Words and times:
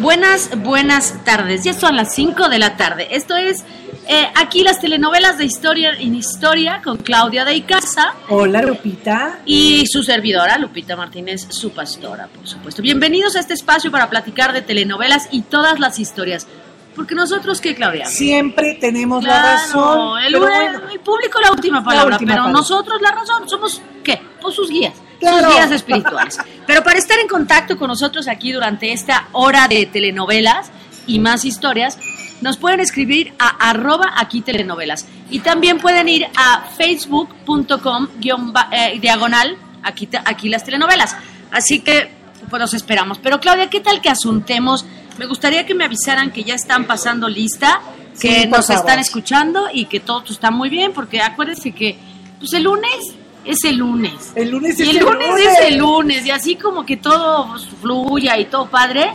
Buenas, 0.00 0.50
buenas 0.62 1.24
tardes. 1.24 1.64
Ya 1.64 1.74
son 1.74 1.96
las 1.96 2.14
5 2.14 2.48
de 2.48 2.58
la 2.58 2.76
tarde. 2.76 3.08
Esto 3.10 3.36
es 3.36 3.64
eh, 4.08 4.26
aquí 4.34 4.64
las 4.64 4.80
telenovelas 4.80 5.38
de 5.38 5.44
historia 5.44 5.90
en 5.92 6.14
historia 6.14 6.80
con 6.82 6.96
Claudia 6.96 7.44
de 7.44 7.54
Icaza 7.54 8.14
Hola, 8.28 8.62
Lupita. 8.62 9.40
y 9.44 9.86
su 9.86 10.02
servidora 10.02 10.58
Lupita 10.58 10.96
Martínez, 10.96 11.46
su 11.50 11.70
pastora, 11.70 12.26
por 12.26 12.46
supuesto. 12.48 12.82
Bienvenidos 12.82 13.36
a 13.36 13.40
este 13.40 13.54
espacio 13.54 13.90
para 13.92 14.10
platicar 14.10 14.52
de 14.52 14.62
telenovelas 14.62 15.28
y 15.30 15.42
todas 15.42 15.78
las 15.78 15.98
historias. 16.00 16.46
Porque 16.96 17.14
nosotros, 17.14 17.60
¿qué, 17.60 17.74
Claudia? 17.74 18.04
Siempre 18.06 18.74
tenemos 18.74 19.24
la 19.24 19.40
razón. 19.54 20.18
el, 20.18 20.32
pero 20.32 20.40
bueno, 20.40 20.80
el 20.92 21.00
público 21.00 21.40
la 21.40 21.50
última 21.52 21.82
palabra, 21.82 22.16
última 22.16 22.32
pero 22.32 22.42
palabra. 22.42 22.52
nosotros 22.60 23.00
la 23.00 23.12
razón 23.12 23.48
somos 23.48 23.80
¿qué? 24.04 24.20
Pues 24.42 24.54
sus 24.54 24.68
guías, 24.68 24.92
Claro. 25.22 25.46
sus 25.46 25.54
guías 25.54 25.70
espirituales. 25.70 26.38
pero 26.66 26.82
para 26.84 26.98
estar 26.98 27.18
en 27.18 27.28
contacto 27.28 27.76
con 27.78 27.88
nosotros 27.88 28.28
aquí 28.28 28.52
durante 28.52 28.92
esta 28.92 29.28
hora 29.32 29.68
de 29.68 29.86
telenovelas 29.86 30.70
y 31.06 31.18
más 31.18 31.44
historias, 31.44 31.98
nos 32.40 32.56
pueden 32.56 32.80
escribir 32.80 33.32
a 33.38 33.70
arroba 33.70 34.12
aquí 34.16 34.40
telenovelas 34.42 35.06
y 35.30 35.38
también 35.40 35.78
pueden 35.78 36.08
ir 36.08 36.26
a 36.36 36.64
facebook.com 36.76 38.08
eh, 38.72 38.98
diagonal 39.00 39.56
aquí, 39.82 40.08
aquí 40.24 40.48
las 40.48 40.64
telenovelas. 40.64 41.16
Así 41.50 41.80
que 41.80 42.10
pues 42.50 42.60
los 42.60 42.74
esperamos. 42.74 43.18
Pero 43.18 43.40
Claudia, 43.40 43.70
¿qué 43.70 43.80
tal 43.80 44.00
que 44.00 44.08
asuntemos? 44.10 44.84
Me 45.18 45.26
gustaría 45.26 45.64
que 45.66 45.74
me 45.74 45.84
avisaran 45.84 46.30
que 46.32 46.42
ya 46.44 46.54
están 46.54 46.86
pasando 46.86 47.28
lista, 47.28 47.80
que 48.20 48.42
Sí, 48.42 48.46
nos 48.48 48.66
favor. 48.66 48.80
están 48.84 48.98
escuchando 48.98 49.68
y 49.72 49.84
que 49.86 50.00
todo 50.00 50.24
está 50.28 50.50
muy 50.50 50.68
bien, 50.68 50.92
porque 50.92 51.20
acuérdense 51.22 51.72
que 51.72 51.96
pues 52.38 52.52
el 52.54 52.64
lunes 52.64 53.14
es 53.44 53.64
el 53.64 53.76
lunes. 53.76 54.32
el 54.34 54.50
lunes 54.50 54.78
Y 54.78 54.82
es 54.82 54.88
el 54.90 54.98
lunes 55.00 55.46
es 55.46 55.58
el 55.68 55.76
lunes, 55.78 56.26
y 56.26 56.30
así 56.30 56.56
como 56.56 56.84
que 56.86 56.96
todo 56.96 57.56
fluya 57.80 58.38
y 58.38 58.44
todo 58.46 58.66
padre, 58.68 59.12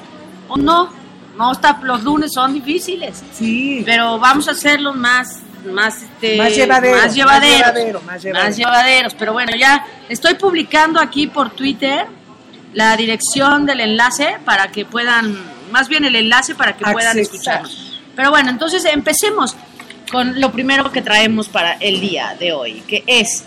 o 0.48 0.58
no, 0.58 0.90
no 1.38 1.52
está, 1.52 1.80
los 1.84 2.04
lunes 2.04 2.34
son 2.34 2.54
difíciles, 2.54 3.24
Sí. 3.34 3.84
pero 3.86 4.20
vamos 4.20 4.48
a 4.48 4.52
hacerlos 4.52 4.96
más, 4.96 5.40
más, 5.72 6.02
este, 6.04 6.38
Más 6.38 6.56
llevaderos, 6.56 7.02
más 7.02 7.16
llevaderos, 7.16 7.60
más 7.60 7.74
llevadero, 7.74 8.02
más 8.02 8.24
llevadero. 8.24 8.46
más 8.46 8.58
llevaderos. 8.58 9.14
Pero 9.16 9.34
bueno, 9.34 9.52
ya 9.58 9.86
estoy 10.10 10.36
publicando 10.36 11.00
aquí 11.00 11.28
por 11.28 11.50
Twitter 11.52 12.06
la 12.74 12.96
dirección 12.96 13.66
del 13.66 13.82
enlace 13.82 14.38
para 14.46 14.72
que 14.72 14.86
puedan, 14.86 15.38
más 15.72 15.88
bien 15.90 16.06
el 16.06 16.16
enlace 16.16 16.56
para 16.56 16.76
que 16.78 16.86
puedan 16.86 17.18
escucharnos. 17.20 18.02
Pero 18.16 18.30
bueno, 18.30 18.50
entonces 18.50 18.86
empecemos 18.86 19.56
con 20.12 20.40
lo 20.40 20.52
primero 20.52 20.92
que 20.92 21.02
traemos 21.02 21.50
para 21.50 21.74
el 21.74 22.00
día 22.00 22.36
de 22.40 22.54
hoy, 22.54 22.82
que 22.88 23.04
es 23.08 23.44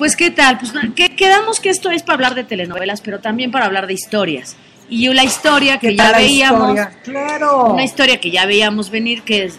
pues 0.00 0.16
qué 0.16 0.30
tal, 0.30 0.56
pues 0.58 0.72
que 0.96 1.14
quedamos 1.14 1.60
que 1.60 1.68
esto 1.68 1.90
es 1.90 2.02
para 2.02 2.14
hablar 2.14 2.34
de 2.34 2.42
telenovelas, 2.44 3.02
pero 3.02 3.20
también 3.20 3.50
para 3.50 3.66
hablar 3.66 3.86
de 3.86 3.92
historias. 3.92 4.56
Y 4.88 5.06
la 5.12 5.24
historia 5.24 5.78
que 5.78 5.88
¿Qué 5.88 5.96
ya 5.96 6.12
veíamos, 6.12 6.70
historia? 6.70 6.92
Claro. 7.04 7.64
una 7.74 7.84
historia 7.84 8.18
que 8.18 8.30
ya 8.30 8.46
veíamos 8.46 8.88
venir 8.88 9.22
que 9.24 9.44
es 9.44 9.58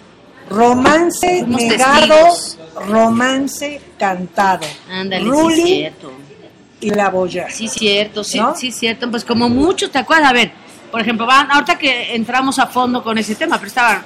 Romance 0.49 1.43
negado, 1.43 2.07
testigos. 2.07 2.57
romance 2.87 3.79
cantado. 3.99 4.65
ándale, 4.89 5.23
sí 5.25 5.29
Ruli 5.29 5.61
cierto. 5.63 6.11
y 6.81 6.89
la 6.89 7.09
boya. 7.11 7.47
Sí 7.51 7.67
cierto, 7.67 8.23
sí, 8.23 8.39
¿No? 8.39 8.55
sí 8.55 8.71
cierto, 8.71 9.11
pues 9.11 9.23
como 9.23 9.47
muchos, 9.47 9.91
¿te 9.91 9.99
acuerdas? 9.99 10.31
A 10.31 10.33
ver, 10.33 10.51
por 10.91 11.01
ejemplo, 11.01 11.27
van, 11.27 11.51
ahorita 11.51 11.77
que 11.77 12.15
entramos 12.15 12.57
a 12.57 12.65
fondo 12.65 13.03
con 13.03 13.15
ese 13.19 13.35
tema, 13.35 13.57
pero 13.57 13.67
estaban 13.67 14.03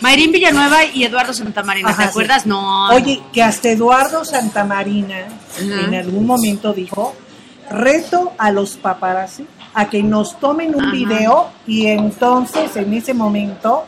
Mayrín 0.00 0.32
Villanueva 0.32 0.84
y 0.84 1.04
Eduardo 1.04 1.32
Santamarina, 1.32 1.88
¿te 1.88 1.94
Ajá, 1.94 2.02
sí. 2.04 2.08
acuerdas? 2.10 2.46
No. 2.46 2.88
Oye, 2.88 3.22
que 3.32 3.42
hasta 3.42 3.70
Eduardo 3.70 4.24
Santamarina 4.24 5.26
en 5.60 5.94
algún 5.94 6.26
momento 6.26 6.72
dijo, 6.72 7.14
reto 7.70 8.32
a 8.38 8.50
los 8.50 8.76
paparazzi 8.76 9.46
a 9.74 9.88
que 9.88 10.02
nos 10.02 10.38
tomen 10.38 10.74
un 10.74 10.82
Ajá. 10.82 10.92
video 10.92 11.48
y 11.66 11.86
entonces 11.86 12.76
en 12.76 12.94
ese 12.94 13.14
momento 13.14 13.84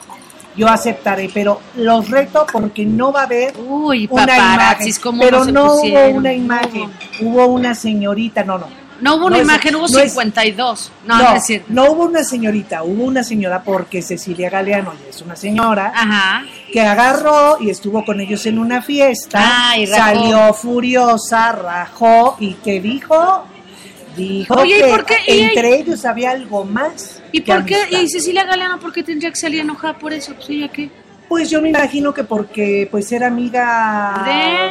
yo 0.57 0.69
aceptaré, 0.69 1.31
pero 1.33 1.61
los 1.77 2.09
reto 2.09 2.47
porque 2.51 2.85
no 2.87 3.13
va 3.13 3.21
a 3.21 3.25
haber 3.25 3.55
Uy, 3.59 4.09
una 4.11 4.37
imagen, 4.37 4.93
¿cómo 5.03 5.23
pero 5.23 5.45
no 5.45 5.75
hubo 5.75 6.09
una 6.09 6.33
imagen, 6.33 6.91
hubo 7.21 7.47
una 7.47 7.75
señorita, 7.75 8.43
no, 8.43 8.59
no. 8.59 8.86
No 9.01 9.17
hubo 9.17 9.27
una 9.27 9.37
No 9.37 9.43
es- 9.43 9.49
imagen, 9.49 9.77
hubo 9.77 9.89
no 9.89 9.99
es- 9.99 10.11
52. 10.13 10.93
No, 11.07 11.19
No, 11.19 11.35
es 11.37 11.47
cierto. 11.47 11.67
no 11.71 11.91
hubo 11.91 12.05
una 12.05 12.25
señorita, 12.25 12.83
hubo 12.83 13.05
una 13.05 13.23
señora 13.23 13.63
porque 13.63 14.03
Cecilia 14.03 14.49
Galeano 14.51 14.93
ya 15.03 15.11
es 15.11 15.21
una 15.23 15.37
señora 15.37 15.93
Ajá. 15.95 16.45
que 16.73 16.81
agarró 16.81 17.59
y 17.61 17.71
estuvo 17.71 18.05
con 18.05 18.21
ellos 18.21 18.47
en 18.47 18.59
una 18.59 18.81
fiesta, 18.83 19.39
rajó. 19.41 19.87
salió 19.97 20.55
furiosa, 20.55 21.53
rajó 21.53 22.37
y 22.41 22.55
¿qué 22.55 22.81
dijo? 22.81 23.45
Dijo 24.17 24.55
Oye, 24.55 24.79
¿y 24.79 24.83
que 24.83 24.89
por 24.89 25.05
qué? 25.05 25.17
¿Y- 25.27 25.41
entre 25.41 25.77
ellos 25.79 26.05
había 26.07 26.31
algo 26.31 26.65
más. 26.65 27.21
¿Y 27.33 27.41
que 27.43 27.53
por 27.53 27.65
qué? 27.67 27.75
amistad. 27.83 28.01
¿Y 28.01 28.09
Cecilia 28.09 28.45
Galeano 28.45 28.79
por 28.81 28.93
qué 28.93 29.03
tendría 29.03 29.29
que 29.31 29.37
salir 29.37 29.61
enojada 29.61 29.99
por 29.99 30.13
eso? 30.15 30.33
Pues 30.35 30.49
ella 30.49 30.69
qué. 30.69 30.91
Pues 31.29 31.51
yo 31.51 31.61
me 31.61 31.69
imagino 31.71 32.15
que 32.15 32.25
porque 32.25 32.89
pues 32.91 33.11
era 33.13 33.27
amiga 33.27 34.23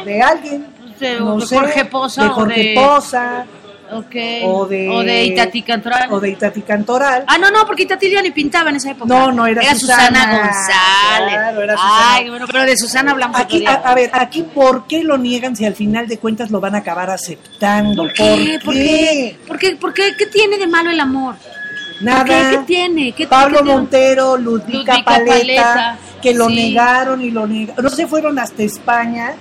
¿De? 0.04 0.10
de, 0.10 0.22
alguien. 0.22 0.66
De- 0.98 1.20
no 1.20 1.36
de 1.38 1.46
sé, 1.46 1.54
Jorge 1.56 1.84
Poza 1.84 2.22
de 2.24 2.28
o 2.28 2.32
Jorge 2.32 2.62
de- 2.62 2.74
Poza, 2.74 3.44
O 3.92 4.66
de, 4.66 4.88
O 4.88 5.02
de 5.02 5.24
Itati 5.24 5.62
Cantoral. 5.62 6.12
o 6.12 6.20
de 6.20 6.30
Itati 6.30 6.62
Cantoral. 6.62 7.24
Ah, 7.26 7.38
no, 7.38 7.50
no, 7.50 7.64
porque 7.66 7.84
Itati 7.84 8.10
ya 8.10 8.22
ni 8.22 8.30
pintaba 8.30 8.70
en 8.70 8.76
esa 8.76 8.90
época. 8.90 9.12
No, 9.12 9.30
no, 9.32 9.46
era 9.46 9.62
Susana, 9.74 10.06
Susana. 10.06 10.36
González. 10.38 11.34
Claro, 11.34 11.62
era 11.62 11.72
Susana. 11.74 12.14
Ay, 12.14 12.28
bueno, 12.30 12.46
pero 12.50 12.64
de 12.64 12.76
Susana 12.76 13.10
hablamos 13.12 13.40
Aquí, 13.40 13.64
a, 13.66 13.74
a 13.74 13.94
ver, 13.94 14.10
aquí, 14.12 14.42
¿por 14.42 14.86
qué 14.86 15.04
lo 15.04 15.18
niegan 15.18 15.54
si 15.56 15.64
al 15.64 15.74
final 15.74 16.08
de 16.08 16.18
cuentas 16.18 16.50
lo 16.50 16.60
van 16.60 16.74
a 16.74 16.78
acabar 16.78 17.10
aceptando? 17.10 18.02
¿Por 18.04 18.12
qué? 18.12 18.58
¿Por 18.64 18.74
qué? 18.74 19.36
¿Por 19.46 19.58
qué? 19.58 19.76
¿Por 19.76 19.94
qué? 19.94 20.14
¿Qué 20.18 20.26
tiene 20.26 20.58
de 20.58 20.66
malo 20.66 20.90
el 20.90 21.00
amor? 21.00 21.36
Nada. 22.00 22.24
¿Qué, 22.24 22.56
qué 22.56 22.58
tiene? 22.66 23.12
¿Qué, 23.12 23.26
Pablo 23.26 23.58
tiene? 23.58 23.72
Montero, 23.72 24.36
Ludvica, 24.36 24.94
Ludvica 24.94 25.04
Paleta, 25.04 25.32
Paleta, 25.38 25.98
que 26.20 26.34
lo 26.34 26.48
sí. 26.48 26.54
negaron 26.56 27.22
y 27.22 27.30
lo 27.30 27.46
negaron. 27.46 27.84
No 27.84 27.90
se 27.90 28.06
fueron 28.06 28.38
hasta 28.38 28.62
España. 28.62 29.34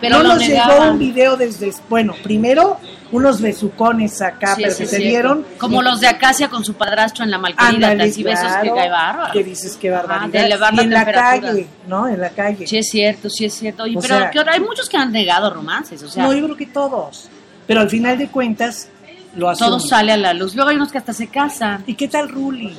Pero 0.00 0.22
no 0.22 0.30
nos 0.30 0.38
llegó 0.38 0.54
negaban. 0.54 0.92
un 0.92 0.98
video 0.98 1.36
desde. 1.36 1.74
Bueno, 1.90 2.14
primero 2.22 2.78
unos 3.12 3.40
besucones 3.40 4.22
acá, 4.22 4.54
Sí, 4.54 4.62
pero 4.62 4.74
sí, 4.74 4.82
que 4.82 4.88
se 4.88 4.96
cierto. 4.96 5.08
dieron. 5.08 5.46
Como 5.58 5.82
los 5.82 6.00
de 6.00 6.06
Acacia 6.08 6.48
con 6.48 6.64
su 6.64 6.74
padrastro 6.74 7.24
en 7.24 7.30
la 7.30 7.38
malquerida, 7.38 7.90
así 8.00 8.22
besos 8.22 8.46
que 8.62 8.70
cae 8.70 8.88
bárbaro. 8.88 9.32
Que 9.32 9.42
dices 9.44 9.76
que 9.76 9.90
barbaridad. 9.90 10.28
de 10.30 10.46
elevar 10.46 10.74
y 10.74 10.80
en 10.80 10.90
la 10.90 11.04
calle, 11.12 11.66
¿no? 11.88 12.06
En 12.08 12.20
la 12.20 12.30
calle. 12.30 12.66
Sí 12.66 12.78
es 12.78 12.88
cierto, 12.88 13.28
sí 13.28 13.44
es 13.46 13.54
cierto. 13.54 13.82
O 13.84 13.86
pero 14.00 14.18
sea- 14.18 14.30
¿qué 14.30 14.38
otra? 14.40 14.52
hay 14.54 14.60
muchos 14.60 14.88
que 14.88 14.96
han 14.96 15.10
negado 15.12 15.52
romances, 15.52 16.02
o 16.02 16.08
sea, 16.08 16.22
no, 16.24 16.32
yo 16.32 16.44
creo 16.44 16.56
que 16.56 16.66
todos. 16.66 17.28
Pero 17.66 17.80
al 17.80 17.90
final 17.90 18.16
de 18.18 18.28
cuentas, 18.28 18.88
lo 19.36 19.52
todo 19.56 19.76
asumen. 19.76 19.88
sale 19.88 20.12
a 20.12 20.16
la 20.16 20.32
luz. 20.34 20.54
Luego 20.54 20.70
hay 20.70 20.76
unos 20.76 20.90
que 20.92 20.98
hasta 20.98 21.12
se 21.12 21.26
casan. 21.28 21.82
¿Y 21.86 21.94
qué 21.94 22.08
tal 22.08 22.28
Ruli? 22.28 22.76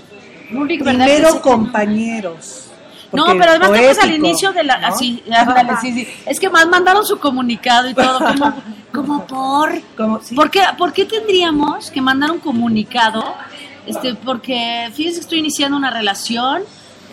Ruli, 0.52 0.78
¿verdad? 0.80 1.06
Primero 1.06 1.34
Que 1.36 1.40
compañeros. 1.42 2.71
No, 3.12 3.26
pero 3.26 3.52
además 3.52 3.70
estamos 3.72 3.98
al 3.98 4.10
poético, 4.10 4.28
inicio 4.28 4.54
de 4.54 4.64
la... 4.64 4.78
¿no? 4.78 4.88
Así, 4.88 5.24
ándale, 5.32 5.74
sí, 5.82 5.94
sí. 5.94 6.08
Es 6.26 6.40
que 6.40 6.50
más 6.50 6.68
mandaron 6.68 7.06
su 7.06 7.20
comunicado 7.20 7.90
y 7.90 7.94
todo, 7.94 8.20
como, 8.20 8.54
como 8.94 9.28
por... 9.28 9.82
Como, 9.98 10.22
sí. 10.22 10.36
¿Por 10.36 10.50
qué, 10.50 10.62
¿Por 10.78 10.94
qué 10.94 11.06
tendríamos 11.06 11.92
que 11.92 12.02
mandar 12.02 12.32
un 12.32 12.40
comunicado? 12.40 13.36
Este, 13.86 14.16
porque 14.16 14.90
fíjense 14.94 15.20
que 15.20 15.24
estoy 15.24 15.40
iniciando 15.40 15.76
una 15.76 15.92
relación, 15.92 16.64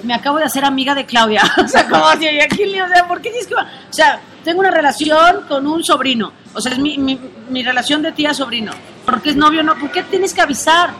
me 0.02 0.14
acabo 0.14 0.38
de 0.38 0.44
hacer 0.44 0.64
amiga 0.64 0.94
de 0.94 1.06
Claudia. 1.06 1.42
o 1.64 1.68
sea, 1.68 1.88
como 1.88 2.04
¿y 2.20 2.40
aquí, 2.40 2.64
o 2.80 2.88
sea, 2.88 3.08
¿por 3.08 3.20
qué 3.20 3.30
dices 3.30 3.46
que 3.48 3.54
va? 3.54 3.66
O 3.90 3.92
sea, 3.92 4.20
tengo 4.44 4.60
una 4.60 4.70
relación 4.70 5.46
con 5.48 5.66
un 5.66 5.82
sobrino. 5.82 6.32
O 6.54 6.60
sea, 6.60 6.72
es 6.72 6.78
mi, 6.78 6.98
mi, 6.98 7.18
mi 7.50 7.62
relación 7.62 8.02
de 8.02 8.12
tía-sobrino. 8.12 8.72
Porque 9.04 9.30
es 9.30 9.36
novio, 9.36 9.62
no. 9.62 9.74
¿Por 9.78 9.90
qué 9.90 10.02
tienes 10.02 10.34
que 10.34 10.40
avisar? 10.40 10.90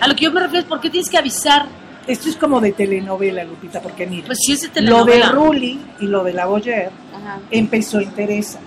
A 0.00 0.06
lo 0.06 0.14
que 0.14 0.24
yo 0.24 0.32
me 0.32 0.40
refiero 0.40 0.62
es, 0.62 0.68
¿por 0.68 0.80
qué 0.80 0.90
tienes 0.90 1.10
que 1.10 1.18
avisar? 1.18 1.66
Esto 2.08 2.28
es 2.28 2.36
como 2.36 2.60
de 2.60 2.72
telenovela, 2.72 3.44
Lupita, 3.44 3.80
porque 3.80 4.06
mira, 4.06 4.26
Pues 4.26 4.38
sí 4.44 4.52
es 4.52 4.72
de 4.72 4.80
lo 4.80 5.04
de. 5.04 5.22
Ruli 5.22 5.78
y 6.00 6.06
lo 6.06 6.24
de 6.24 6.32
la 6.32 6.46
Boyer 6.46 6.90
Ajá. 7.14 7.38
empezó 7.50 8.00
en 8.00 8.10
Teresa. 8.12 8.58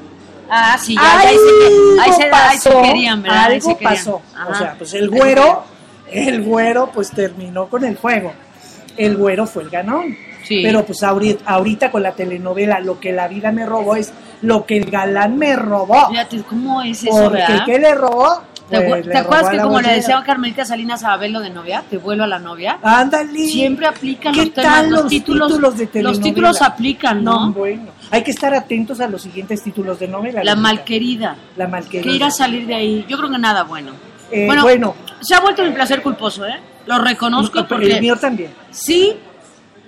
Ah, 0.49 0.77
sí, 0.79 0.95
ya, 0.95 1.19
ahí 1.19 1.35
se, 1.35 2.01
ahí 2.01 2.13
se, 2.13 2.23
ahí 2.31 2.57
se 2.57 2.69
querían, 2.81 3.21
¿verdad? 3.21 3.45
Ahí 3.45 3.53
algo 3.55 3.69
se 3.71 3.75
querían. 3.77 3.93
pasó. 3.93 4.21
Ajá. 4.35 4.47
O 4.49 4.55
sea, 4.55 4.75
pues 4.77 4.93
el 4.93 5.09
güero, 5.09 5.63
el 6.11 6.43
güero 6.43 6.91
pues 6.93 7.09
terminó 7.11 7.67
con 7.67 7.83
el 7.85 7.95
juego. 7.97 8.33
El 8.97 9.15
güero 9.17 9.47
fue 9.47 9.63
el 9.63 9.69
ganón. 9.69 10.15
Sí. 10.45 10.61
Pero 10.61 10.85
pues 10.85 11.01
ahorita, 11.03 11.43
ahorita 11.49 11.91
con 11.91 12.03
la 12.03 12.11
telenovela, 12.11 12.79
lo 12.81 12.99
que 12.99 13.11
la 13.13 13.27
vida 13.27 13.51
me 13.51 13.65
robó 13.65 13.95
es 13.95 14.11
lo 14.41 14.65
que 14.65 14.77
el 14.77 14.91
galán 14.91 15.37
me 15.37 15.55
robó. 15.55 16.09
Fíjate, 16.09 16.43
¿cómo 16.43 16.81
es 16.81 17.03
eso, 17.03 17.11
Porque 17.11 17.37
verdad? 17.37 17.65
¿qué 17.65 17.79
le 17.79 17.95
robó? 17.95 18.41
¿Te, 18.71 18.81
Pues, 18.87 19.05
te 19.09 19.17
acuerdas 19.17 19.47
a 19.49 19.51
que 19.51 19.57
como 19.59 19.81
le 19.81 19.93
decía 19.93 20.23
Carmelita 20.25 20.65
Salinas 20.65 21.03
a 21.03 21.13
Abelo 21.13 21.39
de 21.41 21.49
novia, 21.49 21.83
te 21.89 21.97
vuelvo 21.97 22.23
a 22.23 22.27
la 22.27 22.39
novia? 22.39 22.79
Ándale. 22.81 23.47
Siempre 23.47 23.85
aplican 23.85 24.33
¿Qué 24.33 24.45
los 24.45 24.53
temas, 24.53 24.71
tal 24.73 24.89
los, 24.89 25.01
los 25.01 25.09
títulos, 25.09 25.47
títulos 25.49 25.77
de 25.77 25.83
los 25.83 25.91
telenovela? 25.91 26.23
títulos 26.23 26.61
aplican, 26.61 27.23
¿no? 27.23 27.51
bueno. 27.51 27.91
Hay 28.09 28.23
que 28.23 28.31
estar 28.31 28.53
atentos 28.53 28.99
a 29.01 29.07
los 29.07 29.21
siguientes 29.21 29.61
títulos 29.61 29.99
de 29.99 30.07
novela. 30.07 30.43
La 30.43 30.55
malquerida. 30.55 31.35
La 31.57 31.65
Que 31.65 31.71
malquerida. 31.71 32.13
ir 32.15 32.23
a 32.23 32.31
salir 32.31 32.65
de 32.65 32.75
ahí, 32.75 33.05
yo 33.07 33.17
creo 33.17 33.29
que 33.29 33.37
nada 33.37 33.63
bueno. 33.63 33.91
Eh, 34.31 34.45
bueno, 34.47 34.63
bueno. 34.63 34.95
se 35.21 35.35
ha 35.35 35.41
vuelto 35.41 35.63
mi 35.63 35.71
placer 35.71 36.01
culposo, 36.01 36.45
¿eh? 36.45 36.55
Lo 36.85 36.97
reconozco 36.99 37.59
El 37.59 37.65
porque 37.67 37.99
mío 38.01 38.15
también. 38.15 38.51
sí, 38.71 39.13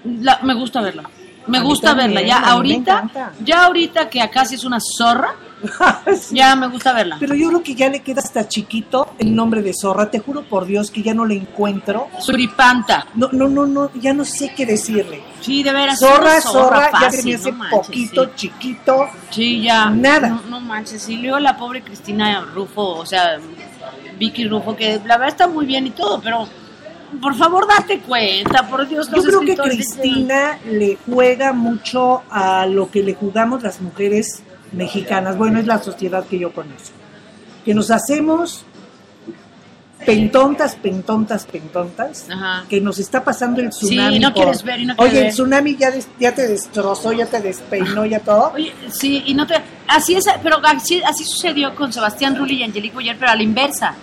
la- 0.04 0.40
me 0.44 0.54
gusta 0.54 0.82
verla. 0.82 1.04
Me 1.48 1.58
A 1.60 1.62
gusta 1.62 1.94
verla. 1.94 2.22
Ya 2.22 2.40
me 2.40 2.48
ahorita, 2.48 3.10
ya 3.44 3.66
ahorita 3.66 4.10
que 4.10 4.22
acá 4.22 4.46
sí 4.46 4.56
es 4.56 4.64
una 4.64 4.80
zorra, 4.80 5.36
Sí. 6.20 6.36
ya 6.36 6.56
me 6.56 6.68
gusta 6.68 6.94
verla. 6.94 7.18
Pero 7.20 7.36
yo 7.36 7.48
creo 7.50 7.64
que 7.64 7.76
ya 7.76 7.90
le 7.90 8.02
queda 8.02 8.22
hasta 8.22 8.48
chiquito 8.48 9.14
el 9.18 9.34
nombre 9.34 9.62
de 9.62 9.74
Zorra. 9.74 10.12
Te 10.12 10.20
juro 10.20 10.44
por 10.44 10.66
Dios 10.66 10.92
que 10.92 11.02
ya 11.02 11.14
no 11.14 11.26
le 11.26 11.36
encuentro. 11.36 12.10
Suripanta. 12.20 13.08
No, 13.16 13.30
no, 13.32 13.48
no, 13.48 13.66
no, 13.66 13.90
ya 13.94 14.14
no 14.14 14.26
sé 14.26 14.54
qué 14.54 14.66
decirle. 14.66 15.24
Sí, 15.40 15.64
de 15.64 15.72
veras. 15.72 16.00
Zorra, 16.00 16.42
zorra, 16.42 16.92
ya 17.00 17.08
ese 17.08 17.52
no 17.52 17.58
manches, 17.58 17.78
poquito 17.78 18.26
sí. 18.26 18.32
chiquito. 18.36 19.08
Sí, 19.30 19.62
ya. 19.62 19.90
Nada. 19.90 20.30
No, 20.30 20.42
no 20.50 20.60
manches. 20.60 21.08
Y 21.08 21.18
luego 21.18 21.40
la 21.40 21.56
pobre 21.56 21.82
Cristina 21.82 22.42
Rufo, 22.54 22.96
o 22.98 23.06
sea, 23.06 23.40
Vicky 24.20 24.46
Rufo, 24.48 24.76
que 24.76 25.00
la 25.06 25.18
verdad 25.18 25.30
está 25.30 25.48
muy 25.48 25.66
bien 25.66 25.88
y 25.88 25.92
todo, 25.92 26.20
pero 26.22 26.48
por 27.22 27.36
favor 27.36 27.68
date 27.68 28.00
cuenta, 28.00 28.68
por 28.68 28.88
Dios. 28.88 29.10
Yo 29.16 29.22
creo 29.24 29.40
que 29.42 29.56
Cristina 29.56 30.58
le 30.70 30.98
juega 31.06 31.54
mucho 31.54 32.24
a 32.30 32.66
lo 32.66 32.90
que 32.92 33.04
le 33.04 33.14
jugamos 33.14 33.64
las 33.64 33.82
mujeres 33.82 34.42
mexicanas. 34.72 35.38
Bueno, 35.38 35.60
es 35.60 35.66
la 35.68 35.82
sociedad 35.82 36.26
que 36.26 36.40
yo 36.40 36.52
conozco. 36.52 36.96
Que 37.66 37.74
nos 37.74 37.92
hacemos 37.92 38.66
pentontas, 40.06 40.76
pentontas, 40.76 41.46
pentontas. 41.46 42.30
Ajá. 42.30 42.66
Que 42.70 42.82
nos 42.82 43.00
está 43.00 43.24
pasando 43.24 43.62
el 43.62 43.72
Sí, 43.72 43.86
tsunami. 43.88 44.20
no 44.20 44.34
por- 44.34 44.44
quieres 44.44 44.64
ver 44.64 44.80
y 44.82 44.86
no 44.86 44.96
Oye, 44.98 45.28
el 45.28 45.32
tsunami 45.34 45.78
ya, 45.78 45.92
des- 45.92 46.10
ya 46.20 46.36
te 46.36 46.46
destrozó, 46.48 47.14
ya 47.14 47.26
te 47.26 47.40
despeinó, 47.40 48.06
ya 48.06 48.20
todo. 48.20 48.52
Oye, 48.54 48.74
sí, 48.92 49.24
y 49.26 49.34
no 49.34 49.48
te... 49.48 49.56
Así 49.88 50.16
es, 50.16 50.26
pero 50.42 50.58
así, 50.64 51.02
así 51.04 51.24
sucedió 51.24 51.74
con 51.76 51.94
Sebastián 51.94 52.36
Rulli 52.36 52.56
y 52.56 52.64
Angelique 52.64 52.94
Boyer, 52.96 53.16
pero 53.18 53.32
a 53.32 53.36
la 53.36 53.44
inversa. 53.44 53.96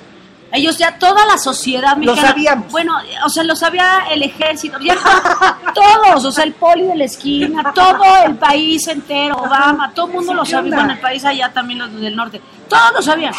Ellos 0.52 0.76
ya, 0.78 0.98
toda 0.98 1.24
la 1.26 1.38
sociedad 1.38 1.92
Lo 1.92 1.98
mexicana... 1.98 2.28
sabíamos. 2.28 2.72
Bueno, 2.72 2.96
o 3.24 3.28
sea, 3.28 3.44
lo 3.44 3.54
sabía 3.54 4.00
el 4.10 4.22
ejército, 4.24 4.78
ya 4.80 4.94
to- 4.96 5.72
todos, 5.74 6.24
o 6.24 6.32
sea, 6.32 6.42
el 6.44 6.54
poli 6.54 6.82
de 6.82 6.96
la 6.96 7.04
esquina, 7.04 7.72
todo 7.72 8.02
el 8.26 8.34
país 8.36 8.86
entero, 8.88 9.36
Obama, 9.36 9.92
todo 9.94 10.06
el 10.08 10.12
mundo 10.14 10.34
lo 10.34 10.42
¿qué 10.42 10.50
sabía, 10.50 10.74
bueno, 10.74 10.92
el 10.94 10.98
país 10.98 11.24
allá 11.24 11.52
también 11.52 11.78
los 11.78 12.00
del 12.00 12.16
norte, 12.16 12.40
todos 12.68 12.92
lo 12.94 13.00
sabían. 13.02 13.32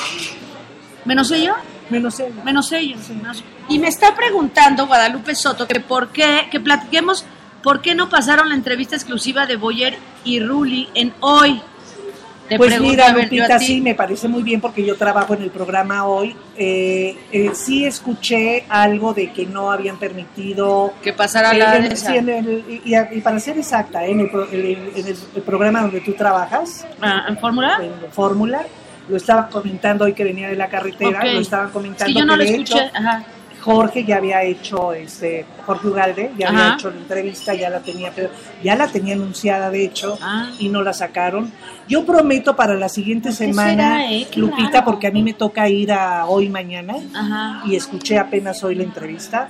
Menos 1.06 1.32
ellos, 1.32 1.56
Menos 1.90 2.20
él. 2.20 2.34
menos 2.46 2.72
ellos. 2.72 3.10
menos- 3.10 3.44
Y 3.68 3.80
me 3.80 3.88
está 3.90 4.16
preguntando 4.16 4.88
Guadalupe 4.88 5.36
Soto 5.36 5.68
que 5.68 5.80
por 5.80 6.10
qué, 6.10 6.48
que 6.52 6.60
platiquemos 6.60 7.26
por 7.64 7.82
qué 7.82 7.94
no 7.96 8.08
pasaron 8.10 8.50
la 8.50 8.56
entrevista 8.56 8.96
exclusiva 8.96 9.46
de 9.46 9.56
Boyer 9.58 9.98
y 10.24 10.40
Rulli 10.40 10.90
en 10.94 11.14
hoy. 11.20 11.62
Te 12.52 12.58
Pues 12.58 12.72
pregunto, 12.72 12.92
mira, 12.92 13.14
Lupita, 13.14 13.60
sí, 13.60 13.80
me 13.80 13.96
parece 13.96 14.28
muy 14.28 14.44
bien 14.44 14.60
porque 14.60 14.84
yo 14.84 14.98
trabajo 14.98 15.34
en 15.36 15.44
el 15.44 15.52
programa 15.52 16.04
hoy. 16.06 16.36
Eh, 16.58 17.16
eh, 17.32 17.52
sí 17.54 17.86
escuché 17.86 18.66
algo 18.68 19.14
de 19.14 19.32
que 19.32 19.46
no 19.46 19.72
habían 19.72 19.96
permitido... 19.98 20.92
que 21.02 21.14
pasara 21.14 21.54
la 21.54 21.78
Eh, 21.78 21.82
de 21.90 21.96
sí, 21.96 22.18
en 22.18 22.28
el- 22.28 22.82
y, 22.84 23.22
para 23.22 23.40
ser 23.40 23.58
exacta, 23.58 24.06
en, 24.06 24.20
el, 24.20 24.30
en 24.52 25.08
el- 25.08 25.42
programa 25.44 25.82
donde 25.84 26.02
tú 26.02 26.12
trabajas, 26.12 26.86
Ah, 27.02 27.24
¿En 27.30 27.38
fórmula? 27.38 27.80
en 27.82 28.12
Fórmula, 28.12 28.64
lo 29.08 29.16
estaban 29.16 29.50
comentando 29.50 30.04
hoy 30.04 30.12
que 30.12 30.26
venía 30.26 30.50
de 30.50 30.58
la 30.58 30.68
carretera, 30.68 31.24
lo 31.24 31.40
estaban 31.40 31.68
Es 31.68 31.72
comentando 31.72 32.14
que 32.14 32.20
yo 32.20 32.26
no 32.26 32.36
lo 32.36 32.44
de 32.44 32.52
escuché. 32.52 32.80
hecho, 32.80 32.92
Ajá. 32.94 33.24
Jorge 33.62 34.04
ya 34.04 34.18
había 34.18 34.44
hecho, 34.44 34.92
este, 34.94 35.46
Jorge 35.66 35.88
Ugalde 35.88 36.32
ya 36.38 36.50
había 36.50 36.74
hecho 36.74 36.90
la 36.90 36.98
entrevista, 36.98 37.54
ya 37.54 37.70
la 37.70 37.80
tenía, 37.80 38.12
ya 38.64 38.76
la 38.76 38.88
tenía 38.88 39.14
anunciada 39.16 39.70
de 39.70 39.86
hecho 39.86 40.18
Ah. 40.22 40.50
y 40.60 40.70
no 40.70 40.82
la 40.82 40.94
sacaron. 40.94 41.52
Yo 41.88 42.06
prometo 42.06 42.56
para 42.56 42.74
la 42.76 42.90
siguiente 42.90 43.30
¿Por 43.30 43.38
qué 43.38 43.46
semana, 43.46 43.72
será, 44.00 44.12
eh? 44.12 44.28
Lupita, 44.36 44.84
porque 44.84 45.08
a 45.08 45.12
mí 45.12 45.22
me 45.24 45.34
toca 45.34 45.70
ir 45.70 45.92
a 45.92 46.26
hoy 46.26 46.50
mañana 46.50 46.96
Ajá. 47.14 47.62
y 47.66 47.76
escuché 47.76 48.18
apenas 48.18 48.64
hoy 48.64 48.76
la 48.76 48.84
entrevista, 48.84 49.50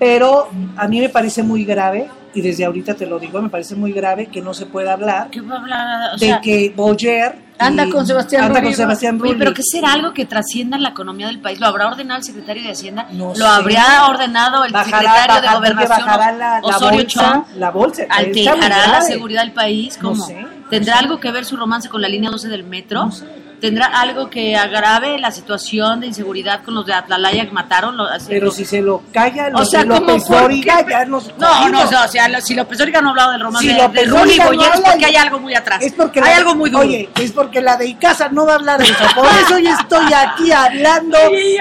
pero 0.00 0.48
a 0.76 0.88
mí 0.88 0.98
me 1.00 1.08
parece 1.10 1.44
muy 1.44 1.64
grave 1.64 2.08
y 2.34 2.40
desde 2.40 2.64
ahorita 2.64 2.94
te 2.94 3.06
lo 3.06 3.18
digo, 3.20 3.40
me 3.42 3.48
parece 3.50 3.76
muy 3.76 3.92
grave 3.92 4.26
que 4.26 4.40
no 4.40 4.54
se 4.54 4.64
pueda 4.66 4.92
hablar 4.94 5.28
¿Qué 5.30 5.40
va 5.40 5.56
a 5.56 5.58
hablar? 5.58 6.14
O 6.14 6.16
de 6.16 6.38
que 6.42 6.72
Boyer 6.74 7.50
anda 7.58 7.88
con 7.90 8.06
Sebastián 8.06 8.44
anda 8.44 8.60
Rulli, 8.60 8.70
con 8.70 8.76
Sebastián 8.76 9.14
Oye, 9.20 9.22
Rulli. 9.32 9.38
pero 9.38 9.52
¿qué 9.52 9.62
será 9.62 9.92
algo 9.92 10.14
que 10.14 10.24
trascienda 10.24 10.76
en 10.78 10.82
la 10.84 10.88
economía 10.90 11.26
del 11.26 11.40
país? 11.40 11.60
¿Lo 11.60 11.66
habrá 11.66 11.88
ordenado 11.88 12.18
el 12.18 12.24
secretario 12.24 12.62
de 12.62 12.70
Hacienda? 12.70 13.06
No 13.12 13.28
¿Lo 13.30 13.34
sé. 13.34 13.44
habría 13.44 14.06
ordenado 14.08 14.64
el 14.64 14.72
Bajará- 14.72 14.84
secretario 15.12 15.40
de 15.50 15.56
Gobernación 15.56 16.06
bajará 16.06 16.32
la, 16.32 16.60
la 16.60 16.66
Osorio 16.76 17.00
bolsa, 17.02 17.20
Chong? 17.20 17.44
la 17.58 17.70
bolsa. 17.70 18.02
está 18.04 18.14
muy 18.16 18.24
¿Alterará 18.48 18.86
la 18.88 19.00
seguridad 19.02 19.42
del 19.42 19.52
país? 19.52 19.98
No 20.00 20.10
¿Cómo? 20.10 20.26
no 20.28 20.48
¿Tendrá 20.70 20.94
sé. 20.94 21.00
algo 21.00 21.20
que 21.20 21.30
ver 21.32 21.44
su 21.44 21.56
romance 21.56 21.88
con 21.90 22.00
la 22.00 22.08
línea 22.08 22.30
12 22.30 22.48
del 22.48 22.64
metro? 22.64 23.04
No 23.06 23.12
sé. 23.12 23.26
¿Tendrá 23.60 23.86
algo 23.86 24.30
que 24.30 24.56
agrave 24.56 25.18
la 25.18 25.30
situación 25.30 26.00
de 26.00 26.06
inseguridad 26.06 26.62
con 26.64 26.74
los 26.74 26.86
de 26.86 26.94
Atlalaya 26.94 27.44
que 27.44 27.52
mataron? 27.52 27.96
Lo- 27.96 28.04
así- 28.08 28.26
Pero 28.28 28.50
si 28.50 28.64
se 28.64 28.80
lo 28.80 29.02
calla, 29.12 29.48
O 29.48 29.58
los 29.58 29.70
sea, 29.70 29.82
de 29.82 29.88
¿cómo 29.88 30.00
López? 30.00 30.28
Dóriga 30.28 30.86
ya 30.88 31.04
nos 31.04 31.36
No, 31.38 31.68
no, 31.68 31.82
o 31.82 31.86
sea, 31.86 32.04
o 32.04 32.40
si 32.40 32.54
López 32.54 32.78
Dóriga 32.78 33.00
no 33.02 33.08
ha 33.08 33.10
hablado 33.10 33.32
del 33.32 33.40
romance 33.42 33.68
Si 33.68 33.74
de, 33.74 33.88
de 33.88 34.04
Rulli 34.06 34.38
no 34.38 34.44
Boyer 34.46 34.70
es 34.74 34.80
porque 34.80 35.04
hay 35.06 35.16
algo 35.16 35.38
muy 35.40 35.54
atrás. 35.54 35.82
Es 35.82 35.92
porque 35.92 36.20
hay 36.20 36.30
la- 36.30 36.36
algo 36.38 36.54
muy 36.54 36.70
duro. 36.70 36.82
Oye, 36.84 37.10
es 37.16 37.32
porque 37.32 37.60
la 37.60 37.76
de 37.76 37.86
Icaza 37.86 38.28
no 38.30 38.46
va 38.46 38.52
a 38.52 38.56
hablar 38.56 38.78
de 38.80 38.84
eso. 38.84 39.04
Por 39.14 39.26
eso 39.44 39.58
yo 39.58 39.70
estoy 39.70 40.12
aquí 40.12 40.50
hablando 40.52 41.18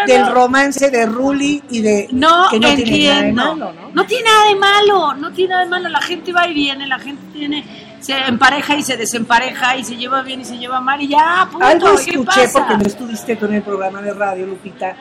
del 0.07 0.22
no. 0.22 0.34
romance 0.34 0.90
de 0.90 1.06
Rulli 1.06 1.62
y 1.69 1.81
de 1.81 2.07
No, 2.12 2.48
que 2.50 2.60
no 2.60 2.74
tiene 2.75 3.07
nada 3.10 3.22
de 3.24 3.34
malo, 3.34 3.56
¿no? 3.74 3.90
No 3.94 4.06
tiene 4.06 4.24
nada 4.24 4.48
de 4.48 4.56
malo, 4.56 5.13
no 5.16 5.31
tiene 5.34 5.50
nada 5.50 5.63
de 5.66 5.69
malo. 5.69 5.90
La 5.90 6.02
gente 6.02 6.31
va 6.31 6.48
y 6.48 6.54
viene, 6.54 6.88
la 6.88 7.00
gente 7.00 7.22
tiene, 7.34 7.66
se 8.00 8.18
empareja 8.28 8.75
y 8.75 8.84
se 8.84 8.95
desempareja 8.95 9.75
y 9.75 9.84
se 9.84 9.98
lleva 9.98 10.22
bien 10.22 10.42
y 10.42 10.45
se 10.45 10.57
lleva 10.57 10.80
mal 10.80 11.02
y 11.02 11.07
ya, 11.10 11.48
punto. 11.52 11.66
Algo 11.66 11.89
¿qué 11.96 12.12
escuché 12.12 12.50
porque 12.54 12.78
no 12.78 12.84
estuviste 12.86 13.36
tú 13.36 13.46
en 13.46 13.54
el 13.56 13.62
programa 13.62 14.02
de 14.02 14.14
radio, 14.14 14.46
Lupita, 14.46 14.96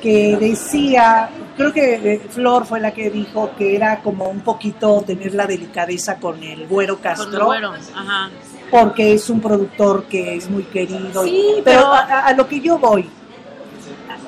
que 0.00 0.36
decía, 0.38 1.30
creo 1.56 1.72
que 1.72 1.94
eh, 2.14 2.20
Flor 2.28 2.66
fue 2.66 2.80
la 2.80 2.92
que 2.92 3.10
dijo 3.10 3.50
que 3.56 3.76
era 3.76 4.00
como 4.00 4.24
un 4.28 4.40
poquito 4.40 5.02
tener 5.06 5.34
la 5.34 5.46
delicadeza 5.46 6.16
con 6.16 6.42
el 6.42 6.66
güero 6.66 6.98
Castro. 7.00 7.26
Con 7.26 7.34
el 7.40 7.44
güero, 7.44 7.72
ajá. 7.94 8.30
porque 8.70 9.12
es 9.14 9.30
un 9.30 9.40
productor 9.40 10.04
que 10.04 10.36
es 10.36 10.50
muy 10.50 10.64
querido. 10.64 11.22
Sí, 11.24 11.44
pero 11.64 11.80
pero- 11.82 11.92
a, 11.92 12.26
a 12.26 12.32
lo 12.34 12.48
que 12.48 12.60
yo 12.60 12.78
voy, 12.78 13.08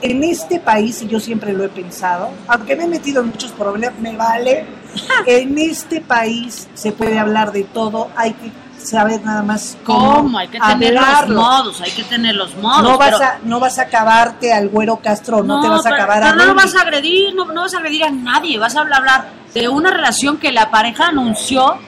en 0.03 0.23
este 0.23 0.61
país, 0.61 1.01
y 1.03 1.09
yo 1.09 1.19
siempre 1.19 1.53
lo 1.53 1.65
he 1.65 1.69
pensado, 1.69 2.31
aunque 2.47 2.77
me 2.77 2.85
he 2.85 2.89
metido 2.89 3.23
en 3.23 3.29
muchos 3.29 3.51
problemas, 3.53 3.99
me 3.99 4.15
vale, 4.17 4.67
en 5.27 5.57
este 5.59 6.01
país 6.01 6.69
se 6.75 6.93
puede 6.93 7.19
hablar 7.19 7.53
de 7.53 7.65
todo, 7.65 8.11
hay 8.15 8.33
que 8.35 8.53
saber 8.85 9.23
nada 9.23 9.43
más 9.43 9.77
cómo, 9.85 10.17
¿Cómo? 10.17 10.39
Hay 10.39 10.49
que 10.49 10.59
tener 10.61 10.95
los 10.95 11.29
modos, 11.29 11.81
hay 11.81 11.91
que 11.91 12.05
tener 12.05 12.35
los 12.35 12.55
modos. 12.57 12.83
No 12.83 12.99
vas, 12.99 13.11
pero- 13.15 13.25
a, 13.25 13.39
no 13.45 13.61
vas 13.61 13.79
a 13.79 13.83
acabarte 13.83 14.53
al 14.53 14.69
güero 14.69 14.97
Castro, 14.97 15.43
no, 15.43 15.61
te 15.61 15.69
vas 15.69 15.87
a 15.87 15.89
acabar 15.91 16.23
pero 16.23 16.43
a 16.43 16.47
no 16.47 16.55
vas 16.55 16.75
a 16.75 16.83
agredir, 16.83 17.35
no, 17.35 17.47
no 17.47 17.63
vas 17.63 17.75
a 17.75 17.79
agredir 17.79 18.05
a 18.05 18.11
nadie, 18.11 18.59
vas 18.59 18.77
a 18.77 18.81
hablar 18.81 19.29
de 19.53 19.69
una 19.69 19.91
relación 19.91 20.37
que 20.39 20.53
la 20.53 20.71
pareja 20.71 21.09
anunció 21.09 21.79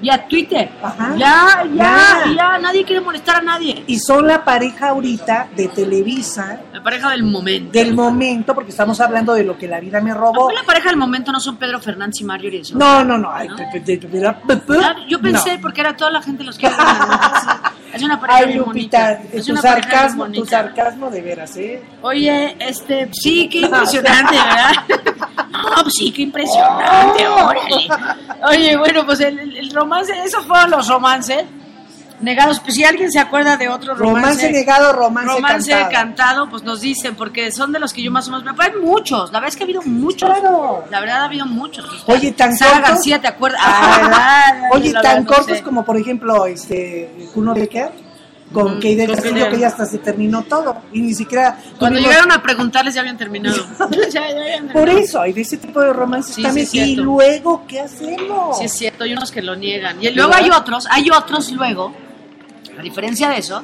vía 0.00 0.26
Twitter. 0.28 0.70
Ajá. 0.82 1.14
Ya, 1.16 1.64
ya, 1.74 2.22
Ya. 2.26 2.32
ya, 2.36 2.58
nadie 2.58 2.84
quiere 2.84 3.00
molestar 3.00 3.36
a 3.36 3.42
nadie. 3.42 3.84
Y 3.86 3.98
son 3.98 4.26
la 4.26 4.44
pareja 4.44 4.88
ahorita 4.88 5.48
de 5.56 5.68
Televisa 5.68 6.60
La 6.72 6.82
pareja 6.82 7.10
del 7.10 7.22
momento. 7.22 7.72
del 7.72 7.94
momento, 7.94 8.54
porque 8.54 8.70
estamos 8.70 9.00
hablando 9.00 9.34
de 9.34 9.44
lo 9.44 9.56
que 9.58 9.68
la 9.68 9.80
vida 9.80 10.00
me 10.00 10.14
robó. 10.14 10.44
¿Fue 10.46 10.54
la 10.54 10.62
pareja 10.64 10.88
del 10.88 10.98
momento 10.98 11.32
no 11.32 11.40
son 11.40 11.56
Pedro 11.56 11.80
Fernández 11.80 12.20
y 12.20 12.24
Mario 12.24 12.48
Uribe? 12.48 12.68
No, 12.74 13.04
no, 13.04 13.18
no. 13.18 13.30
Yo 15.08 15.20
pensé, 15.20 15.58
porque 15.60 15.80
era 15.80 15.96
toda 15.96 16.10
la 16.10 16.22
gente 16.22 16.44
los 16.44 16.56
que 16.58 16.66
Es 17.92 18.02
una 18.02 18.20
pareja 18.20 18.38
Ay, 18.40 18.54
Lupita, 18.54 18.64
bonita. 19.16 19.22
Es 19.32 19.46
tu 19.46 19.52
una 19.52 19.60
sarcasmo, 19.62 20.26
tu 20.30 20.44
sarcasmo 20.46 21.10
de 21.10 21.22
veras, 21.22 21.56
¿eh? 21.56 21.82
Oye, 22.02 22.56
este, 22.60 23.08
sí, 23.12 23.48
qué 23.48 23.58
impresionante, 23.62 24.34
¿verdad? 24.36 24.72
No, 25.50 25.82
pues 25.82 25.94
sí, 25.98 26.10
qué 26.10 26.22
impresionante, 26.22 27.28
órale. 27.28 27.86
Oye, 28.48 28.76
bueno, 28.78 29.04
pues 29.04 29.20
el, 29.20 29.38
el- 29.56 29.70
romance, 29.72 30.12
esos 30.24 30.46
fueron 30.46 30.70
los 30.70 30.88
romances 30.88 31.44
negados. 32.20 32.60
Pues 32.60 32.74
si 32.74 32.84
alguien 32.84 33.10
se 33.10 33.18
acuerda 33.18 33.56
de 33.56 33.68
otro 33.68 33.94
romance, 33.94 34.20
Romance 34.20 34.52
negado, 34.52 34.92
romance, 34.92 35.32
romance 35.32 35.70
cantado. 35.70 35.90
cantado, 35.92 36.50
pues 36.50 36.62
nos 36.62 36.80
dicen, 36.80 37.14
porque 37.16 37.50
son 37.52 37.72
de 37.72 37.78
los 37.80 37.92
que 37.92 38.02
yo 38.02 38.10
más 38.10 38.28
o 38.28 38.32
menos 38.32 38.44
me 38.44 38.64
Hay 38.64 38.72
muchos, 38.80 39.32
la 39.32 39.40
verdad 39.40 39.48
es 39.48 39.56
que 39.56 39.62
ha 39.62 39.66
habido 39.66 39.82
muchos. 39.82 40.28
Claro. 40.28 40.84
La 40.90 41.00
verdad 41.00 41.22
ha 41.22 41.24
habido 41.24 41.46
muchos. 41.46 41.86
Oye, 42.06 42.32
tan 42.32 42.56
Sara 42.56 42.72
cortos. 42.74 42.90
García, 42.90 43.20
¿te 43.20 43.28
acuerdas? 43.28 43.60
Ah, 43.64 43.98
¿verdad? 44.02 44.70
Oye, 44.72 44.92
tan 44.92 45.02
verdad, 45.02 45.20
no 45.20 45.26
cortos 45.26 45.56
sé. 45.58 45.62
como 45.62 45.84
por 45.84 45.96
ejemplo 45.96 46.46
este 46.46 47.28
Kuno 47.34 47.54
Becker 47.54 47.90
con 48.52 48.80
Castillo, 48.80 49.06
Kay 49.44 49.50
que 49.52 49.58
ya 49.60 49.68
hasta 49.68 49.86
se 49.86 49.98
terminó 49.98 50.42
todo. 50.42 50.76
Y 50.92 51.00
ni 51.02 51.14
siquiera. 51.14 51.56
Cuando 51.78 51.98
tuvimos- 52.00 52.08
llegaron 52.10 52.32
a 52.32 52.42
preguntarles 52.42 52.94
ya 52.94 53.00
habían 53.00 53.16
terminado. 53.16 53.56
Ya, 54.12 54.28
ya 54.28 54.40
habían 54.40 54.68
Por 54.72 54.88
eso, 54.88 55.20
hay 55.20 55.32
de 55.32 55.42
ese 55.42 55.56
tipo 55.56 55.80
de 55.80 55.92
romances 55.92 56.34
Sí, 56.34 56.42
también. 56.42 56.66
sí, 56.66 56.80
y 56.80 56.96
luego, 56.96 57.64
¿qué 57.68 57.80
hacemos? 57.80 58.58
Sí, 58.58 58.64
es 58.64 58.72
cierto, 58.72 59.04
hay 59.04 59.12
unos 59.12 59.30
que 59.30 59.40
lo 59.40 59.54
niegan. 59.54 60.02
Y 60.02 60.10
luego 60.10 60.34
hay 60.34 60.50
otros, 60.50 60.88
hay 60.90 61.08
otros 61.10 61.52
luego, 61.52 61.94
a 62.80 62.82
diferencia 62.82 63.28
de 63.30 63.38
eso, 63.38 63.62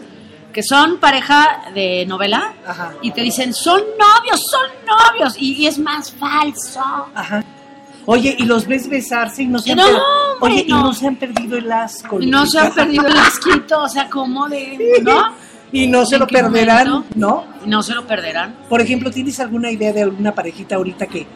que 0.52 0.62
son 0.62 0.98
pareja 0.98 1.70
de 1.74 2.06
novela 2.06 2.54
Ajá. 2.66 2.94
y 3.02 3.10
te 3.10 3.20
dicen, 3.22 3.52
son 3.52 3.80
novios, 3.98 4.40
son 4.50 4.70
novios, 4.86 5.36
y, 5.38 5.52
y 5.54 5.66
es 5.66 5.78
más 5.78 6.10
falso. 6.12 6.80
Ajá. 7.14 7.44
Oye, 8.06 8.36
y 8.38 8.44
los 8.44 8.66
ves 8.66 8.88
besarse 8.88 9.42
y 9.42 9.46
no 9.46 9.58
se 9.58 9.72
han, 9.72 9.78
No, 9.78 9.84
per- 9.84 9.94
hombre, 9.96 10.52
Oye, 10.54 10.64
y 10.66 10.70
no. 10.70 10.92
se 10.94 11.06
han 11.08 11.16
perdido 11.16 11.58
el 11.58 11.70
asco. 11.72 12.20
Y 12.22 12.26
no 12.26 12.46
se 12.46 12.58
han 12.60 12.72
perdido 12.72 13.06
el 13.08 13.16
asquito, 13.18 13.82
o 13.82 13.88
sea, 13.88 14.08
como 14.08 14.48
de, 14.48 15.00
¿no? 15.02 15.34
Y 15.72 15.88
no 15.88 16.06
se 16.06 16.14
¿En 16.14 16.20
lo 16.20 16.26
perderán, 16.28 16.88
momento? 16.88 17.08
¿no? 17.16 17.44
No 17.66 17.82
se 17.82 17.94
lo 17.94 18.06
perderán. 18.06 18.54
Por 18.68 18.80
ejemplo, 18.80 19.10
¿tienes 19.10 19.40
alguna 19.40 19.70
idea 19.72 19.92
de 19.92 20.02
alguna 20.04 20.32
parejita 20.32 20.76
ahorita 20.76 21.06
que, 21.08 21.26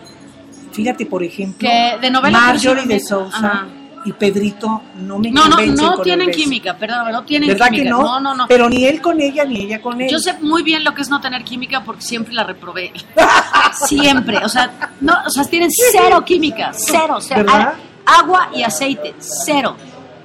fíjate, 0.73 1.05
por 1.07 1.25
ejemplo, 1.25 1.69
Que 1.69 1.99
de 2.01 2.11
novela 2.11 2.39
Marjorie 2.39 2.87
de 2.87 3.01
Sousa. 3.01 3.67
Y 4.05 4.13
Pedrito 4.13 4.83
no 4.97 5.19
me 5.19 5.31
No, 5.31 5.49
no, 5.49 5.57
no 5.67 5.99
tienen 6.01 6.31
química, 6.31 6.77
perdón, 6.77 7.13
no 7.13 7.25
tienen 7.25 7.49
¿Verdad 7.51 7.67
química. 7.67 7.85
que 7.85 7.91
no? 7.91 8.03
No, 8.03 8.21
no, 8.21 8.35
no. 8.35 8.49
Pero 8.49 8.69
ni 8.69 8.85
él 8.85 9.01
con 9.01 9.21
ella 9.21 9.45
ni 9.45 9.63
ella 9.63 9.81
con 9.81 10.01
él. 10.01 10.11
Yo 10.11 10.19
sé 10.19 10.35
muy 10.41 10.63
bien 10.63 10.85
lo 10.85 10.95
que 10.95 11.03
es 11.03 11.11
no 11.11 11.21
tener 11.21 11.45
química 11.45 11.85
porque 11.85 12.03
siempre 12.03 12.33
la 12.33 12.45
reprobé. 12.45 12.93
Siempre. 13.87 14.39
O 14.39 14.49
sea, 14.49 14.91
no, 15.01 15.15
o 15.27 15.31
sea, 15.31 15.45
tienen 15.45 15.71
cero 15.71 16.25
química. 16.25 16.73
Cero. 16.75 17.17
O 17.17 17.21
sea, 17.21 17.39
¿Verdad? 17.39 17.75
agua 18.05 18.51
y 18.55 18.63
aceite. 18.63 19.15
Cero. 19.19 19.77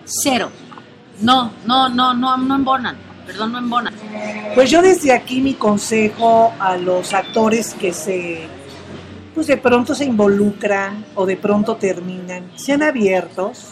Cero. 0.06 0.50
No, 1.22 1.52
no, 1.66 1.90
no, 1.90 2.14
no, 2.14 2.38
no 2.38 2.56
embonan. 2.56 2.98
Perdón, 3.26 3.54
no 3.54 3.58
embonan. 3.60 3.94
Pues 4.54 4.70
yo 4.70 4.82
desde 4.82 5.14
aquí 5.14 5.42
mi 5.42 5.54
consejo 5.54 6.54
a 6.60 6.78
los 6.78 7.14
actores 7.14 7.74
que 7.74 7.94
se, 7.94 8.48
pues 9.36 9.48
de 9.48 9.58
pronto 9.58 9.94
se 9.94 10.06
involucran 10.06 11.06
o 11.16 11.26
de 11.26 11.38
pronto 11.38 11.76
terminan, 11.76 12.50
sean 12.56 12.82
abiertos, 12.82 13.68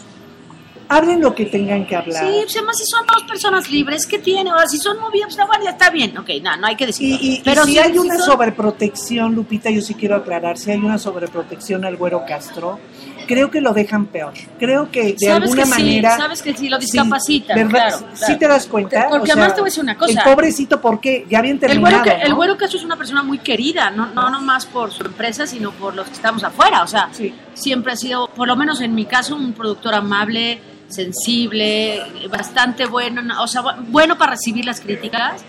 hablen 0.88 1.22
lo 1.22 1.34
que 1.34 1.46
tengan 1.46 1.86
que 1.86 1.96
hablar. 1.96 2.26
Sí, 2.26 2.40
pues 2.42 2.56
además 2.56 2.78
si 2.78 2.84
son 2.84 3.06
dos 3.06 3.22
personas 3.24 3.70
libres, 3.70 4.06
¿qué 4.06 4.18
tiene? 4.18 4.50
Ahora, 4.50 4.66
si 4.68 4.76
son 4.76 5.00
movidos, 5.00 5.34
pues 5.34 5.46
bueno, 5.48 5.64
ya 5.64 5.70
está 5.70 5.88
bien. 5.90 6.16
Ok, 6.18 6.28
no, 6.42 6.54
no 6.58 6.66
hay 6.66 6.76
que 6.76 6.84
Y, 6.84 6.86
decirlo. 6.88 7.18
y- 7.20 7.26
y 7.36 7.40
Pero 7.42 7.64
si 7.64 7.78
hay 7.78 7.96
una 7.96 8.16
son- 8.18 8.26
sobreprotección, 8.26 9.34
Lupita, 9.34 9.70
yo 9.70 9.80
sí 9.80 9.94
quiero 9.94 10.16
aclarar, 10.16 10.58
si 10.58 10.70
hay 10.70 10.78
una 10.78 10.98
sobreprotección 10.98 11.84
al 11.86 11.96
güero 11.96 12.24
Castro, 12.28 12.78
creo 13.26 13.50
que 13.50 13.60
lo 13.60 13.72
dejan 13.72 14.06
peor. 14.06 14.32
Creo 14.58 14.90
que 14.90 15.14
de 15.18 15.30
alguna 15.32 15.62
que 15.62 15.64
sí, 15.66 15.70
manera... 15.70 16.16
sabes 16.16 16.42
que 16.42 16.54
sí 16.56 16.68
lo 16.68 16.80
Sí, 16.80 16.98
discapitan, 16.98 17.56
¿verdad? 17.56 17.70
claro, 18.00 18.06
Sí 18.14 18.38
te 18.38 18.48
das 18.48 18.66
cuenta. 18.66 19.06
Porque 19.08 19.22
O 19.22 19.26
sea, 19.26 19.34
además 19.34 19.54
te 19.54 19.60
voy 19.60 19.68
a 19.68 19.70
decir 19.70 19.82
una 19.82 19.96
cosa. 19.96 20.12
El 20.12 20.24
pobrecito, 20.24 20.80
porque 20.80 21.26
ya 21.28 21.38
habían 21.38 21.54
El 21.56 21.60
terminado. 21.60 22.02
güero, 22.02 22.18
que, 22.18 22.22
el 22.26 22.34
güero 22.34 22.56
Castro 22.56 22.78
es 22.78 22.84
una 22.84 22.96
persona 22.96 23.22
muy 23.22 23.38
querida, 23.38 23.90
no, 23.90 24.06
no 24.06 24.30
nomás 24.30 24.66
por 24.66 24.92
su 24.92 25.04
empresa, 25.04 25.46
sino 25.46 25.70
por 25.72 25.94
los 25.94 26.06
que 26.06 26.12
estamos 26.14 26.44
afuera. 26.44 26.82
O 26.82 26.86
sea, 26.86 27.08
Sí. 27.12 27.34
siempre 27.54 27.92
ha 27.92 27.96
sido, 27.96 28.28
por 28.28 28.46
lo 28.48 28.56
menos 28.56 28.80
en 28.80 28.94
mi 28.94 29.04
caso, 29.06 29.34
un 29.36 29.52
productor 29.52 29.94
amable, 29.94 30.60
sensible, 30.88 32.02
bastante 32.30 32.86
bueno, 32.86 33.22
no- 33.22 33.42
o 33.42 33.46
sea, 33.46 33.62
bu- 33.62 33.74
bueno 33.88 34.18
para 34.18 34.32
recibir 34.32 34.64
las 34.64 34.80
críticas. 34.80 35.44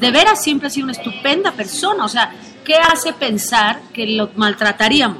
De 0.00 0.10
veras 0.10 0.42
siempre 0.42 0.66
ha 0.68 0.70
sido 0.70 0.84
una 0.84 0.92
estupenda 0.92 1.52
persona. 1.52 2.04
O 2.04 2.08
sea, 2.08 2.32
¿qué 2.64 2.74
hace 2.74 3.12
pensar 3.12 3.80
que 3.92 4.06
lo 4.06 4.30
maltrataríamos? 4.36 5.18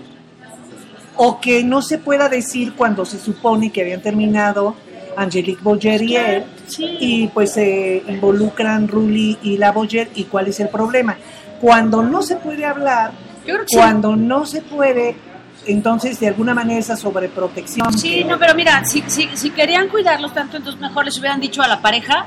O 1.17 1.41
que 1.41 1.63
no 1.65 1.81
se 1.83 1.99
pueda 1.99 2.29
decir 2.29 2.75
cuando 2.75 3.05
se 3.05 3.19
supone 3.19 3.71
que 3.71 3.83
habían 3.83 4.01
terminado 4.03 4.75
Angelique 5.17 5.63
Boyer 5.63 6.03
y 6.03 6.17
él, 6.17 6.45
Sí. 6.67 6.97
y 6.99 7.29
pues 7.29 7.53
se 7.53 8.03
involucran 8.09 8.89
Rulli 8.89 9.39
y 9.43 9.57
la 9.59 9.71
Boyer, 9.71 10.09
y 10.15 10.25
cuál 10.25 10.49
es 10.49 10.59
el 10.61 10.69
problema. 10.69 11.17
Cuando 11.61 12.03
no 12.03 12.23
se 12.23 12.37
puede 12.37 12.65
hablar, 12.65 13.13
sí. 13.67 13.77
cuando 13.77 14.17
no 14.17 14.45
se 14.45 14.61
puede, 14.63 15.15
entonces 15.67 16.19
de 16.21 16.29
alguna 16.29 16.53
manera 16.55 16.81
esa 16.81 16.97
sobreprotección. 16.97 17.97
Sí, 17.97 18.17
que- 18.17 18.25
no, 18.25 18.39
pero 18.39 18.55
mira, 18.55 18.85
si, 18.85 19.03
si, 19.07 19.29
si 19.35 19.51
querían 19.51 19.89
cuidarlos 19.89 20.35
tanto, 20.35 20.57
entonces 20.57 20.81
mejor 20.81 21.05
les 21.05 21.17
hubieran 21.19 21.41
dicho 21.41 21.63
a 21.63 21.69
la 21.69 21.81
pareja, 21.81 22.27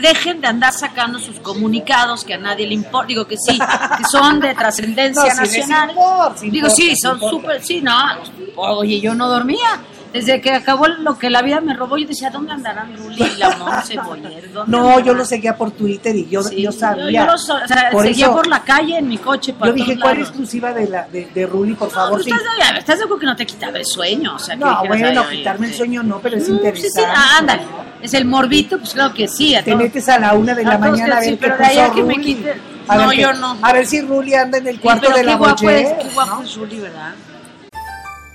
dejen 0.00 0.40
de 0.40 0.48
andar 0.48 0.72
sacando 0.72 1.18
sus 1.18 1.38
comunicados 1.40 2.24
que 2.24 2.34
a 2.34 2.38
nadie 2.38 2.66
le 2.66 2.74
importa, 2.74 3.06
digo 3.06 3.26
que 3.26 3.36
sí, 3.36 3.58
que 3.58 4.04
son 4.10 4.40
de 4.40 4.54
trascendencia 4.56 5.34
No, 5.34 5.40
nacional. 5.40 5.90
importa, 5.90 6.40
digo, 6.40 6.54
importa, 6.56 6.74
sí, 6.74 6.90
sí 6.90 6.96
son 6.96 7.20
súper, 7.20 7.62
sí, 7.64 7.80
no, 7.80 7.94
oye, 8.56 9.00
yo 9.00 9.14
no 9.14 9.28
dormía. 9.28 9.80
Desde 10.12 10.40
que 10.40 10.50
acabó 10.52 10.86
lo 10.88 11.18
que 11.18 11.28
la 11.28 11.42
vida 11.42 11.60
me 11.60 11.74
robó, 11.74 11.98
yo 11.98 12.06
decía, 12.08 12.30
¿dónde 12.30 12.52
andarán 12.52 12.96
Ruli 12.96 13.22
y 13.22 13.36
la 13.36 13.50
Monse 13.58 13.94
No, 13.94 14.16
yo 14.66 14.88
andarán?" 14.96 15.16
lo 15.18 15.24
seguía 15.26 15.54
por 15.56 15.70
Twitter 15.72 16.16
y 16.16 16.26
yo, 16.28 16.42
Sí, 16.42 16.62
yo 16.62 16.72
sabía. 16.72 17.24
Yo, 17.26 17.30
lo 17.32 17.36
so- 17.38 17.56
o 17.62 17.68
sea, 17.68 17.90
Por 17.90 18.04
seguía 18.06 18.26
eso- 18.26 18.34
por 18.34 18.46
la 18.46 18.62
calle 18.64 18.96
en 18.98 19.06
mi 19.08 19.18
coche. 19.18 19.54
Yo 19.62 19.72
dije, 19.72 19.92
todos 19.92 20.02
¿cuál 20.02 20.14
lados. 20.14 20.28
exclusiva 20.30 20.72
de, 20.72 20.88
la, 20.88 21.06
de, 21.08 21.26
de 21.34 21.46
Rulli, 21.46 21.74
por 21.74 21.88
No, 21.88 21.94
favor? 21.94 22.22
Sí. 22.24 22.30
estás, 22.30 22.42
de- 22.72 22.78
estás 22.78 22.98
de 22.98 23.04
acuerdo 23.04 23.20
que 23.20 23.26
no 23.26 23.36
te 23.36 23.46
quitaba 23.46 23.78
el 23.78 23.84
sueño. 23.84 24.34
O 24.34 24.38
sea, 24.38 24.54
que 24.56 24.60
No, 24.64 24.70
dijeras, 24.82 24.88
bueno, 24.88 25.20
"Ay, 25.20 25.26
oye, 25.28 25.36
quitarme 25.38 25.66
el 25.66 25.72
sí". 25.72 25.78
sueño 25.78 26.02
no, 26.02 26.18
pero 26.20 26.36
es 26.36 26.42
Mm, 26.44 26.46
Sí, 26.46 26.52
interesante. 26.52 27.00
sí, 27.00 27.06
ah, 27.06 27.36
ándale. 27.38 27.62
Es 28.00 28.14
el 28.14 28.24
morbito, 28.24 28.78
pues 28.78 28.94
claro 28.94 29.12
que 29.12 29.28
sí. 29.28 29.54
A 29.54 29.62
Te 29.62 29.72
todos. 29.72 29.82
metes 29.82 30.08
a 30.08 30.18
la 30.18 30.32
una 30.34 30.54
de 30.54 30.64
la 30.64 30.78
mañana 30.78 31.16
a 31.16 31.18
que 31.20 31.24
sí, 31.24 31.30
ver 31.32 31.38
qué 31.38 31.46
pero 31.46 31.56
puso 31.58 31.94
que 31.94 32.02
me 32.04 32.14
quite- 32.22 32.60
A 32.90 32.96
No, 32.96 33.08
ver 33.08 33.18
yo 33.18 33.32
no. 33.34 33.58
A 33.60 33.72
ver 33.74 33.84
si 33.86 34.00
Rulli 34.00 34.32
anda 34.34 34.56
en 34.56 34.66
el 34.68 34.76
Sí, 34.76 34.80
cuarto 34.80 35.10
de 35.10 35.22
la 35.22 35.32
es, 35.32 35.38
qué 35.38 36.08
guapo 36.14 36.36
¿no? 36.36 36.42
es 36.42 36.54
Ruli, 36.56 36.80
¿verdad? 36.80 37.12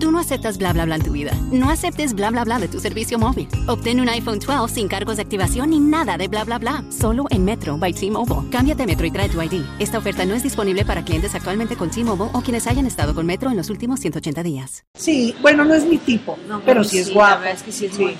Tú 0.00 0.10
no 0.10 0.18
aceptas 0.18 0.56
bla 0.56 0.72
bla 0.72 0.86
bla 0.86 0.96
en 0.96 1.02
tu 1.02 1.12
vida. 1.12 1.32
No 1.52 1.68
aceptes 1.70 2.14
bla 2.14 2.30
bla 2.30 2.42
bla 2.44 2.58
de 2.58 2.68
tu 2.68 2.80
servicio 2.80 3.18
móvil. 3.18 3.48
Obtén 3.68 4.00
un 4.00 4.08
iPhone 4.08 4.38
12 4.38 4.72
sin 4.74 4.88
cargos 4.88 5.16
de 5.16 5.22
activación 5.22 5.70
ni 5.70 5.78
nada 5.78 6.16
de 6.16 6.26
bla 6.26 6.42
bla 6.44 6.58
bla. 6.58 6.82
Solo 6.90 7.26
en 7.30 7.44
Metro 7.44 7.76
by 7.76 7.92
T-Mobile. 7.92 8.48
Cámbiate 8.50 8.84
a 8.84 8.86
Metro 8.86 9.06
y 9.06 9.10
trae 9.10 9.28
tu 9.28 9.42
ID. 9.42 9.62
Esta 9.78 9.98
oferta 9.98 10.24
no 10.24 10.34
es 10.34 10.42
disponible 10.42 10.84
para 10.86 11.04
clientes 11.04 11.34
actualmente 11.34 11.76
con 11.76 11.90
T-Mobile 11.90 12.30
o 12.32 12.40
quienes 12.40 12.66
hayan 12.66 12.86
estado 12.86 13.14
con 13.14 13.26
Metro 13.26 13.50
en 13.50 13.56
los 13.58 13.68
últimos 13.68 14.00
180 14.00 14.42
días. 14.42 14.84
Sí, 14.94 15.34
bueno, 15.42 15.64
no 15.66 15.74
es 15.74 15.84
mi 15.84 15.98
tipo, 15.98 16.38
No, 16.48 16.60
pero 16.60 16.82
sí 16.82 16.98
es 16.98 17.08
La 17.08 17.14
guapo. 17.14 17.40
verdad 17.40 17.52
es 17.56 17.62
que 17.62 17.72
sí 17.72 17.86
es 17.86 17.94
Sí. 17.94 18.02
muy. 18.02 18.16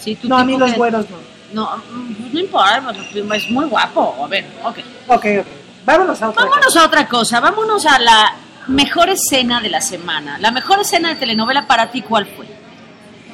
Sí, 0.00 0.16
tu 0.16 0.28
No, 0.28 0.36
a 0.36 0.44
mí 0.44 0.58
los 0.58 0.72
que- 0.72 0.76
güeros 0.76 1.06
no. 1.08 1.16
No, 1.54 1.76
mm, 1.76 2.34
no 2.34 2.40
importa, 2.40 2.82
es 3.34 3.50
muy 3.50 3.64
guapo. 3.66 4.14
A 4.22 4.26
ver, 4.28 4.44
ok. 4.62 4.76
Ok, 5.08 5.24
ok. 5.40 5.46
Vámonos 5.86 6.20
a 6.20 6.28
otra 6.30 6.44
Vámonos 6.44 6.76
a 6.76 6.84
otra 6.84 7.08
cosa. 7.08 7.40
Vámonos 7.40 7.86
a 7.86 7.98
la 7.98 8.34
mejor 8.68 9.08
escena 9.10 9.60
de 9.60 9.68
la 9.68 9.80
semana. 9.80 10.38
La 10.38 10.50
mejor 10.50 10.80
escena 10.80 11.10
de 11.10 11.16
telenovela 11.16 11.66
para 11.66 11.90
ti, 11.90 12.02
¿cuál 12.02 12.26
fue? 12.26 12.46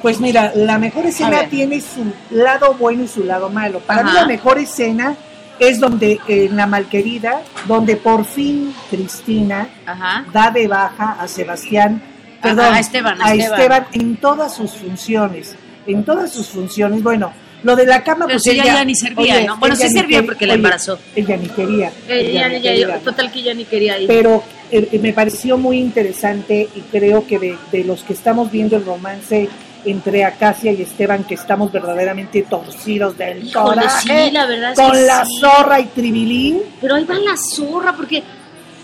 Pues 0.01 0.19
mira, 0.19 0.51
la 0.55 0.79
mejor 0.79 1.05
escena 1.05 1.45
tiene 1.47 1.79
su 1.79 2.11
lado 2.31 2.73
bueno 2.73 3.03
y 3.03 3.07
su 3.07 3.23
lado 3.23 3.49
malo. 3.49 3.79
Para 3.79 4.03
mí 4.03 4.11
la 4.13 4.25
mejor 4.25 4.57
escena 4.57 5.15
es 5.59 5.79
donde 5.79 6.19
en 6.27 6.55
la 6.55 6.65
malquerida, 6.65 7.41
donde 7.67 7.95
por 7.95 8.25
fin 8.25 8.73
Cristina 8.89 9.69
Ajá. 9.85 10.25
da 10.33 10.49
de 10.49 10.67
baja 10.67 11.17
a 11.19 11.27
Sebastián, 11.27 12.01
perdón, 12.41 12.73
a 12.73 12.79
Esteban, 12.79 13.21
a 13.21 13.25
a 13.25 13.33
Esteban. 13.35 13.59
Esteban 13.59 13.87
en 13.91 14.17
todas 14.17 14.55
sus 14.55 14.71
funciones, 14.71 15.55
en 15.85 16.03
todas 16.03 16.31
sus 16.31 16.47
funciones. 16.47 17.03
Bueno, 17.03 17.31
lo 17.63 17.75
de 17.75 17.85
la 17.85 18.03
cama, 18.03 18.25
Pero 18.25 18.39
pues 18.39 18.43
si 18.43 18.51
ella 18.51 18.65
ya 18.65 18.85
ni 18.85 18.95
servía, 18.95 19.41
¿no? 19.43 19.57
Bueno, 19.57 19.75
ella 19.75 19.87
sí 19.87 19.93
servía 19.93 20.23
porque 20.23 20.45
la 20.45 20.53
oye, 20.53 20.59
embarazó. 20.59 20.99
Ella 21.15 21.37
ni 21.37 21.47
quería. 21.47 21.91
ella 22.07 22.49
ni 22.49 22.61
quería. 22.61 22.99
total 22.99 23.31
que 23.31 23.43
ya 23.43 23.53
ni 23.53 23.65
quería 23.65 23.99
ir. 23.99 24.07
pero 24.07 24.43
eh, 24.71 24.99
me 25.01 25.13
pareció 25.13 25.57
muy 25.57 25.77
interesante 25.77 26.67
y 26.75 26.81
creo 26.81 27.27
que 27.27 27.39
de, 27.39 27.57
de 27.71 27.83
los 27.83 28.03
que 28.03 28.13
estamos 28.13 28.51
viendo 28.51 28.77
el 28.77 28.85
romance 28.85 29.49
entre 29.85 30.23
Acacia 30.23 30.71
y 30.71 30.81
Esteban, 30.81 31.23
que 31.23 31.35
estamos 31.35 31.71
verdaderamente 31.71 32.43
torcidos 32.43 33.17
del 33.17 33.47
Híjole, 33.47 33.81
coraje, 33.81 34.25
sí, 34.27 34.31
la 34.31 34.45
verdad 34.45 34.71
es 34.73 34.77
con 34.79 34.91
que 34.91 35.01
la 35.01 35.25
sí. 35.25 35.39
zorra 35.39 35.79
y 35.79 35.85
tribilín. 35.85 36.61
Pero 36.79 36.95
ahí 36.95 37.03
va 37.03 37.15
la 37.15 37.35
zorra, 37.37 37.93
porque, 37.95 38.23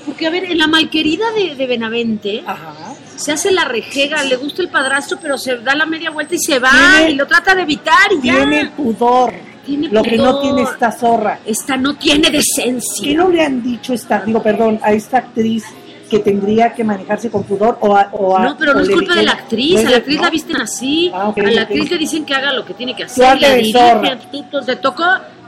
porque 0.07 0.25
a 0.25 0.29
ver, 0.31 0.45
en 0.45 0.57
la 0.57 0.65
malquerida 0.67 1.25
de, 1.33 1.53
de 1.55 1.67
Benavente 1.67 2.43
Ajá. 2.47 2.73
se 3.15 3.31
hace 3.33 3.51
la 3.51 3.65
rejega, 3.65 4.23
le 4.23 4.35
gusta 4.37 4.63
el 4.63 4.69
padrastro, 4.69 5.19
pero 5.21 5.37
se 5.37 5.57
da 5.57 5.75
la 5.75 5.85
media 5.85 6.09
vuelta 6.09 6.33
y 6.33 6.39
se 6.39 6.57
va 6.57 6.71
Tiene- 6.97 7.11
y 7.11 7.15
lo 7.15 7.27
trata 7.27 7.53
de 7.53 7.61
evitar 7.61 8.11
y 8.11 8.25
ya. 8.27 8.35
Tiene 8.37 8.65
pudor, 8.71 9.33
Tiene 9.65 9.89
lo 9.89 10.01
que 10.01 10.17
no 10.17 10.39
tiene 10.39 10.63
esta 10.63 10.91
zorra. 10.91 11.39
Esta 11.45 11.77
no 11.77 11.95
tiene 11.95 12.31
¿Qué 12.31 12.37
decencia. 12.37 13.13
no 13.17 13.29
le 13.29 13.43
han 13.43 13.61
dicho 13.61 13.93
esta, 13.93 14.21
digo, 14.21 14.41
perdón, 14.41 14.79
a 14.81 14.93
esta 14.93 15.17
actriz 15.19 15.65
que 16.09 16.19
tendría 16.19 16.73
que 16.73 16.85
manejarse 16.85 17.29
con 17.29 17.43
pudor 17.43 17.77
o 17.81 17.93
a, 17.97 18.09
o 18.13 18.37
a- 18.37 18.45
No, 18.45 18.57
pero 18.57 18.73
no 18.73 18.79
es 18.79 18.87
le 18.87 18.93
culpa 18.93 19.13
de 19.13 19.23
la 19.23 19.33
actriz. 19.33 19.85
A 19.85 19.89
la 19.89 19.97
actriz 19.97 20.15
¿no? 20.15 20.21
la 20.23 20.29
visten 20.29 20.55
así. 20.55 21.11
Ah, 21.13 21.33
a 21.35 21.41
la 21.51 21.61
actriz 21.63 21.91
le 21.91 21.97
dicen 21.97 22.23
que 22.25 22.33
haga 22.33 22.53
lo 22.53 22.63
que 22.65 22.73
tiene 22.75 22.95
que 22.95 23.03
hacer. 23.03 23.25
hazle 23.25 23.41
La 23.41 23.49
de 23.49 23.57
dirige, 23.57 23.77
zorra. 23.77 24.19
tú- 24.31 24.43
tú- 24.49 24.61
te 24.65 24.75
tocó. 24.77 25.03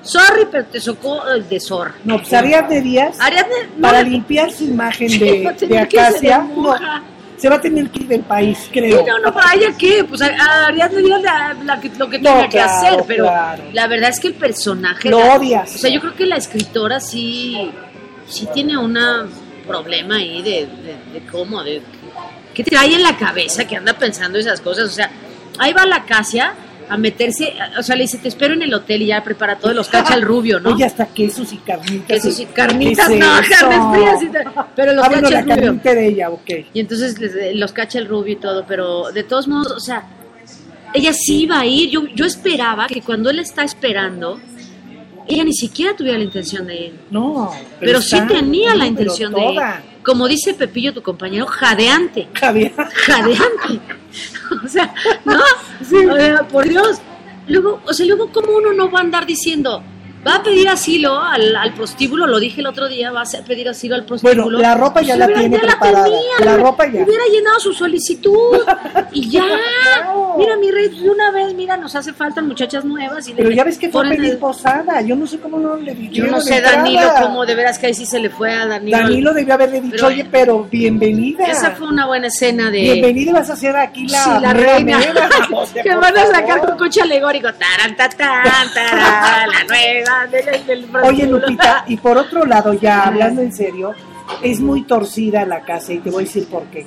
Sorry, 0.10 0.48
pero 0.52 0.66
te 0.66 0.80
tocó 0.82 1.22
eh, 1.30 1.42
de 1.50 1.60
zorra. 1.60 1.94
No, 2.04 2.18
pues 2.18 2.34
Ariadne 2.34 2.82
Díaz, 2.82 3.18
Ariadne, 3.20 3.54
no, 3.78 3.82
para 3.82 4.02
limpiar 4.02 4.52
su 4.52 4.64
imagen 4.66 5.08
de, 5.20 5.56
de 5.68 5.88
que 5.88 6.00
Acacia, 6.00 6.40
no, 6.40 6.76
se 7.38 7.48
va 7.48 7.56
a 7.56 7.62
tener 7.62 7.90
que 7.90 8.00
ir 8.00 8.08
del 8.08 8.22
país, 8.22 8.58
Sí, 8.58 8.70
creo. 8.72 9.06
no, 9.06 9.20
no, 9.20 9.34
para 9.34 9.54
ella 9.54 9.74
qué, 9.78 10.04
pues 10.04 10.22
a, 10.22 10.66
Ariadne 10.68 11.02
Díaz 11.02 11.22
la, 11.22 11.54
la 11.64 11.80
que- 11.80 11.90
lo 11.98 12.10
que 12.10 12.20
tenga 12.20 12.50
que 12.50 12.60
hacer, 12.60 13.04
pero 13.08 13.26
claro. 13.26 13.64
la 13.72 13.88
verdad 13.88 14.10
es 14.10 14.20
que 14.20 14.28
el 14.30 14.34
personaje... 14.34 15.10
Lo 15.10 15.20
la- 15.20 15.36
odias. 15.36 15.76
O 15.76 15.78
sea, 15.78 15.90
yo 15.90 16.02
creo 16.02 16.16
que 16.16 16.26
la 16.26 16.36
escritora 16.38 17.00
sí, 17.00 17.72
sí 18.28 18.48
tiene 18.54 18.78
un 18.78 18.98
problema 19.68 20.16
ahí 20.16 20.42
de, 20.42 20.68
de, 20.68 21.20
de 21.20 21.26
cómo, 21.32 21.64
de 21.64 21.82
qué 22.54 22.64
trae 22.64 22.94
en 22.96 23.04
la 23.04 23.16
cabeza 23.16 23.66
que 23.66 23.76
anda 23.78 23.94
pensando 23.94 24.38
esas 24.40 24.60
cosas. 24.60 24.86
O 24.86 24.92
sea, 24.94 25.10
ahí 25.60 25.72
va 25.72 25.86
la 25.86 26.04
Casia 26.06 26.54
a 26.90 26.98
meterse, 26.98 27.54
o 27.78 27.84
sea, 27.84 27.96
le 27.96 28.02
dice, 28.04 28.18
te 28.18 28.28
espero 28.30 28.54
en 28.56 28.64
el 28.64 28.74
hotel 28.74 29.04
y 29.04 29.08
ya 29.08 29.24
prepara 29.24 29.58
todo, 29.58 29.74
los 29.74 29.88
cacha 29.90 30.16
el 30.16 30.24
rubio, 30.24 30.60
¿no? 30.60 30.72
Oye, 30.74 30.84
hasta 30.86 31.06
quesos 31.08 31.54
y 31.54 31.58
carnitas. 31.58 32.08
Quesos 32.08 32.40
y 32.40 32.46
carnitas, 32.48 33.08
¿Qué 33.08 33.14
es 33.14 33.20
no, 33.20 33.28
carnes 33.60 33.80
frías 33.94 34.24
y 34.24 34.28
tal, 34.30 34.66
pero 34.76 34.94
los 34.94 35.06
ah, 35.06 35.10
bueno, 35.10 35.30
cacha 35.30 35.46
la 35.46 35.54
el 35.56 35.68
rubio. 35.70 35.82
de 35.96 36.08
ella, 36.08 36.30
ok. 36.32 36.50
Y 36.74 36.80
entonces 36.80 37.20
les- 37.20 37.56
los 37.56 37.72
cacha 37.74 38.00
el 38.00 38.08
rubio 38.08 38.34
y 38.34 38.38
todo, 38.38 38.66
pero 38.68 39.12
de 39.12 39.24
todos 39.24 39.48
modos, 39.48 39.72
o 39.72 39.80
sea, 39.80 40.04
ella 40.94 41.14
sí 41.14 41.42
iba 41.44 41.60
a 41.60 41.66
ir. 41.66 41.90
Yo, 41.92 42.06
yo 42.16 42.26
esperaba 42.26 42.88
que 42.88 43.02
cuando 43.02 43.30
él 43.30 43.38
está 43.40 43.64
esperando, 43.64 44.40
ella 45.28 45.44
ni 45.44 45.54
siquiera 45.54 45.96
tuviera 45.96 46.18
la 46.18 46.24
intención 46.24 46.66
de 46.66 46.76
ir. 46.76 46.94
No, 47.12 47.52
Pero, 47.80 48.02
sí 48.02 48.16
está- 48.16 48.28
tenía 48.28 48.70
la 48.74 48.86
pero 48.86 48.88
intención 48.88 49.32
de 49.34 49.42
ir. 49.54 49.60
Como 50.04 50.28
dice 50.28 50.54
Pepillo, 50.54 50.94
tu 50.94 51.02
compañero, 51.04 51.46
jadeante. 51.46 52.28
Javier. 52.34 52.74
Jadeante. 52.76 53.80
o 54.66 54.68
sea, 54.68 54.94
no, 55.26 55.40
o 55.40 55.86
sea, 55.86 56.48
por 56.48 56.68
Dios. 56.68 57.02
Luego, 57.48 57.82
o 57.86 57.94
sea, 57.94 58.06
luego, 58.06 58.32
¿cómo 58.32 58.58
uno 58.58 58.74
no 58.74 58.90
va 58.92 59.00
a 59.00 59.04
andar 59.04 59.26
diciendo, 59.26 59.84
va 60.28 60.36
a 60.36 60.44
pedir 60.44 60.68
asilo 60.70 61.20
al, 61.20 61.56
al 61.56 61.74
prostíbulo? 61.74 62.28
Lo 62.28 62.40
dije 62.40 62.62
el 62.62 62.68
otro 62.68 62.88
día, 62.88 63.12
va 63.12 63.22
a 63.22 63.24
hacer- 63.24 63.44
pedir 63.44 63.70
asilo 63.70 63.96
al 63.96 64.06
prostíbulo. 64.06 64.44
Bueno, 64.44 64.60
la 64.60 64.76
ropa 64.76 65.02
ya 65.02 65.16
la 65.16 65.26
hubiera- 65.26 65.40
tiene 65.42 65.58
la 65.58 65.64
preparada. 65.64 66.04
tenía, 66.04 66.20
La 66.46 66.58
ropa 66.58 66.86
ya. 66.88 67.04
Hubiera 67.04 67.24
llenado 67.32 67.60
su 67.60 67.74
solicitud 67.74 68.60
y 69.14 69.30
ya. 69.30 69.44
Mira, 70.38 70.56
mi 70.58 70.72
rey, 70.72 70.90
de 70.90 71.10
una 71.10 71.32
vez, 71.32 71.54
mira, 71.54 71.78
nos 71.78 71.96
hace 71.96 72.14
falta 72.14 72.42
muchachas 72.42 72.86
nuevas. 72.86 73.28
Y 73.28 73.32
le- 73.32 73.38
Pero 73.38 73.52
ya 73.52 73.64
ves 73.64 73.78
que 73.78 73.90
fue 73.90 74.06
a 74.06 74.10
pedir 74.10 74.32
el- 74.32 74.38
posada. 74.38 75.02
Yo 75.02 75.16
no 75.16 75.26
sé 75.28 75.40
cómo 75.40 75.58
no 75.58 75.76
le 75.76 75.96
Yo 76.12 76.28
no 76.28 76.42
sé, 76.42 76.58
entrada. 76.58 76.78
Danilo, 76.78 77.02
cómo 77.22 77.46
de 77.46 77.56
veras 77.56 77.80
que 77.80 77.88
ahí 77.88 77.94
sí 77.94 78.06
se 78.06 78.20
le 78.20 78.30
fue 78.30 78.54
a 78.54 78.66
Danilo. 78.68 78.98
Danilo 78.98 79.34
debió 79.34 79.54
haberle 79.54 79.82
dicho, 79.82 79.96
Pero- 79.98 80.08
oye, 80.08 80.26
pero 80.30 80.64
bienvenida. 80.70 81.46
Esa 81.46 81.72
fue 81.72 81.88
una 81.88 82.06
buena 82.08 82.28
escena 82.28 82.70
de. 82.72 82.80
Bienvenida, 82.82 83.34
vas 83.34 83.50
a 83.50 83.56
ser 83.56 83.76
aquí 83.76 84.08
la, 84.08 84.24
Sí, 84.24 84.30
la 84.42 84.54
reina. 84.54 85.00
que 85.84 85.96
van 85.96 86.18
a 86.18 86.26
sacar 86.28 86.60
con 86.66 86.78
coche 86.78 87.02
alegórico. 87.02 87.48
Taran, 87.54 87.96
ta, 87.96 88.10
tan, 88.10 88.44
tarán, 88.74 89.50
la 89.50 89.64
nueva 89.68 90.09
del 90.66 90.88
Oye. 91.04 91.28
Lupita, 91.28 91.86
y 91.88 91.98
por 91.98 92.18
otro 92.18 92.46
lado, 92.46 92.74
ya 92.74 93.04
hablando 93.04 93.42
en 93.42 93.54
serio, 93.54 93.94
es 94.42 94.60
muy 94.60 94.84
torcida 94.84 95.46
la 95.46 95.62
casa 95.62 95.94
y 95.94 96.00
te 96.00 96.10
voy 96.10 96.24
a 96.24 96.26
decir 96.26 96.48
por 96.48 96.64
qué. 96.66 96.86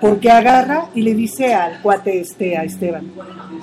Porque 0.00 0.30
agarra 0.30 0.86
y 0.94 1.02
le 1.02 1.14
dice 1.14 1.54
al 1.54 1.80
cuate 1.80 2.20
este, 2.20 2.56
a 2.56 2.64
Esteban, 2.64 3.12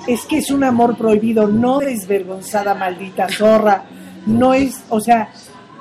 es 0.06 0.24
que 0.24 0.38
es 0.38 0.50
un 0.50 0.64
amor 0.64 0.96
prohibido, 0.96 1.46
no 1.46 1.80
desvergonzada 1.80 2.74
maldita 2.74 3.28
zorra, 3.28 3.84
no 4.26 4.54
es, 4.54 4.82
o 4.88 5.00
sea, 5.00 5.30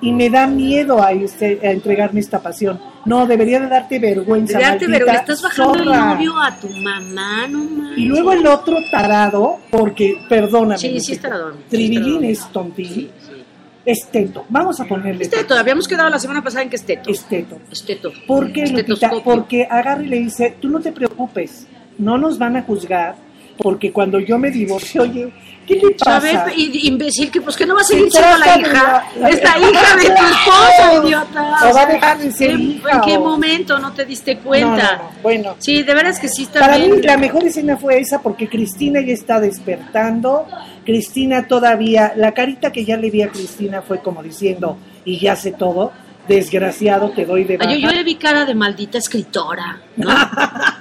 y 0.02 0.12
me 0.14 0.30
da 0.30 0.48
miedo 0.48 1.02
a, 1.02 1.12
este, 1.12 1.60
a 1.64 1.72
entregarme 1.72 2.20
esta 2.20 2.42
pasión. 2.42 2.80
No, 3.06 3.26
debería 3.26 3.60
de 3.60 3.68
darte 3.68 4.00
vergüenza, 4.00 4.58
De 4.58 4.64
darte 4.64 4.88
vergüenza, 4.88 5.22
estás 5.22 5.42
bajando 5.42 5.80
el 5.80 5.86
novio 5.86 6.40
a 6.40 6.56
tu 6.60 6.70
mamá, 6.70 7.48
no 7.48 7.64
manches. 7.64 7.98
Y 7.98 8.06
luego 8.06 8.34
el 8.34 8.46
otro 8.48 8.78
tarado, 8.92 9.60
porque, 9.70 10.22
perdóname. 10.30 10.78
Sí, 10.78 11.00
sí 11.00 11.14
es 11.14 11.24
es 11.24 11.32
Tribilín 11.70 12.24
es 12.24 12.48
tontín, 12.52 12.88
Sí, 12.88 13.12
sí. 13.20 13.44
es 13.86 14.08
teto. 14.12 14.46
Vamos 14.50 14.80
a 14.80 14.86
ponerle 14.86 15.24
Es 15.24 15.30
teto, 15.30 15.56
habíamos 15.56 15.88
quedado 15.88 16.10
la 16.10 16.20
semana 16.20 16.44
pasada 16.44 16.64
en 16.64 16.70
que 16.70 16.76
es 16.76 16.84
teto. 16.86 17.10
Es 17.10 17.24
teto. 17.26 17.58
Es 17.72 17.84
teto. 17.84 18.12
¿Por 18.28 18.52
qué, 18.52 18.68
Lupita? 18.68 19.12
Porque 19.24 19.68
agarra 19.70 20.04
y 20.04 20.08
le 20.08 20.20
dice, 20.20 20.56
tú 20.60 20.70
no 20.70 20.80
te 20.80 20.92
preocupes, 20.92 21.68
no 21.98 22.18
nos 22.18 22.38
van 22.38 22.58
a 22.58 22.62
juzgar, 22.64 23.16
porque 23.62 23.92
cuando 23.92 24.20
yo 24.20 24.38
me 24.38 24.50
divorcie, 24.50 25.02
oye, 25.02 25.30
¿qué 25.68 25.76
le 25.76 25.96
A 26.06 26.20
ver, 26.20 26.36
pasa? 26.38 26.54
i- 26.56 26.88
imbécil, 26.88 27.30
que 27.30 27.42
pues 27.42 27.58
que 27.58 27.66
no 27.66 27.76
va 27.76 27.82
a 27.82 27.84
Se 27.84 27.94
seguir 27.96 28.10
siendo 28.12 28.38
la 28.38 28.58
hija, 28.58 29.04
la- 29.20 29.30
esta 29.30 29.58
hija 29.60 29.96
de 29.98 30.06
tu 30.06 30.24
esposa, 30.34 30.94
idiota. 31.06 31.56
O 31.70 31.74
va 31.74 31.82
a 31.82 31.86
dejar 31.86 32.18
de 32.20 32.32
ser 32.32 32.52
¿En, 32.52 32.62
hija, 32.62 32.90
¿En 32.94 33.02
qué 33.02 33.18
o- 33.18 33.24
momento 33.24 33.78
no 33.80 33.92
te 33.94 34.06
diste 34.06 34.38
cuenta? 34.38 34.98
no, 34.98 35.04
no, 35.04 35.12
Bueno, 35.22 35.56
Sí, 35.60 35.84
de 35.84 35.94
veras 35.94 36.20
que 36.20 36.30
sí 36.30 36.44
está 36.44 36.62
para 36.62 36.78
bien. 36.78 36.96
mí 36.96 37.02
la 37.02 37.18
mejor 37.18 37.44
escena 37.44 37.76
fue 37.78 38.00
esa 38.00 38.22
porque 38.22 38.48
Cristina 38.48 39.02
ya 39.02 39.14
está 39.14 39.40
despertando. 39.42 40.48
Cristina 40.86 41.46
todavía, 41.48 42.14
la 42.16 42.32
carita 42.34 42.72
que 42.72 42.86
ya 42.86 42.96
le 42.98 43.12
vi 43.12 43.22
a 43.22 43.30
Cristina 43.30 43.82
fue 43.82 44.00
como 44.00 44.24
diciendo, 44.24 44.78
y 45.06 45.20
ya 45.20 45.36
sé 45.36 45.52
todo, 45.52 45.92
desgraciado, 46.28 47.10
te 47.10 47.26
doy 47.26 47.44
de 47.44 47.58
baja. 47.58 47.72
yo, 47.74 47.78
yo 47.78 47.92
le 47.92 48.04
vi 48.04 48.16
cara 48.16 48.46
de 48.46 48.56
maldita 48.56 48.98
escritora, 48.98 49.82
¿no? 49.98 50.10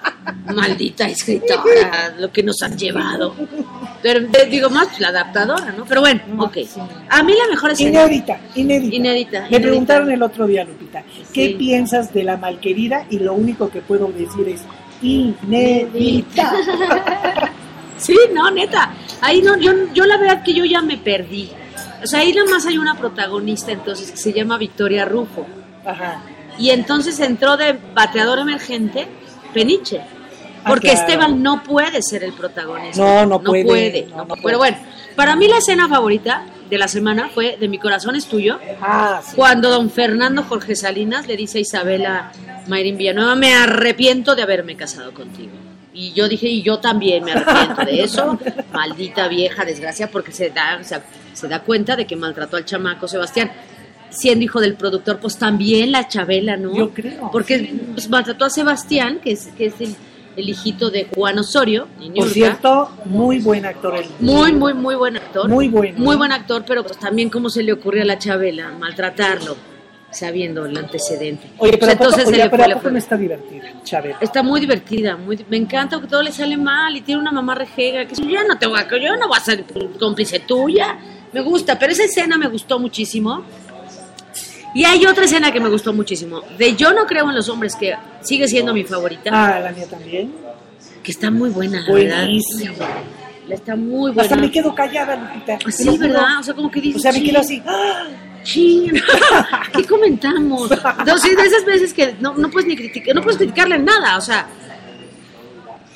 maldita 0.55 1.07
escritora, 1.09 2.15
lo 2.19 2.31
que 2.33 2.43
nos 2.43 2.61
han 2.63 2.77
llevado. 2.77 3.35
Pero 4.03 4.21
eh, 4.21 4.47
digo 4.51 4.71
más, 4.71 4.99
la 5.01 5.09
adaptadora, 5.09 5.73
¿no? 5.77 5.85
Pero 5.85 6.01
bueno, 6.01 6.21
No, 6.29 6.45
ok. 6.45 6.55
sí. 6.55 6.81
A 7.11 7.23
mí 7.23 7.33
la 7.33 7.49
mejor 7.51 7.73
escena. 7.73 8.03
Inédita, 8.05 8.41
inédita. 8.55 8.95
Inédita, 8.97 9.41
Me 9.41 9.47
inédita. 9.49 9.61
preguntaron 9.61 10.11
el 10.11 10.23
otro 10.23 10.47
día, 10.47 10.65
Lupita, 10.65 11.03
¿qué 11.33 11.49
Sí. 11.49 11.55
piensas 11.55 12.13
de 12.13 12.23
la 12.25 12.37
malquerida? 12.37 13.07
Y 13.11 13.19
lo 13.19 13.35
único 13.35 13.69
que 13.71 13.81
puedo 13.81 14.07
decir 14.09 14.49
es 14.49 14.63
inédita. 15.03 16.53
Sí, 17.99 18.17
no, 18.33 18.49
neta. 18.53 18.93
Ahí 19.21 19.43
no, 19.43 19.57
yo, 19.59 19.73
yo 19.93 20.07
la 20.07 20.19
verdad 20.19 20.45
que 20.45 20.55
yo 20.55 20.65
ya 20.65 20.81
me 20.81 20.97
perdí. 20.99 21.51
O 22.01 22.07
sea, 22.07 22.21
ahí 22.21 22.33
nada 22.33 22.49
más 22.49 22.65
hay 22.65 22.79
una 22.79 22.95
protagonista 22.95 23.73
entonces 23.73 24.13
que 24.13 24.17
se 24.17 24.33
llama 24.33 24.57
Victoria 24.57 25.05
Rufo. 25.05 25.45
Ajá. 25.85 26.23
Y 26.61 26.71
entonces 26.71 27.19
entró 27.19 27.57
de 27.57 27.77
bateador 27.97 28.39
emergente 28.39 29.09
Peniche. 29.53 30.01
Ah, 30.65 30.69
Porque 30.69 30.89
claro. 30.91 31.01
Esteban 31.07 31.43
no 31.43 31.63
puede 31.63 32.03
ser 32.03 32.25
el 32.25 32.33
protagonista. 32.33 33.03
No, 33.03 33.27
no 33.27 33.41
puede, 33.41 34.07
no, 34.11 34.17
no 34.17 34.25
no 34.25 34.27
puede. 34.29 34.37
puede. 34.37 34.43
Pero 34.43 34.59
bueno, 34.59 34.77
para 35.17 35.37
mí 35.37 35.49
la 35.49 35.59
escena 35.59 35.89
favorita 35.89 36.45
de 36.69 36.79
la 36.79 36.89
semana 36.89 37.29
fue 37.33 37.57
de 37.59 37.69
Mi 37.69 37.79
corazón 37.79 38.15
es 38.17 38.27
tuyo, 38.27 38.59
Ah, 38.81 39.21
sí. 39.25 39.33
cuando 39.37 39.71
don 39.71 39.91
Fernando 39.91 40.43
Jorge 40.43 40.77
Salinas 40.77 41.27
le 41.27 41.37
dice 41.37 41.59
a 41.59 41.61
Isabela 41.63 42.33
Mayrin 42.67 42.97
Villanueva, 42.99 43.35
me 43.35 43.55
arrepiento 43.55 44.35
de 44.35 44.43
haberme 44.43 44.77
casado 44.77 45.13
contigo. 45.15 45.53
Y 45.95 46.13
yo 46.13 46.29
dije, 46.29 46.47
y 46.47 46.63
yo 46.63 46.79
también 46.79 47.25
me 47.25 47.33
arrepiento 47.33 47.85
de 47.85 48.03
eso, 48.03 48.39
maldita 48.73 49.27
vieja 49.29 49.65
desgracia, 49.65 50.11
porque 50.11 50.31
se 50.33 50.51
da, 50.51 50.79
se, 50.85 51.01
se 51.33 51.49
da 51.49 51.61
cuenta 51.63 51.97
de 51.97 52.07
que 52.07 52.15
maltrató 52.15 52.57
al 52.57 52.65
chamaco 52.65 53.09
Sebastián. 53.09 53.51
Siendo 54.11 54.43
hijo 54.45 54.61
del 54.61 54.75
productor, 54.75 55.19
pues 55.19 55.37
también 55.37 55.93
la 55.93 56.09
Chabela, 56.09 56.57
¿no? 56.57 56.75
Yo 56.75 56.95
creo, 56.95 57.31
Porque 57.31 57.75
pues, 57.93 58.09
maltrató 58.09 58.47
a 58.47 58.51
Sebastián, 58.51 59.19
que 59.23 59.33
es, 59.33 59.49
que 59.49 59.67
es 59.67 59.75
el, 59.81 59.95
el 60.39 60.49
hijito 60.49 60.91
de 60.91 61.09
Juan 61.15 61.39
Osorio. 61.39 61.89
Por 62.15 62.29
cierto, 62.31 62.91
muy 63.05 63.41
buen 63.41 63.67
actor. 63.67 64.03
Muy, 64.21 64.53
muy, 64.53 64.73
muy 64.73 64.95
buen 64.95 65.17
actor. 65.17 65.49
Muy 65.49 65.69
bueno. 65.69 65.99
Muy 65.99 66.17
buen 66.17 66.31
actor, 66.33 66.65
pero 66.67 66.85
pues 66.85 66.99
también 66.99 67.29
cómo 67.29 67.51
se 67.51 67.63
le 67.63 67.73
ocurrió 67.73 68.03
a 68.03 68.05
la 68.05 68.19
Chabela 68.19 68.71
maltratarlo, 68.71 69.57
sabiendo 70.11 70.65
el 70.65 70.77
antecedente. 70.79 71.51
Oye, 71.59 71.77
pero, 71.79 71.93
¿a 71.93 71.97
poco- 71.97 72.05
entonces 72.05 72.23
se 72.25 72.29
oye, 72.35 72.45
le 72.45 72.51
pero 72.51 72.57
fue, 72.63 72.65
¿a 72.65 72.69
le 72.69 72.75
poco 72.75 72.83
fue. 72.85 72.93
no 72.93 72.99
está 72.99 73.17
divertida, 73.17 73.83
Chávez? 73.83 74.17
Está 74.21 74.43
muy 74.45 74.61
divertida, 74.61 75.17
muy, 75.17 75.45
me 75.51 75.57
encanta 75.57 76.01
que 76.01 76.07
todo 76.07 76.23
le 76.23 76.31
sale 76.33 76.57
mal 76.57 76.97
y 76.97 77.01
tiene 77.01 77.21
una 77.21 77.33
mamá 77.33 77.55
rejega, 77.57 78.07
que 78.07 78.15
yo 78.15 78.45
no 78.49 78.57
te 78.59 78.67
voy 78.67 78.79
a, 78.79 78.89
yo 78.99 79.17
no 79.17 79.27
voy 79.29 79.37
a 79.37 79.41
ser 79.41 79.65
cómplice 79.99 80.41
tuya. 80.41 80.97
Me 81.33 81.43
gusta, 81.43 81.79
pero 81.79 81.93
esa 81.93 82.05
escena 82.05 82.39
me 82.39 82.49
gustó 82.49 82.79
muchísimo. 82.79 83.43
Y 84.79 84.85
hay 84.85 85.05
otra 85.07 85.25
escena 85.25 85.51
que 85.51 85.59
me 85.59 85.69
gustó 85.69 85.93
muchísimo. 85.93 86.41
De 86.57 86.77
Yo 86.77 86.93
no 86.93 87.05
creo 87.05 87.29
en 87.29 87.35
los 87.35 87.49
hombres, 87.49 87.75
que 87.75 87.95
sigue 88.21 88.47
siendo 88.47 88.73
mi 88.73 88.85
favorita, 88.85 89.31
Ah, 89.33 89.59
la 89.59 89.73
mía 89.73 89.87
también. 89.91 90.33
que 91.03 91.11
está 91.11 91.33
muy 91.33 91.51
buena, 91.51 91.81
la 91.81 91.89
Buenísima. 91.91 92.71
verdad. 92.79 92.97
Está 93.51 93.75
muy 93.75 94.13
buena. 94.13 94.23
Hasta 94.23 94.37
me 94.37 94.51
quedo 94.53 94.73
callada, 94.77 95.17
Lupita. 95.17 95.59
te 95.59 95.73
Sí, 95.73 95.85
lo 95.85 95.93
juro. 95.93 96.03
¿verdad? 96.09 96.39
O 96.39 96.43
sea, 96.45 96.55
como 96.55 96.71
que 96.71 96.81
dices. 96.81 97.01
O 97.01 97.03
sea, 97.03 97.11
me 97.13 97.23
quedo 97.25 97.41
así. 97.41 97.61
¡ah! 97.67 98.05
Sí. 98.45 98.89
¿Qué 99.75 99.85
comentamos? 99.85 100.71
Entonces, 101.01 101.37
de 101.37 101.43
esas 101.43 101.65
veces 101.65 101.93
que 101.93 102.15
no, 102.21 102.35
no 102.35 102.49
puedes 102.49 102.69
ni 102.69 102.77
criticar, 102.77 103.17
no 103.17 103.23
puedes 103.23 103.37
criticarle 103.39 103.79
nada, 103.81 104.17
o 104.17 104.21
sea, 104.21 104.47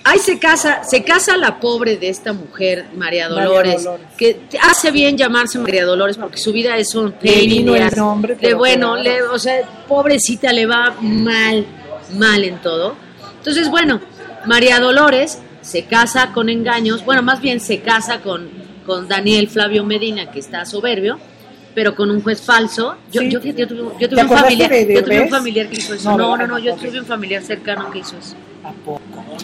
ahí 0.04 0.18
se 0.18 0.38
casa, 0.38 0.82
se 0.84 1.02
casa 1.04 1.36
la 1.36 1.60
pobre 1.60 1.96
de 1.96 2.08
esta 2.08 2.32
mujer, 2.32 2.86
María 2.96 3.28
María 3.28 3.28
Dolores, 3.28 3.82
que 4.16 4.40
hace 4.60 4.90
bien 4.90 5.16
llamarse 5.16 5.58
María 5.58 5.84
Dolores 5.84 6.16
porque 6.16 6.38
su 6.38 6.52
vida 6.52 6.76
es 6.76 6.94
un 6.94 7.12
pain 7.12 7.50
el 7.92 7.96
nombre, 7.96 8.36
pero 8.40 8.58
bueno, 8.58 8.96
le- 8.96 9.22
o 9.22 9.38
sea, 9.38 9.60
pobrecita 9.88 10.52
le 10.52 10.66
va 10.66 10.94
mal, 11.00 11.64
mal 12.16 12.44
en 12.44 12.60
todo. 12.60 12.94
Entonces, 13.38 13.68
bueno, 13.70 14.00
María 14.46 14.80
Dolores 14.80 15.38
se 15.60 15.84
casa 15.84 16.32
con 16.32 16.48
engaños, 16.48 17.04
bueno, 17.04 17.22
más 17.22 17.40
bien 17.40 17.60
se 17.60 17.80
casa 17.80 18.20
con, 18.20 18.50
con 18.86 19.06
Daniel 19.08 19.48
Flavio 19.48 19.84
Medina, 19.84 20.30
que 20.30 20.40
está 20.40 20.64
soberbio, 20.64 21.18
pero 21.74 21.94
con 21.94 22.10
un 22.10 22.22
juez 22.22 22.40
falso. 22.40 22.96
Yo, 23.10 23.20
Sí. 23.20 23.30
yo, 23.30 23.40
fíjate, 23.40 23.60
yo 23.62 23.68
tuve, 23.68 23.80
yo 23.98 23.98
¿Te 23.98 24.08
tuve 24.08 24.22
un 24.22 24.28
familiar, 24.28 24.70
de 24.70 24.94
yo 24.94 25.04
tuve 25.04 25.20
un 25.20 25.28
familiar 25.28 25.68
que 25.68 25.76
hizo 25.76 25.94
eso. 25.94 26.10
No, 26.10 26.16
No, 26.16 26.36
no, 26.36 26.46
no, 26.46 26.58
yo 26.58 26.74
tuve 26.76 26.98
un 27.00 27.06
familiar 27.06 27.42
cercano 27.42 27.90
que 27.90 27.98
hizo 28.00 28.16
eso. 28.18 28.34
¿A 28.64 28.70
poco? 28.70 29.00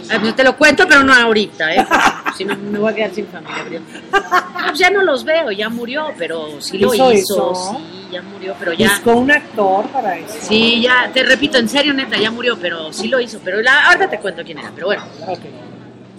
Ay, 0.09 0.19
pues 0.21 0.37
te 0.37 0.45
lo 0.45 0.57
cuento, 0.57 0.87
pero 0.89 1.03
no 1.03 1.13
ahorita, 1.13 1.75
¿eh? 1.75 1.87
Si 2.37 2.45
no, 2.45 2.57
me 2.57 2.79
voy 2.79 2.93
a 2.93 2.95
quedar 2.95 3.11
sin 3.13 3.27
familia. 3.27 3.81
Ah, 4.13 4.73
ya 4.77 4.91
no 4.91 5.03
los 5.03 5.25
veo, 5.25 5.51
ya 5.51 5.69
murió, 5.69 6.13
pero 6.17 6.61
sí 6.61 6.79
lo 6.79 6.95
¿Hizo 6.95 7.13
hizo. 7.13 7.55
Sí, 7.55 8.13
ya 8.13 8.23
murió, 8.23 8.55
pero 8.59 8.73
ya. 8.75 8.91
Buscó 8.91 9.17
un 9.19 9.31
actor 9.33 9.87
para 9.89 10.17
eso. 10.19 10.37
Sí, 10.43 10.81
ya, 10.81 11.11
te 11.13 11.25
repito, 11.25 11.59
en 11.59 11.69
serio, 11.69 11.93
neta, 11.95 12.17
ya 12.17 12.31
murió, 12.31 12.57
pero 12.61 12.93
sí 12.93 13.09
lo 13.09 13.19
hizo. 13.21 13.41
Pero 13.45 13.61
la, 13.61 13.87
ahorita 13.87 14.09
te 14.09 14.19
cuento 14.21 14.45
quién 14.45 14.59
era, 14.59 14.71
pero 14.73 14.87
bueno. 14.87 15.03
Ok. 15.27 15.41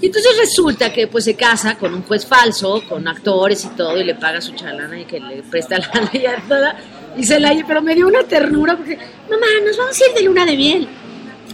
Y 0.01 0.05
entonces 0.07 0.31
resulta 0.39 0.93
que 0.93 1.07
pues 1.07 1.25
se 1.25 1.35
casa 1.35 1.75
con 1.75 1.93
un 1.93 2.03
juez 2.03 2.25
falso, 2.25 2.81
con 2.87 3.07
actores 3.07 3.65
y 3.65 3.69
todo, 3.69 3.97
y 3.99 4.03
le 4.03 4.15
paga 4.15 4.39
su 4.39 4.53
chalana 4.53 4.99
y 4.99 5.05
que 5.05 5.19
le 5.19 5.43
presta 5.43 5.77
la 5.77 6.09
y 6.13 6.19
ya 6.19 6.41
toda, 6.47 6.75
y 7.17 7.23
se 7.23 7.39
la 7.39 7.51
pero 7.67 7.81
me 7.81 7.95
dio 7.95 8.07
una 8.07 8.23
ternura 8.23 8.77
porque, 8.77 8.95
mamá, 9.29 9.45
nos 9.65 9.77
vamos 9.77 9.99
a 9.99 10.09
ir 10.09 10.15
de 10.15 10.23
luna 10.23 10.45
de 10.45 10.55
miel. 10.55 10.87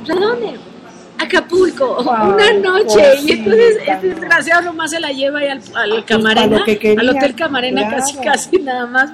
¿A 0.10 0.14
dónde? 0.14 0.54
Acapulco, 1.18 1.98
una 2.34 2.54
noche. 2.54 3.02
Y 3.24 3.32
entonces 3.32 3.78
este 3.88 4.08
desgraciado 4.10 4.62
nomás 4.64 4.92
se 4.92 5.00
la 5.00 5.12
lleva 5.12 5.40
ahí 5.40 5.48
al, 5.48 5.62
al 5.74 5.90
para 5.92 6.06
Camarena, 6.06 6.58
lo 6.60 6.66
que 6.66 6.78
quería, 6.78 7.00
al 7.02 7.10
Hotel 7.10 7.36
Camarena, 7.36 7.82
claro. 7.88 7.98
casi, 7.98 8.18
casi 8.18 8.58
nada 8.62 8.86
más. 8.86 9.12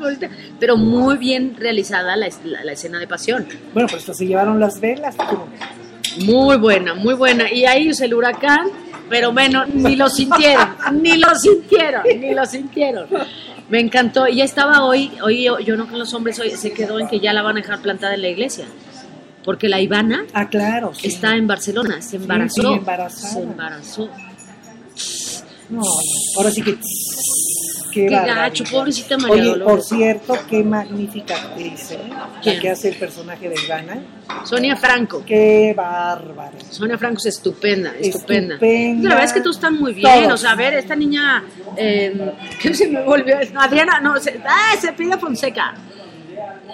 Pero 0.59 0.77
muy 0.77 1.17
bien 1.17 1.55
realizada 1.57 2.15
la, 2.15 2.25
es- 2.27 2.39
la- 2.43 2.63
la 2.63 2.71
escena 2.73 2.99
de 2.99 3.07
pasión. 3.07 3.47
Bueno, 3.73 3.87
pues 3.87 4.01
hasta 4.01 4.13
se 4.15 4.25
llevaron 4.25 4.59
las 4.59 4.79
velas. 4.79 5.15
tú. 5.15 6.25
Muy 6.25 6.57
buena, 6.57 6.93
muy 6.95 7.13
buena. 7.13 7.51
Y 7.53 7.65
ahí 7.65 7.89
el 8.01 8.13
huracán, 8.13 8.67
pero 9.11 9.31
bueno, 9.31 9.65
ni 9.67 9.95
lo 9.95 10.09
sintieron, 10.09 10.69
ni 11.03 11.17
lo 11.17 11.35
sintieron, 11.35 12.01
ni 12.19 12.33
lo 12.33 12.45
sintieron. 12.45 13.07
Me 13.69 13.79
encantó. 13.79 14.27
Y 14.27 14.37
ya 14.37 14.45
estaba 14.45 14.83
hoy, 14.85 15.11
hoy 15.21 15.43
yo, 15.43 15.59
yo 15.59 15.75
no 15.77 15.87
con 15.87 15.99
los 15.99 16.13
hombres, 16.15 16.39
hoy 16.39 16.49
se 16.51 16.71
quedó 16.71 16.97
en 16.99 17.07
que 17.07 17.19
ya 17.19 17.33
la 17.33 17.41
van 17.43 17.57
a 17.57 17.61
dejar 17.61 17.81
plantada 17.81 18.15
en 18.15 18.21
la 18.21 18.29
iglesia. 18.29 18.65
Porque 19.43 19.67
la 19.69 19.81
Ivana 19.81 20.23
Ah, 20.33 20.47
claro. 20.49 20.93
sí. 20.95 21.07
está 21.07 21.35
en 21.35 21.45
Barcelona, 21.47 22.01
se 22.01 22.15
embarazó. 22.15 22.61
sí, 22.61 22.67
embarazada. 22.73 23.33
Se 23.33 23.39
embarazó. 23.41 24.09
No. 25.69 25.81
Ahora 26.37 26.51
sí 26.51 26.61
que. 26.61 26.77
Qué, 27.91 28.07
gacho, 28.07 28.63
pobrecita 28.69 29.17
María 29.17 29.53
Oye, 29.53 29.63
por 29.63 29.81
cierto, 29.81 30.37
qué 30.49 30.63
magnífica 30.63 31.35
actriz, 31.35 31.91
¿eh? 31.91 31.99
¿Quién? 32.41 32.55
La 32.55 32.61
que 32.61 32.69
hace 32.69 32.89
el 32.89 32.95
personaje 32.95 33.49
de 33.49 33.55
Ivana. 33.63 34.01
Sonia 34.43 34.75
Franco. 34.75 35.23
Qué 35.25 35.73
bárbara. 35.75 36.53
Sonia 36.69 36.97
Franco 36.97 37.17
es 37.19 37.27
estupenda, 37.27 37.93
estupenda. 37.99 38.55
Estupenda. 38.55 39.09
La 39.09 39.15
verdad 39.15 39.25
es 39.25 39.33
que 39.33 39.41
todos 39.41 39.57
están 39.57 39.79
muy 39.79 39.93
bien. 39.93 40.07
Todos. 40.07 40.33
O 40.33 40.37
sea, 40.37 40.51
a 40.51 40.55
ver, 40.55 40.73
esta 40.73 40.95
niña. 40.95 41.43
Eh, 41.75 42.31
¿Qué 42.61 42.73
se 42.73 42.87
me 42.87 43.01
volvió? 43.03 43.37
Adriana, 43.55 43.99
no, 43.99 44.19
se, 44.19 44.39
ah, 44.45 44.75
se 44.79 44.93
pide 44.93 45.17
Fonseca. 45.17 45.73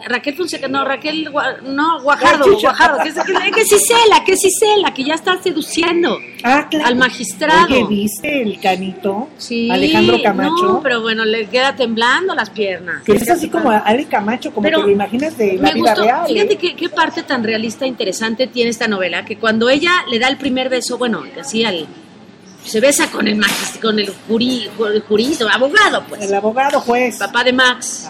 Raquel 0.07 0.35
Fonseca, 0.35 0.67
no, 0.67 0.85
Raquel, 0.85 1.29
no, 1.63 2.01
Guajardo. 2.01 2.45
Guajardo, 2.59 2.99
que, 3.03 3.09
es- 3.09 3.15
que, 3.15 3.51
que 3.51 3.61
es 3.61 3.71
Isela, 3.71 4.23
que 4.23 4.33
es 4.33 4.43
Isela, 4.45 4.93
que 4.93 5.03
ya 5.03 5.15
está 5.15 5.41
seduciendo 5.41 6.17
Ah, 6.43 6.67
claro. 6.69 6.85
al 6.87 6.95
magistrado. 6.95 7.65
Oye, 7.65 7.85
¿viste 7.89 8.41
el 8.43 8.59
canito? 8.59 9.27
Sí, 9.37 9.69
Alejandro 9.71 10.17
Camacho. 10.21 10.63
No, 10.63 10.81
pero 10.81 11.01
bueno, 11.01 11.25
le 11.25 11.47
queda 11.47 11.75
temblando 11.75 12.35
las 12.35 12.49
piernas. 12.51 13.03
Que 13.03 13.13
es 13.13 13.29
así 13.29 13.49
como 13.49 13.71
Ale 13.71 14.05
Camacho, 14.05 14.51
como 14.53 14.63
Pero 14.63 14.79
te 14.81 14.85
lo 14.85 14.91
imaginas 14.91 15.35
de 15.37 15.53
la 15.55 15.61
me 15.63 15.73
vida 15.73 15.89
gustó. 15.91 16.03
real. 16.03 16.27
Fíjate 16.27 16.53
¿eh? 16.53 16.57
qué, 16.57 16.75
qué 16.75 16.89
parte 16.89 17.23
tan 17.23 17.43
realista 17.43 17.85
e 17.85 17.87
interesante 17.87 18.47
tiene 18.47 18.69
esta 18.69 18.87
novela, 18.87 19.25
que 19.25 19.37
cuando 19.37 19.67
ella 19.69 20.05
le 20.09 20.19
da 20.19 20.27
el 20.27 20.37
primer 20.37 20.69
beso, 20.69 20.97
bueno, 20.97 21.23
así 21.41 21.63
al 21.65 21.87
se 22.63 22.81
besa 22.81 23.09
con 23.09 23.25
el 23.29 23.37
magis- 23.37 23.79
con 23.81 23.97
el 23.97 24.13
jurí, 24.27 24.69
el 24.93 25.01
jurista, 25.03 25.45
abogado, 25.53 26.03
pues, 26.09 26.21
El 26.23 26.33
abogado 26.33 26.81
juez. 26.81 27.17
papá 27.17 27.41
de 27.45 27.53
Max. 27.53 28.09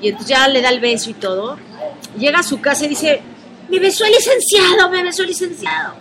Y 0.00 0.08
entonces 0.08 0.28
ya 0.28 0.48
le 0.48 0.60
da 0.62 0.70
el 0.70 0.80
beso 0.80 1.10
y 1.10 1.14
todo. 1.14 1.56
Llega 2.18 2.40
a 2.40 2.42
su 2.42 2.60
casa 2.60 2.86
y 2.86 2.88
dice, 2.88 3.20
me 3.68 3.78
besó 3.78 4.04
el 4.04 4.12
licenciado, 4.12 4.90
me 4.90 5.02
besó 5.02 5.22
el 5.22 5.28
licenciado. 5.28 5.94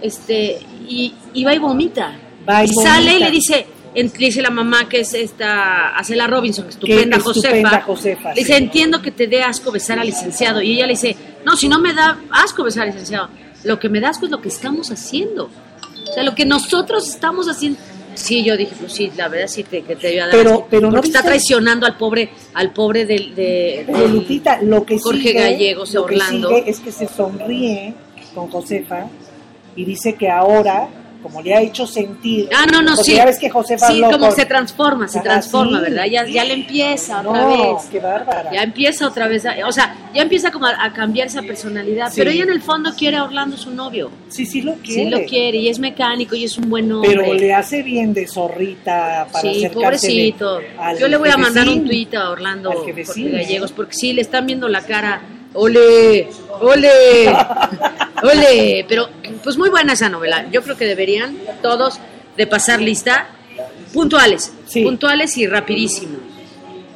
Este, 0.00 0.60
y, 0.88 1.14
y 1.34 1.44
va 1.44 1.54
y 1.54 1.58
vomita. 1.58 2.12
Va 2.48 2.64
y 2.64 2.68
y 2.68 2.74
sale 2.82 3.16
y 3.16 3.18
le 3.20 3.30
dice, 3.30 3.66
le 3.94 4.02
dice 4.08 4.42
la 4.42 4.50
mamá 4.50 4.88
que 4.88 5.00
es 5.00 5.12
esta, 5.14 5.96
Acela 5.96 6.26
Robinson, 6.26 6.68
estupenda, 6.68 7.16
Que 7.16 7.22
Josefa. 7.22 7.48
estupenda 7.48 7.80
Josefa, 7.82 8.28
le 8.34 8.40
dice, 8.40 8.52
sí. 8.56 8.62
entiendo 8.62 9.02
que 9.02 9.10
te 9.10 9.26
dé 9.26 9.42
asco 9.42 9.72
besar 9.72 9.98
al 9.98 10.06
licenciado. 10.06 10.62
Y 10.62 10.74
ella 10.74 10.86
le 10.86 10.92
dice, 10.92 11.16
no, 11.44 11.56
si 11.56 11.68
no 11.68 11.78
me 11.78 11.92
da 11.94 12.18
asco 12.30 12.62
besar 12.64 12.84
al 12.84 12.90
licenciado, 12.90 13.28
lo 13.64 13.78
que 13.80 13.88
me 13.88 14.00
da 14.00 14.10
asco 14.10 14.26
es 14.26 14.30
lo 14.30 14.40
que 14.40 14.48
estamos 14.48 14.90
haciendo. 14.90 15.50
O 16.08 16.12
sea, 16.14 16.22
lo 16.22 16.34
que 16.34 16.44
nosotros 16.46 17.08
estamos 17.08 17.48
haciendo. 17.48 17.78
Sí, 18.18 18.42
yo 18.44 18.56
dije, 18.56 18.74
pues 18.80 18.92
sí, 18.92 19.10
la 19.16 19.28
verdad 19.28 19.46
sí 19.46 19.62
te, 19.62 19.82
que 19.82 19.94
te 19.96 20.12
iba 20.14 20.24
a 20.24 20.26
dar 20.28 20.36
Pero- 20.36 20.66
pero 20.68 20.90
no 20.90 20.96
está 21.00 21.18
viste- 21.20 21.22
traicionando 21.28 21.86
al 21.86 21.96
pobre, 21.96 22.30
al 22.54 22.72
pobre 22.72 23.06
del, 23.06 23.34
de, 23.34 23.84
Pero 23.86 23.98
del- 23.98 24.12
Lupita, 24.12 24.60
lo 24.62 24.84
que 24.84 24.98
Jorge 24.98 25.20
sigue, 25.28 25.32
Gallegos, 25.34 25.94
lo 25.94 26.04
que 26.06 26.14
Orlando. 26.16 26.48
sigue 26.48 26.70
es 26.70 26.80
que 26.80 26.90
se 26.92 27.06
sonríe 27.08 27.94
con 28.34 28.48
Josefa 28.50 29.06
y 29.76 29.84
dice 29.84 30.14
que 30.14 30.28
ahora, 30.28 30.88
como 31.22 31.42
le 31.42 31.54
ha 31.54 31.60
hecho 31.60 31.86
sentir, 31.86 32.48
Ah, 32.54 32.66
no, 32.70 32.80
no, 32.80 32.96
sí. 32.96 33.14
ya 33.14 33.24
ves 33.24 33.38
que 33.38 33.50
Josefa 33.50 33.88
Sí, 33.88 34.00
como 34.00 34.30
se 34.30 34.46
transforma, 34.46 35.08
se 35.08 35.18
Ajá, 35.18 35.24
transforma, 35.24 35.78
sí. 35.78 35.84
¿verdad? 35.90 36.04
Ya, 36.06 36.26
ya 36.26 36.44
le 36.44 36.54
empieza 36.54 37.20
otra 37.20 37.42
no, 37.42 37.74
vez. 37.74 37.86
qué 37.90 37.98
bárbara. 38.00 38.50
Ya 38.52 38.62
empieza 38.62 39.06
otra 39.06 39.26
vez, 39.28 39.44
o 39.66 39.72
sea, 39.72 39.96
ya 40.14 40.22
empieza 40.22 40.50
como 40.50 40.66
a, 40.66 40.84
a 40.84 40.92
cambiar 40.92 41.26
esa 41.26 41.42
personalidad, 41.42 42.10
Sí. 42.10 42.14
pero 42.18 42.30
ella 42.30 42.44
en 42.44 42.50
el 42.50 42.62
fondo 42.62 42.92
quiere 42.96 43.16
a 43.16 43.24
Orlando 43.24 43.56
su 43.56 43.70
novio. 43.70 44.10
sí, 44.28 44.46
sí 44.46 44.62
lo 44.62 44.74
quiere. 44.74 45.04
Sí 45.04 45.10
lo 45.10 45.24
quiere 45.26 45.58
y 45.58 45.68
es 45.68 45.78
mecánico 45.78 46.34
y 46.36 46.44
es 46.44 46.56
un 46.58 46.70
buen 46.70 46.90
hombre. 46.92 47.10
Pero 47.16 47.34
le 47.34 47.52
hace 47.54 47.82
bien 47.82 48.14
de 48.14 48.26
zorrita 48.26 49.26
para 49.32 49.40
Sí, 49.52 49.66
pobrecito. 49.72 50.60
Yo 50.98 51.08
le 51.08 51.16
voy 51.16 51.30
a 51.30 51.36
mandar 51.36 51.66
un 51.68 51.74
jefecín. 51.84 51.88
tuit 51.88 52.14
a 52.14 52.30
Orlando 52.30 52.72
Gallegos 53.16 53.72
porque 53.72 53.94
sí, 53.94 54.12
le 54.12 54.22
están 54.22 54.46
viendo 54.46 54.68
la 54.68 54.82
cara. 54.82 55.20
¡Ole! 55.54 56.28
¡Ole! 56.60 57.36
¡Ole! 58.22 58.86
Pero 58.88 59.08
pues 59.42 59.56
muy 59.56 59.70
buena 59.70 59.94
esa 59.94 60.08
novela. 60.08 60.46
Yo 60.50 60.62
creo 60.62 60.76
que 60.76 60.84
deberían 60.84 61.36
todos 61.62 61.98
de 62.36 62.46
pasar 62.46 62.80
lista 62.80 63.28
puntuales. 63.92 64.52
Sí. 64.66 64.82
Puntuales 64.82 65.36
y 65.36 65.46
rapidísimo. 65.46 66.18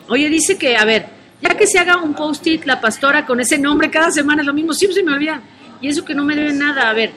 Oye, 0.09 0.29
dice 0.29 0.59
que, 0.59 0.77
a 0.77 0.85
ver, 0.85 1.07
ya 1.41 1.57
que 1.57 1.67
se 1.67 1.79
haga 1.79 1.97
un 1.97 2.15
post-it 2.15 2.65
la 2.65 2.81
pastora 2.81 3.25
con 3.25 3.41
ese 3.41 3.59
nombre 3.59 3.91
cada 3.91 4.11
semana 4.11 4.43
es 4.43 4.47
lo 4.47 4.55
mismo, 4.55 4.73
siempre 4.75 4.97
se 4.97 5.03
me 5.03 5.12
olvida. 5.12 5.41
Y 5.81 5.88
eso 5.88 6.05
que 6.05 6.15
no 6.15 6.25
me 6.25 6.37
deben 6.37 6.59
nada, 6.59 6.88
a 6.88 6.93
ver. 6.93 7.11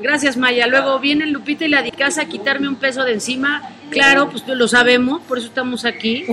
Gracias, 0.00 0.36
Maya. 0.36 0.66
Luego 0.66 0.98
viene 0.98 1.26
Lupita 1.26 1.64
y 1.64 1.68
la 1.68 1.82
de 1.82 1.92
casa 1.92 2.22
a 2.22 2.24
quitarme 2.26 2.68
un 2.68 2.76
peso 2.76 3.04
de 3.04 3.12
encima. 3.12 3.62
Claro, 3.90 4.28
pues 4.30 4.46
lo 4.46 4.68
sabemos, 4.68 5.20
por 5.22 5.38
eso 5.38 5.46
estamos 5.48 5.84
aquí. 5.84 6.24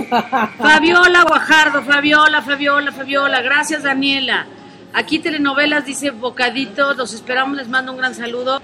Fabiola 0.58 1.22
Guajardo, 1.24 1.82
Fabiola, 1.82 2.42
Fabiola, 2.42 2.92
Fabiola. 2.92 3.42
Gracias, 3.42 3.82
Daniela. 3.82 4.46
Aquí 4.92 5.18
telenovelas, 5.18 5.84
dice 5.84 6.10
Bocadito. 6.10 6.94
Los 6.94 7.12
esperamos, 7.12 7.56
les 7.56 7.68
mando 7.68 7.92
un 7.92 7.98
gran 7.98 8.14
saludo. 8.14 8.60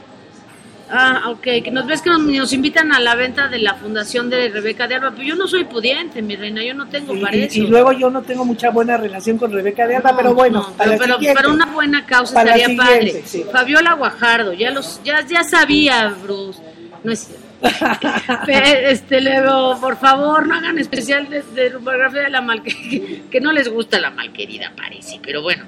Ah, 0.95 1.23
ok. 1.31 1.43
Que 1.65 1.71
nos 1.71 1.87
ves 1.87 2.03
que 2.03 2.11
nos, 2.11 2.21
nos 2.23 2.53
invitan 2.53 2.93
a 2.93 3.01
la 3.01 3.15
venta 3.15 3.49
de 3.49 3.59
la 3.59 3.75
fundación 3.75 4.29
de 4.29 4.49
Rebeca 4.51 4.87
de 4.87 4.97
Alba. 4.97 5.13
Pero 5.13 5.23
yo 5.23 5.37
no 5.37 5.47
soy 5.49 5.65
pudiente, 5.65 6.21
mi 6.21 6.37
reina. 6.37 6.63
Yo 6.63 6.75
no 6.75 6.87
tengo 6.89 7.19
para 7.21 7.35
y- 7.37 7.43
eso. 7.45 7.59
y 7.61 7.67
luego 7.67 7.93
yo 7.93 8.11
no 8.11 8.21
tengo 8.23 8.45
mucha 8.45 8.71
buena 8.71 8.97
relación 8.99 9.39
con 9.39 9.53
Rebeca 9.53 9.87
de 9.87 9.97
Alba, 9.97 10.11
No, 10.13 10.17
pero 10.19 10.35
bueno, 10.35 10.61
no, 10.69 10.73
para 10.75 10.99
pero, 10.99 11.17
pero, 11.19 11.53
una 11.53 11.67
buena 11.67 12.05
causa 12.05 12.35
Para 12.35 12.57
estaría 12.57 12.77
padre. 12.77 13.23
sí. 13.25 13.45
Fabiola 13.51 13.95
Guajardo, 13.95 14.53
ya 14.53 14.71
los, 14.71 15.01
ya, 15.03 15.25
ya 15.27 15.45
sabía, 15.45 16.15
Bruce. 16.23 16.61
No 17.05 17.11
es 17.13 17.31
este 18.48 19.20
luego, 19.20 19.79
por 19.81 19.96
favor, 19.98 20.46
no 20.46 20.55
hagan 20.55 20.79
especial 20.79 21.29
de, 21.29 21.42
de 21.42 21.68
biografía 21.70 22.22
de 22.22 22.31
la 22.31 22.40
malquerida, 22.40 23.18
que 23.31 23.40
no 23.40 23.53
les 23.53 23.68
gusta 23.68 24.01
la 24.01 24.11
malquerida, 24.11 24.72
parece, 24.77 25.20
pero 25.22 25.42
bueno. 25.42 25.64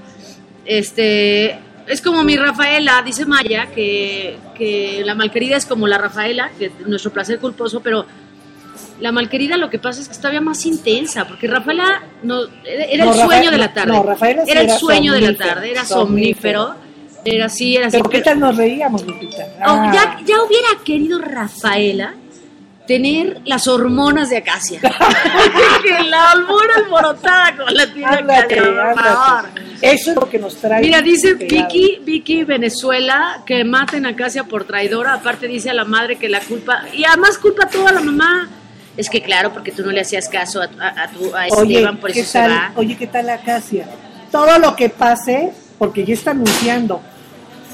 Este 0.64 1.58
es 1.86 2.00
como 2.00 2.24
mi 2.24 2.36
Rafaela, 2.36 3.02
dice 3.04 3.26
Maya, 3.26 3.66
que, 3.74 4.38
que 4.56 5.02
la 5.04 5.14
malquerida 5.14 5.56
es 5.56 5.66
como 5.66 5.86
la 5.86 5.98
Rafaela, 5.98 6.50
que 6.58 6.66
es 6.66 6.72
nuestro 6.86 7.12
placer 7.12 7.38
culposo, 7.38 7.80
pero 7.80 8.06
la 9.00 9.12
malquerida 9.12 9.56
lo 9.58 9.68
que 9.68 9.78
pasa 9.78 10.00
es 10.00 10.06
que 10.08 10.12
es 10.14 10.18
todavía 10.20 10.40
más 10.40 10.64
intensa, 10.64 11.26
porque 11.26 11.46
Rafaela 11.46 12.02
no, 12.22 12.44
era 12.64 12.84
era 12.84 13.04
No, 13.04 13.12
el 13.12 13.18
Rafael- 13.18 13.26
sueño 13.26 13.50
de 13.50 13.58
la 13.58 13.74
tarde. 13.74 13.92
no, 13.92 14.02
Rafaela 14.02 14.44
sí 14.46 14.50
era 14.52 14.60
el 14.62 14.66
era 14.68 14.78
sueño 14.78 15.12
de 15.12 15.20
la 15.20 15.36
tarde, 15.36 15.70
era 15.70 15.84
somnífero. 15.84 16.60
somnífero. 16.68 16.93
Era 17.24 17.46
así, 17.46 17.76
era 17.76 17.86
así. 17.88 17.96
Pero 17.98 18.10
qué 18.10 18.20
tal 18.20 18.40
nos 18.40 18.56
reíamos, 18.56 19.04
Lupita. 19.06 19.44
Oh, 19.60 19.62
Ah, 19.66 19.90
ya, 19.94 20.18
ya 20.26 20.42
hubiera 20.42 20.68
querido 20.84 21.18
Rafaela 21.20 22.14
tener 22.86 23.40
las 23.46 23.66
hormonas 23.66 24.28
de 24.28 24.36
acacia. 24.38 24.78
que 25.82 26.02
la 26.08 26.30
albura 26.32 26.74
alborotada 26.84 27.56
con 27.56 27.74
la 27.74 27.82
ándate, 27.84 28.58
acacia, 28.58 28.62
por 28.62 28.94
favor. 29.04 29.50
Eso 29.80 30.10
es 30.10 30.16
lo 30.16 30.28
que 30.28 30.38
nos 30.38 30.56
trae. 30.56 30.82
Mira, 30.82 31.00
dice 31.00 31.34
pegado. 31.36 31.68
Vicky, 31.68 31.98
Vicky 32.04 32.44
Venezuela 32.44 33.42
que 33.46 33.64
maten 33.64 34.04
a 34.06 34.10
Acacia 34.10 34.44
por 34.44 34.64
traidora. 34.64 35.14
Aparte 35.14 35.46
dice 35.48 35.70
a 35.70 35.74
la 35.74 35.84
madre 35.84 36.16
que 36.16 36.28
la 36.28 36.40
culpa, 36.40 36.82
y 36.92 37.04
además 37.04 37.38
culpa 37.38 37.64
a 37.64 37.68
toda 37.70 37.90
la 37.92 38.00
mamá. 38.00 38.48
Es 38.96 39.10
que 39.10 39.22
claro, 39.22 39.52
porque 39.52 39.72
tú 39.72 39.82
no 39.84 39.90
le 39.90 40.02
hacías 40.02 40.28
caso 40.28 40.60
a, 40.62 40.68
a, 40.78 41.02
a 41.04 41.08
tu, 41.08 41.34
a 41.34 41.46
Oye, 41.58 41.74
Esteban, 41.74 41.96
por 41.96 42.12
¿qué 42.12 42.20
eso 42.20 42.30
se 42.32 42.38
tal, 42.38 42.50
va. 42.52 42.72
oye, 42.76 42.96
¿qué 42.96 43.06
tal 43.08 43.28
Acacia? 43.30 43.86
Todo 44.30 44.58
lo 44.58 44.76
que 44.76 44.88
pase, 44.88 45.52
porque 45.78 46.04
ya 46.04 46.14
está 46.14 46.30
anunciando, 46.30 47.00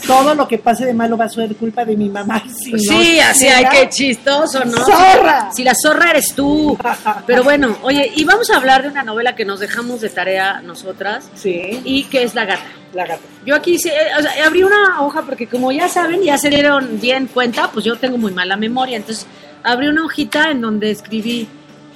todo 0.06 0.34
lo 0.34 0.46
que 0.48 0.58
pase 0.58 0.84
de 0.86 0.94
malo 0.94 1.16
va 1.16 1.26
a 1.26 1.28
ser 1.28 1.54
culpa 1.56 1.84
de 1.84 1.96
mi 1.96 2.08
mamá. 2.08 2.42
Si 2.48 2.70
Pues 2.70 2.84
no, 2.90 3.00
sí, 3.00 3.20
así 3.20 3.46
hay 3.46 3.64
que 3.66 3.88
chistoso, 3.88 4.64
¿no? 4.64 4.76
¡Zorra! 4.84 5.50
Si 5.52 5.64
la 5.64 5.72
zorra 5.74 6.10
eres 6.10 6.34
tú. 6.34 6.76
Pero 7.26 7.42
bueno, 7.44 7.76
oye, 7.82 8.10
y 8.14 8.24
vamos 8.24 8.50
a 8.50 8.56
hablar 8.56 8.82
de 8.82 8.88
una 8.88 9.02
novela 9.02 9.34
que 9.34 9.44
nos 9.44 9.60
dejamos 9.60 10.00
de 10.00 10.08
tarea 10.10 10.60
nosotras 10.62 11.28
Sí, 11.34 11.80
y 11.84 12.04
que 12.04 12.22
es 12.22 12.34
La 12.34 12.44
Gata. 12.44 12.62
la 12.92 13.06
gata. 13.06 13.22
Yo 13.46 13.54
aquí 13.54 13.74
hice, 13.74 13.88
eh, 13.90 14.08
o 14.18 14.22
sea, 14.22 14.46
abrí 14.46 14.62
una 14.62 15.00
hoja 15.02 15.22
porque 15.22 15.46
como 15.46 15.70
ya 15.72 15.88
saben, 15.88 16.22
ya 16.22 16.36
se 16.38 16.50
dieron 16.50 17.00
bien 17.00 17.26
cuenta, 17.28 17.70
pues 17.72 17.84
yo 17.84 17.96
tengo 17.96 18.18
muy 18.18 18.32
mala 18.32 18.56
memoria, 18.56 18.96
entonces 18.96 19.26
abrí 19.62 19.88
una 19.88 20.04
hojita 20.04 20.50
en 20.50 20.60
donde 20.60 20.90
escribí, 20.90 21.48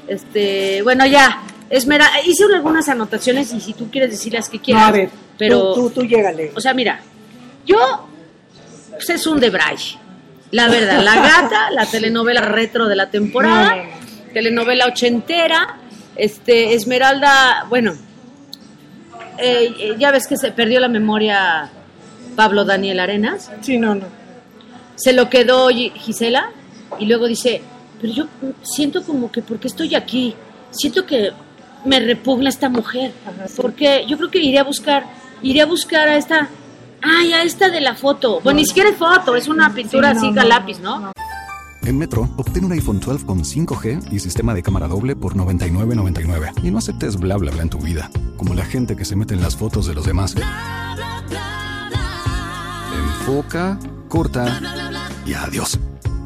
este, 0.07 0.83
bueno 0.83 1.07
ya, 1.07 1.43
Esmera, 1.71 2.09
hice 2.25 2.45
algunas 2.55 2.89
anotaciones 2.89 3.53
y 3.53 3.61
si 3.61 3.73
tú 3.73 3.91
quieres 3.91 4.11
decir 4.11 4.33
las 4.35 4.49
que 4.49 4.59
No, 4.59 4.63
quieras, 4.63 4.85
a 4.85 4.91
ver, 4.93 5.11
pero, 5.39 5.75
tú, 5.75 5.91
tú, 5.91 6.01
tú 6.01 6.07
llégale. 6.07 6.53
o 6.55 6.61
sea, 6.61 6.75
mira, 6.75 7.01
yo, 7.67 8.09
pues 8.91 9.11
es 9.11 9.27
un 9.27 9.41
Debray, 9.41 9.77
la 10.51 10.69
verdad, 10.69 11.03
La 11.03 11.17
Gata, 11.17 11.71
la 11.71 11.87
telenovela 11.91 12.41
retro 12.43 12.87
de 12.87 12.97
la 12.97 13.11
temporada, 13.11 13.77
No, 13.77 13.83
no, 13.85 13.89
no. 13.91 14.33
telenovela 14.33 14.87
ochentera, 14.87 15.77
este, 16.17 16.75
Esmeralda, 16.75 17.67
bueno, 17.69 17.93
eh, 19.39 19.75
eh, 19.79 19.95
ya 19.99 20.11
ves 20.11 20.27
que 20.27 20.37
se 20.37 20.53
perdió 20.53 20.81
la 20.81 20.89
memoria 20.89 21.69
Pablo 22.37 22.65
Daniel 22.65 23.01
Arenas. 23.01 23.51
Sí, 23.63 23.79
no, 23.79 23.95
no. 23.95 24.07
se 24.97 25.13
lo 25.13 25.29
quedó 25.29 25.69
Gi- 25.71 25.91
Gisela 25.97 26.51
y 26.99 27.07
luego 27.07 27.27
dice, 27.27 27.63
pero 28.01 28.13
yo 28.13 28.25
siento 28.63 29.03
como 29.03 29.33
que, 29.33 29.43
¿por 29.43 29.59
qué 29.59 29.67
estoy 29.69 29.95
aquí? 29.95 30.35
Siento 30.71 31.05
que 31.05 31.33
me 31.85 31.99
repugna 32.01 32.49
esta 32.49 32.69
mujer, 32.69 33.13
Ajá, 33.27 33.49
sí. 33.49 33.55
porque 33.61 34.05
yo 34.07 34.17
creo 34.17 34.31
que 34.31 34.39
iré 34.39 34.59
a 34.59 34.65
buscar, 34.65 35.05
iré 35.43 35.61
a 35.63 35.67
buscar 35.67 36.09
a 36.09 36.17
esta, 36.17 36.49
ay, 37.05 37.33
a 37.33 37.43
esta 37.43 37.71
de 37.71 37.81
la 37.81 37.95
foto. 37.95 38.41
Bueno, 38.43 38.61
ni 38.61 38.67
siquiera 38.67 38.91
es 38.91 38.97
foto, 38.97 39.37
es 39.37 39.49
una 39.49 39.73
pintura 39.75 40.11
Sí, 40.11 40.15
no, 40.15 40.21
así 40.21 40.31
no, 40.33 40.41
a 40.41 40.45
no, 40.45 40.49
lápiz, 40.49 40.81
¿no? 40.81 41.01
no. 41.01 41.13
En 41.83 41.99
Metro, 41.99 42.31
obtén 42.37 42.65
un 42.65 42.73
iPhone 42.73 42.99
12 42.99 43.27
con 43.27 43.45
5G 43.45 44.11
y 44.11 44.19
sistema 44.19 44.55
de 44.55 44.63
cámara 44.63 44.89
doble 44.89 45.15
por 45.15 45.37
$99.99. 45.37 46.65
Y 46.65 46.71
no 46.71 46.79
aceptes 46.79 47.19
bla 47.19 47.37
bla 47.37 47.51
bla 47.51 47.63
en 47.63 47.69
tu 47.69 47.79
vida, 47.79 48.11
como 48.39 48.55
la 48.55 48.65
gente 48.65 48.97
que 48.97 49.05
se 49.05 49.17
mete 49.17 49.35
en 49.35 49.43
las 49.43 49.55
fotos 49.57 49.87
de 49.87 49.95
los 49.95 50.07
demás. 50.07 50.35
Enfoca, 52.97 53.79
corta 54.09 54.59
y 55.27 55.35
adiós. 55.35 55.79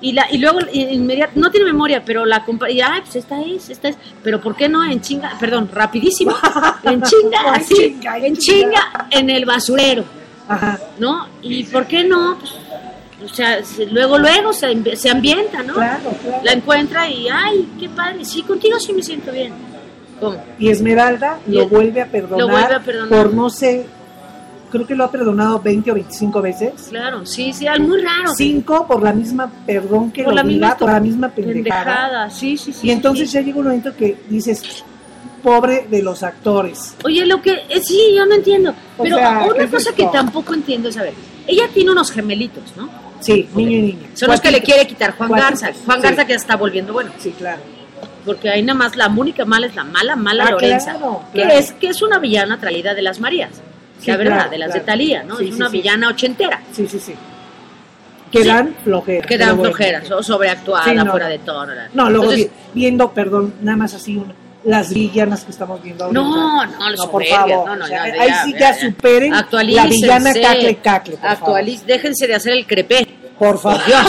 Y, 0.00 0.12
la, 0.12 0.26
y 0.32 0.38
luego 0.38 0.58
inmediato, 0.72 1.32
no 1.36 1.50
tiene 1.52 1.66
memoria, 1.66 2.02
pero 2.04 2.24
la 2.26 2.44
compa 2.44 2.68
y, 2.68 2.80
ay, 2.80 3.02
pues 3.02 3.14
esta 3.16 3.40
es, 3.40 3.70
esta 3.70 3.88
es, 3.88 3.96
pero 4.24 4.40
¿por 4.40 4.56
qué 4.56 4.68
no 4.68 4.84
en 4.84 5.00
chinga? 5.00 5.32
Perdón, 5.38 5.70
rapidísimo, 5.72 6.34
en 6.82 7.00
chinga, 7.02 7.52
así, 7.52 7.74
chinga, 8.00 8.18
en 8.18 8.36
chinga. 8.36 9.06
en 9.10 9.30
el 9.30 9.44
basurero, 9.44 10.04
Ajá. 10.48 10.80
¿no? 10.98 11.28
¿Y 11.42 11.62
por 11.64 11.86
qué 11.86 12.02
no? 12.02 12.36
O 13.24 13.28
sea, 13.28 13.64
se- 13.64 13.86
luego, 13.86 14.18
luego 14.18 14.52
se, 14.52 14.96
se 14.96 15.08
ambienta, 15.08 15.62
¿no? 15.62 15.74
Claro, 15.74 16.10
claro. 16.20 16.40
La 16.42 16.52
encuentra 16.52 17.08
y, 17.08 17.28
ay, 17.28 17.68
qué 17.78 17.88
padre, 17.88 18.24
sí, 18.24 18.42
contigo 18.42 18.80
sí 18.80 18.92
me 18.92 19.02
siento 19.04 19.30
bien. 19.30 19.52
¿Cómo? 20.18 20.36
Y 20.58 20.68
Esmeralda 20.70 21.38
lo 21.46 21.62
el- 21.62 21.68
vuelve 21.68 22.02
a 22.02 22.06
perdonar. 22.06 22.38
lo 22.40 22.48
vuelve 22.48 22.74
a 22.74 22.80
perdonar. 22.80 23.08
Por 23.24 23.32
no 23.34 23.48
sé, 23.50 23.86
creo 24.72 24.86
que 24.86 24.94
lo 24.96 25.04
ha 25.04 25.10
perdonado 25.10 25.60
20 25.60 25.90
o 25.90 25.94
25 25.94 26.42
veces. 26.42 26.72
Claro, 26.88 27.24
sí, 27.24 27.52
sí, 27.52 27.66
es 27.66 27.78
muy 27.78 28.00
raro. 28.02 28.32
Cinco 28.34 28.86
por 28.88 29.02
la 29.02 29.12
misma 29.12 29.48
perdón 29.66 30.10
que 30.10 30.24
por 30.24 30.32
lo 30.32 30.36
la 30.38 30.42
misma, 30.42 30.76
por 30.76 30.90
la 30.90 30.98
misma 31.00 31.28
pendejada. 31.28 31.84
pendejada, 31.84 32.30
sí, 32.30 32.56
sí, 32.56 32.72
sí. 32.72 32.88
Y 32.88 32.90
entonces 32.90 33.28
sí. 33.30 33.34
ya 33.34 33.42
llega 33.42 33.58
un 33.58 33.64
momento 33.66 33.94
que 33.94 34.16
dices, 34.28 34.82
pobre 35.42 35.86
de 35.90 36.02
los 36.02 36.22
actores. 36.22 36.96
Oye, 37.04 37.24
lo 37.26 37.40
que 37.42 37.52
eh, 37.68 37.80
sí, 37.82 38.14
yo 38.16 38.24
no 38.26 38.34
entiendo. 38.34 38.70
O 38.96 39.02
Pero 39.04 39.16
sea, 39.16 39.44
una 39.44 39.54
¿qué 39.54 39.64
es 39.64 39.70
cosa 39.70 39.92
que 39.92 40.06
tampoco 40.06 40.54
entiendo 40.54 40.88
es, 40.88 40.96
a 40.96 41.02
ver, 41.02 41.14
ella 41.46 41.68
tiene 41.72 41.90
unos 41.92 42.10
gemelitos, 42.10 42.64
¿no? 42.76 42.88
Sí, 43.20 43.48
niño 43.54 43.78
y 43.78 43.82
niña. 43.82 44.08
Son 44.14 44.30
los 44.30 44.40
que 44.40 44.50
le 44.50 44.60
quiere 44.62 44.86
quitar 44.86 45.16
Juan 45.16 45.30
Garza. 45.30 45.70
Juan 45.84 45.98
sí. 46.00 46.02
Garza 46.06 46.24
que 46.24 46.32
ya 46.32 46.36
está 46.36 46.56
volviendo 46.56 46.92
bueno. 46.92 47.12
Sí, 47.18 47.30
claro. 47.36 47.60
Porque 48.24 48.48
ahí 48.50 48.62
nada 48.62 48.78
más 48.78 48.96
la 48.96 49.08
única 49.08 49.44
mala 49.44 49.66
es 49.66 49.74
la 49.76 49.84
mala, 49.84 50.16
mala 50.16 50.44
Ah, 50.46 50.50
Lorenza. 50.52 50.92
claro, 50.92 51.22
que, 51.32 51.58
es, 51.58 51.72
que 51.72 51.88
es 51.88 52.02
una 52.02 52.18
villana 52.18 52.58
traída 52.58 52.94
de 52.94 53.02
las 53.02 53.20
Marías. 53.20 53.50
Sí, 54.02 54.10
la 54.10 54.16
verdad, 54.16 54.34
claro, 54.34 54.50
de 54.50 54.58
las 54.58 54.66
claro. 54.68 54.80
de 54.80 54.86
Talía, 54.86 55.22
¿no? 55.22 55.36
Sí, 55.38 55.48
es 55.48 55.54
una 55.56 55.68
villana 55.68 56.08
ochentera. 56.08 56.60
Sí, 56.72 56.86
sí, 56.88 56.98
sí. 56.98 57.14
Que 58.30 58.42
Sí. 58.42 58.48
dan 58.48 58.74
flojera. 58.82 59.26
Que 59.26 59.36
dan 59.38 59.48
pero 59.50 59.56
bueno. 59.58 59.74
flojeras, 59.76 60.10
o 60.10 60.22
sobreactuada, 60.22 60.92
no. 60.94 61.10
fuera 61.10 61.28
de 61.28 61.38
tono. 61.40 61.72
No, 61.94 62.08
luego 62.10 62.32
Entonces, 62.32 62.50
viendo, 62.74 63.12
perdón, 63.12 63.54
nada 63.60 63.76
más 63.76 63.94
así, 63.94 64.16
una- 64.16 64.34
las 64.64 64.94
villanas 64.94 65.44
que 65.44 65.50
estamos 65.50 65.82
viendo 65.82 66.04
ahorita. 66.04 66.22
No, 66.22 66.64
no, 66.66 66.90
no, 66.96 67.10
por 67.10 67.24
favor. 67.26 67.66
no, 67.66 67.76
no, 67.76 67.84
o 67.84 67.88
sea, 67.88 68.06
ya, 68.14 68.22
ahí 68.22 68.28
ya, 68.28 68.44
sí 68.44 68.52
ya, 68.52 68.58
ya, 68.58 68.74
superen 68.80 69.32
la 69.32 69.86
villana 69.86 70.32
cacle 70.32 70.76
cacle, 70.76 71.16
por 71.16 71.28
Actualiz- 71.30 71.82
déjense 71.84 72.26
de 72.26 72.34
hacer 72.36 72.52
el 72.52 72.66
crepé. 72.66 73.06
Por 73.38 73.58
favor. 73.58 73.78
Por 73.80 73.86
Dios, 73.86 74.06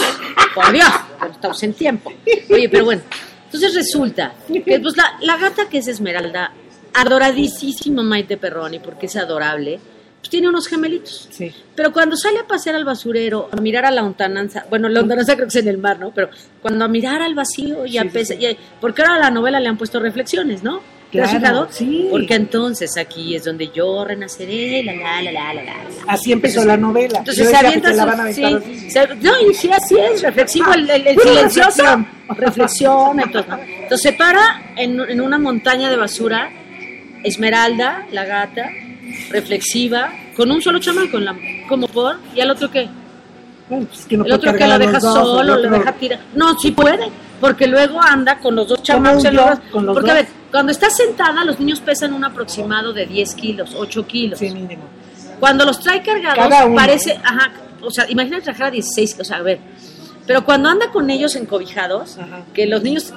por 0.53 0.71
Dios, 0.71 0.89
estamos 1.31 1.63
en 1.63 1.73
tiempo. 1.73 2.13
Oye, 2.51 2.69
pero 2.69 2.85
bueno, 2.85 3.01
entonces 3.45 3.73
resulta 3.73 4.33
que 4.47 4.79
pues 4.79 4.95
la, 4.95 5.17
la 5.21 5.37
gata 5.37 5.67
que 5.67 5.79
es 5.79 5.87
Esmeralda, 5.87 6.51
adoradísima 6.93 8.03
Maite 8.03 8.37
Perroni, 8.37 8.79
porque 8.79 9.05
es 9.07 9.15
adorable, 9.15 9.79
pues 10.19 10.29
tiene 10.29 10.47
unos 10.49 10.67
gemelitos. 10.67 11.27
Sí. 11.31 11.51
Pero 11.75 11.91
cuando 11.91 12.15
sale 12.15 12.39
a 12.39 12.47
pasear 12.47 12.75
al 12.75 12.85
basurero, 12.85 13.49
a 13.51 13.57
mirar 13.61 13.85
a 13.85 13.91
la 13.91 14.01
lontananza, 14.01 14.65
bueno, 14.69 14.87
la 14.89 14.99
lontananza 15.01 15.35
creo 15.35 15.47
que 15.47 15.57
es 15.59 15.63
en 15.63 15.67
el 15.69 15.77
mar, 15.77 15.99
¿no? 15.99 16.11
Pero 16.13 16.29
cuando 16.61 16.85
a 16.85 16.87
mirar 16.87 17.21
al 17.21 17.35
vacío 17.35 17.85
y 17.85 17.97
a 17.97 18.03
Sí, 18.03 18.07
sí, 18.09 18.13
pesa- 18.13 18.35
sí. 18.35 18.57
porque 18.79 19.01
ahora 19.01 19.15
a 19.15 19.19
la 19.19 19.31
novela 19.31 19.59
le 19.59 19.67
han 19.69 19.77
puesto 19.77 19.99
reflexiones, 19.99 20.63
¿no? 20.63 20.81
¿Te 21.11 21.21
has 21.21 21.29
Claro, 21.29 21.39
fijado? 21.45 21.67
sí. 21.69 22.07
Porque 22.09 22.33
entonces 22.33 22.97
aquí 22.97 23.35
es 23.35 23.43
donde 23.43 23.69
yo 23.69 24.03
renaceré, 24.03 24.81
la 24.83 24.93
la 24.95 25.21
la 25.21 25.31
la 25.31 25.53
la 25.53 25.63
la. 25.63 25.75
Así 26.07 26.31
empezó 26.31 26.65
la 26.65 26.75
novela. 26.75 27.19
Entonces 27.19 27.49
se 27.49 27.55
avienta 27.55 27.93
la 27.93 28.05
van 28.05 28.19
a 28.21 28.33
sí, 28.33 28.89
se- 28.89 29.15
no, 29.21 29.31
y 29.47 29.53
sí, 29.53 29.69
así 29.71 29.95
es, 29.99 30.21
reflexivo, 30.23 30.73
el, 30.73 30.89
el- 30.89 31.05
el 31.07 31.15
Pura 31.15 31.27
silencioso, 31.27 31.83
reflexión. 31.83 32.07
reflexión, 32.29 33.19
entonces, 33.19 33.47
¿no? 33.51 33.59
entonces 33.63 34.01
se 34.01 34.13
para 34.13 34.73
en, 34.75 34.99
en 35.01 35.21
una 35.21 35.37
montaña 35.37 35.91
de 35.91 35.97
basura, 35.97 36.49
Esmeralda, 37.23 38.05
la 38.11 38.25
gata, 38.25 38.69
reflexiva, 39.29 40.11
con 40.35 40.51
un 40.51 40.61
solo 40.61 40.79
chamaco, 40.79 41.19
la, 41.19 41.35
como 41.67 41.87
por, 41.87 42.17
y 42.35 42.41
al 42.41 42.51
otro 42.51 42.69
qué, 42.69 42.87
Bueno, 43.69 43.85
pues, 43.87 44.05
que 44.05 44.17
no 44.17 44.25
el 44.25 44.31
otro 44.33 44.53
que 44.53 44.59
lo 44.67 44.73
a 44.73 44.77
los 44.77 44.87
deja 44.87 44.99
dos, 44.99 45.13
solo, 45.13 45.55
lo 45.57 45.69
deja 45.69 45.91
tirar, 45.93 46.19
no, 46.35 46.57
sí 46.59 46.71
puede, 46.71 47.09
porque 47.39 47.67
luego 47.67 48.01
anda 48.01 48.39
con 48.39 48.55
los 48.55 48.67
dos 48.67 48.81
chamacos, 48.83 49.23
los- 49.31 49.59
porque 49.71 50.11
a 50.11 50.13
dos? 50.15 50.23
ver, 50.23 50.27
cuando 50.51 50.71
está 50.71 50.89
sentada, 50.89 51.43
los 51.43 51.59
niños 51.59 51.79
pesan 51.81 52.13
un 52.13 52.23
aproximado 52.23 52.93
de 52.93 53.05
10 53.05 53.33
kilos, 53.35 53.73
8 53.77 54.05
kilos, 54.07 54.39
Sí, 54.39 54.49
mínimo. 54.49 54.83
cuando 55.39 55.65
los 55.65 55.79
trae 55.79 56.01
cargados, 56.01 56.49
parece, 56.75 57.19
ajá, 57.23 57.51
o 57.81 57.91
sea, 57.91 58.05
imagínate 58.09 58.43
trabajar 58.43 58.67
a 58.67 58.71
16, 58.71 59.17
o 59.19 59.23
sea, 59.23 59.37
a 59.37 59.41
ver, 59.41 59.59
pero 60.25 60.45
cuando 60.45 60.69
anda 60.69 60.89
con 60.91 61.09
ellos 61.09 61.35
encobijados, 61.35 62.17
Ajá. 62.17 62.41
que 62.53 62.65
los 62.65 62.81
niños 62.81 63.13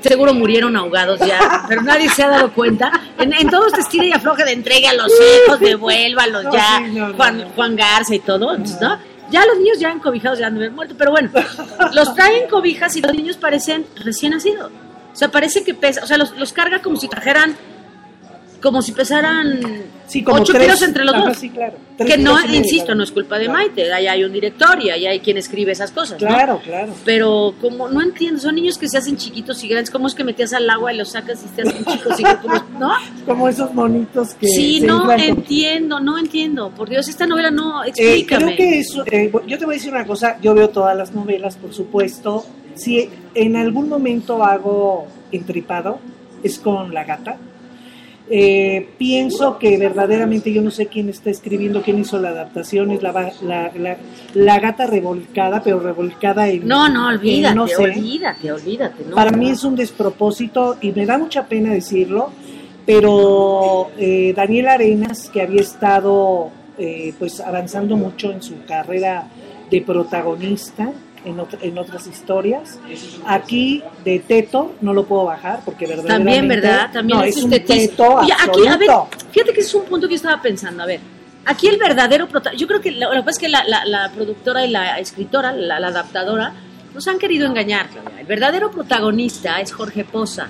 seguro 0.00 0.34
murieron 0.34 0.76
ahogados 0.76 1.20
ya, 1.20 1.64
pero 1.68 1.82
nadie 1.82 2.08
se 2.08 2.22
ha 2.22 2.28
dado 2.28 2.52
cuenta, 2.52 2.90
en, 3.18 3.32
en 3.32 3.50
todo 3.50 3.66
este 3.66 3.80
estira 3.80 4.04
y 4.04 4.12
afloje 4.12 4.44
de 4.44 4.52
entrega 4.52 4.90
a 4.90 4.94
los 4.94 5.12
hijos, 5.12 5.60
devuélvalos 5.60 6.44
No, 6.44 6.52
ya, 6.52 6.82
sí, 6.84 6.92
no, 6.92 7.08
no, 7.08 7.14
Juan, 7.14 7.38
no. 7.38 7.48
Juan 7.50 7.76
Garza 7.76 8.14
y 8.14 8.20
todo, 8.20 8.56
¿no? 8.56 8.98
Ya 9.30 9.44
los 9.44 9.58
niños 9.58 9.78
ya 9.78 9.90
encobijados 9.90 10.38
ya 10.38 10.46
han 10.46 10.54
de 10.54 10.60
haber 10.60 10.72
muerto, 10.72 10.94
pero 10.96 11.10
bueno, 11.10 11.30
los 11.92 12.14
traen 12.14 12.44
en 12.44 12.48
cobijas 12.48 12.96
y 12.96 13.02
los 13.02 13.12
niños 13.12 13.36
parecen 13.36 13.86
recién 14.02 14.32
nacidos. 14.32 14.70
O 15.12 15.16
sea, 15.16 15.30
parece 15.30 15.64
que 15.64 15.74
pesa, 15.74 16.02
o 16.02 16.06
sea, 16.06 16.16
los, 16.16 16.34
los 16.38 16.52
carga 16.52 16.80
como 16.80 16.96
si 16.96 17.08
trajeran, 17.08 17.56
como 18.62 18.80
si 18.80 18.92
pesaran 18.92 19.60
Sí, 20.08 20.22
como 20.24 20.40
8 20.40 20.52
tres- 20.54 20.64
kilos 20.64 20.82
entre 20.82 21.04
los 21.04 21.14
ajá, 21.14 21.24
dos. 21.28 21.36
sí, 21.36 21.50
claro. 21.50 21.74
Tres 21.98 22.10
Que 22.10 22.18
no, 22.18 22.40
insisto, 22.46 22.86
claro. 22.86 22.96
no 22.98 23.04
es 23.04 23.12
culpa 23.12 23.38
de 23.38 23.44
Claro. 23.44 23.58
Maite, 23.58 23.92
ahí 23.92 24.06
hay 24.06 24.24
un 24.24 24.32
director 24.32 24.82
y 24.82 24.88
ahí 24.88 25.06
hay 25.06 25.20
quien 25.20 25.36
escribe 25.36 25.72
esas 25.72 25.90
cosas, 25.92 26.20
¿no? 26.20 26.28
Claro, 26.28 26.60
claro. 26.64 26.94
Pero 27.04 27.54
como 27.60 27.88
no 27.90 28.00
entiendo, 28.00 28.40
son 28.40 28.54
niños 28.54 28.78
que 28.78 28.88
se 28.88 28.96
hacen 28.96 29.18
chiquitos 29.18 29.62
y 29.62 29.68
grandes, 29.68 29.90
¿cómo 29.90 30.06
es 30.06 30.14
que 30.14 30.24
metías 30.24 30.54
al 30.54 30.68
agua 30.70 30.94
y 30.94 30.96
los 30.96 31.10
sacas 31.10 31.44
y 31.44 31.48
te 31.54 31.60
hacen 31.68 31.84
chicos 31.84 32.18
y 32.20 32.22
como, 32.22 32.54
¿no? 32.80 32.90
Como 33.26 33.48
esos 33.48 33.74
monitos 33.74 34.32
que. 34.34 34.46
Sí, 34.48 34.80
se 34.80 34.86
no 34.86 35.04
con- 35.04 35.20
entiendo, 35.20 36.00
no 36.00 36.16
entiendo. 36.18 36.70
Por 36.70 36.88
Dios, 36.88 37.06
esta 37.06 37.26
novela 37.26 37.50
no, 37.50 37.84
Eh, 37.84 37.88
explícame. 37.88 38.44
creo 38.44 38.56
que 38.56 38.78
eso, 38.78 39.04
eh, 39.10 39.30
yo 39.46 39.58
te 39.58 39.66
voy 39.66 39.74
a 39.74 39.76
decir 39.78 39.92
una 39.92 40.06
cosa, 40.06 40.38
yo 40.40 40.54
veo 40.54 40.70
todas 40.70 40.96
las 40.96 41.12
novelas, 41.12 41.56
por 41.56 41.74
supuesto. 41.74 42.46
Si 42.76 43.10
en 43.34 43.56
algún 43.56 43.88
momento 43.90 44.42
hago 44.42 45.06
entripado, 45.32 45.98
es 46.42 46.58
con 46.58 46.94
la 46.94 47.04
gata. 47.04 47.36
Eh, 48.30 48.88
pienso 48.98 49.58
que 49.58 49.78
verdaderamente 49.78 50.52
yo 50.52 50.60
no 50.60 50.70
sé 50.70 50.86
quién 50.86 51.08
está 51.08 51.30
escribiendo, 51.30 51.80
quién 51.82 51.98
hizo 51.98 52.18
la 52.18 52.28
adaptación, 52.28 52.90
es 52.90 53.02
la, 53.02 53.12
la, 53.42 53.72
la- 53.74 53.96
la 54.34 54.60
gata 54.60 54.86
revolcada, 54.86 55.62
pero 55.62 55.80
revolcada 55.80 56.46
en... 56.48 56.68
No, 56.68 56.88
no, 56.90 57.08
olvídate, 57.08 57.52
en 57.52 57.56
no 57.56 57.66
sé. 57.66 57.76
olvídate, 57.84 58.52
olvídate. 58.52 59.04
No, 59.08 59.14
Para 59.16 59.30
no. 59.30 59.38
mí 59.38 59.48
es 59.50 59.64
un 59.64 59.74
despropósito 59.76 60.76
y 60.82 60.92
me 60.92 61.06
da 61.06 61.16
mucha 61.16 61.46
pena 61.46 61.72
decirlo, 61.72 62.30
pero 62.84 63.90
eh, 63.98 64.32
Daniel 64.36 64.68
Arenas, 64.68 65.30
que 65.30 65.42
había 65.42 65.60
estado 65.60 66.50
eh, 66.78 67.14
pues 67.18 67.40
avanzando 67.40 67.96
mucho 67.96 68.30
en 68.30 68.42
su 68.42 68.64
carrera 68.66 69.26
de 69.70 69.80
protagonista 69.82 70.90
en, 71.24 71.36
ot- 71.38 71.58
en 71.60 71.78
otras 71.78 72.06
historias, 72.06 72.78
aquí 73.26 73.82
de 74.04 74.18
Teto 74.20 74.74
no 74.80 74.92
lo 74.94 75.04
puedo 75.04 75.24
bajar 75.24 75.60
porque 75.64 75.86
verdaderamente 75.86 76.32
También, 76.36 76.48
¿verdad? 76.48 76.90
También 76.92 77.18
no, 77.18 77.24
es, 77.24 77.36
un 77.36 77.52
estetismo. 77.52 77.88
Teto 77.90 78.14
Oye, 78.16 78.32
aquí, 78.32 78.66
a 78.66 78.76
ver, 78.76 78.88
fíjate 79.30 79.52
que 79.52 79.60
es 79.60 79.74
un 79.74 79.84
punto 79.84 80.06
que 80.06 80.12
yo 80.12 80.16
estaba 80.16 80.40
pensando. 80.40 80.82
A 80.82 80.86
ver, 80.86 81.00
aquí 81.44 81.66
el 81.68 81.78
verdadero. 81.78 82.28
Yo 82.56 82.66
creo 82.66 82.80
que 82.80 82.92
lo, 82.92 83.08
lo 83.14 83.20
que 83.20 83.24
pasa 83.26 83.30
es 83.30 83.38
que 83.38 83.48
la, 83.48 83.64
la- 83.64 83.84
la 83.84 84.10
productora 84.12 84.64
y 84.64 84.70
la 84.70 84.98
escritora, 84.98 85.52
la, 85.52 85.80
la 85.80 85.88
adaptadora, 85.88 86.52
nos 86.94 87.06
han 87.08 87.18
querido 87.18 87.46
engañar. 87.46 87.88
Claudia. 87.88 88.20
El 88.20 88.26
verdadero 88.26 88.70
protagonista 88.70 89.60
es 89.60 89.72
Jorge 89.72 90.04
Poza. 90.04 90.48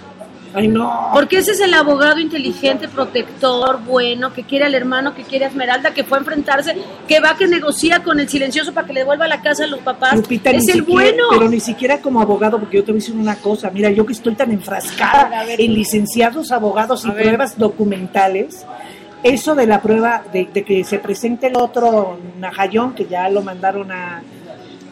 Ay, 0.55 0.69
no. 0.69 1.11
Porque 1.13 1.39
ese 1.39 1.53
es 1.53 1.61
el 1.61 1.75
abogado 1.75 2.19
inteligente, 2.19 2.89
protector, 2.89 3.81
bueno, 3.85 4.33
que 4.33 4.45
quiere 4.45 4.65
al 4.65 4.75
hermano, 4.75 5.15
que 5.15 5.23
quiere 5.23 5.45
a 5.45 5.49
Esmeralda, 5.49 5.93
que 5.93 6.05
fue 6.05 6.19
a 6.19 6.21
enfrentarse, 6.21 6.75
que 7.07 7.21
va, 7.21 7.37
que 7.37 7.47
negocia 7.47 8.03
con 8.03 8.19
el 8.19 8.29
silencioso 8.29 8.73
para 8.73 8.87
que 8.87 8.93
le 8.95 9.01
devuelva 9.01 9.29
la 9.29 9.43
casa 9.43 9.65
a 9.65 9.67
los 9.67 9.81
papás. 9.81 10.17
Lupita, 10.17 10.51
es 10.51 10.69
el 10.69 10.81
siquiera- 10.81 10.85
bueno. 10.93 11.25
Pero 11.31 11.49
ni 11.51 11.61
siquiera 11.61 12.01
como 12.01 12.21
abogado, 12.21 12.59
porque 12.59 12.77
yo 12.79 12.85
te 12.85 12.93
voy 12.93 12.99
a 12.99 13.03
decir 13.03 13.15
una 13.15 13.37
cosa. 13.37 13.71
Mira, 13.71 13.91
yo 13.91 14.07
que 14.07 14.13
estoy 14.15 14.35
tan 14.35 14.51
enfrascada 14.51 15.45
ver. 15.45 15.61
en 15.61 15.75
licenciados, 15.75 16.51
abogados 16.51 17.05
y 17.05 17.11
ver. 17.11 17.25
pruebas 17.25 17.59
documentales, 17.59 18.65
eso 19.23 19.55
de 19.55 19.67
la 19.67 19.83
prueba 19.83 20.23
de, 20.33 20.49
de 20.53 20.63
que 20.65 20.85
se 20.85 20.99
presente 20.99 21.49
el 21.49 21.57
otro 21.57 22.19
Najayón, 22.39 22.95
que 22.95 23.07
ya 23.07 23.29
lo 23.29 23.43
mandaron 23.43 23.91
a. 23.93 24.23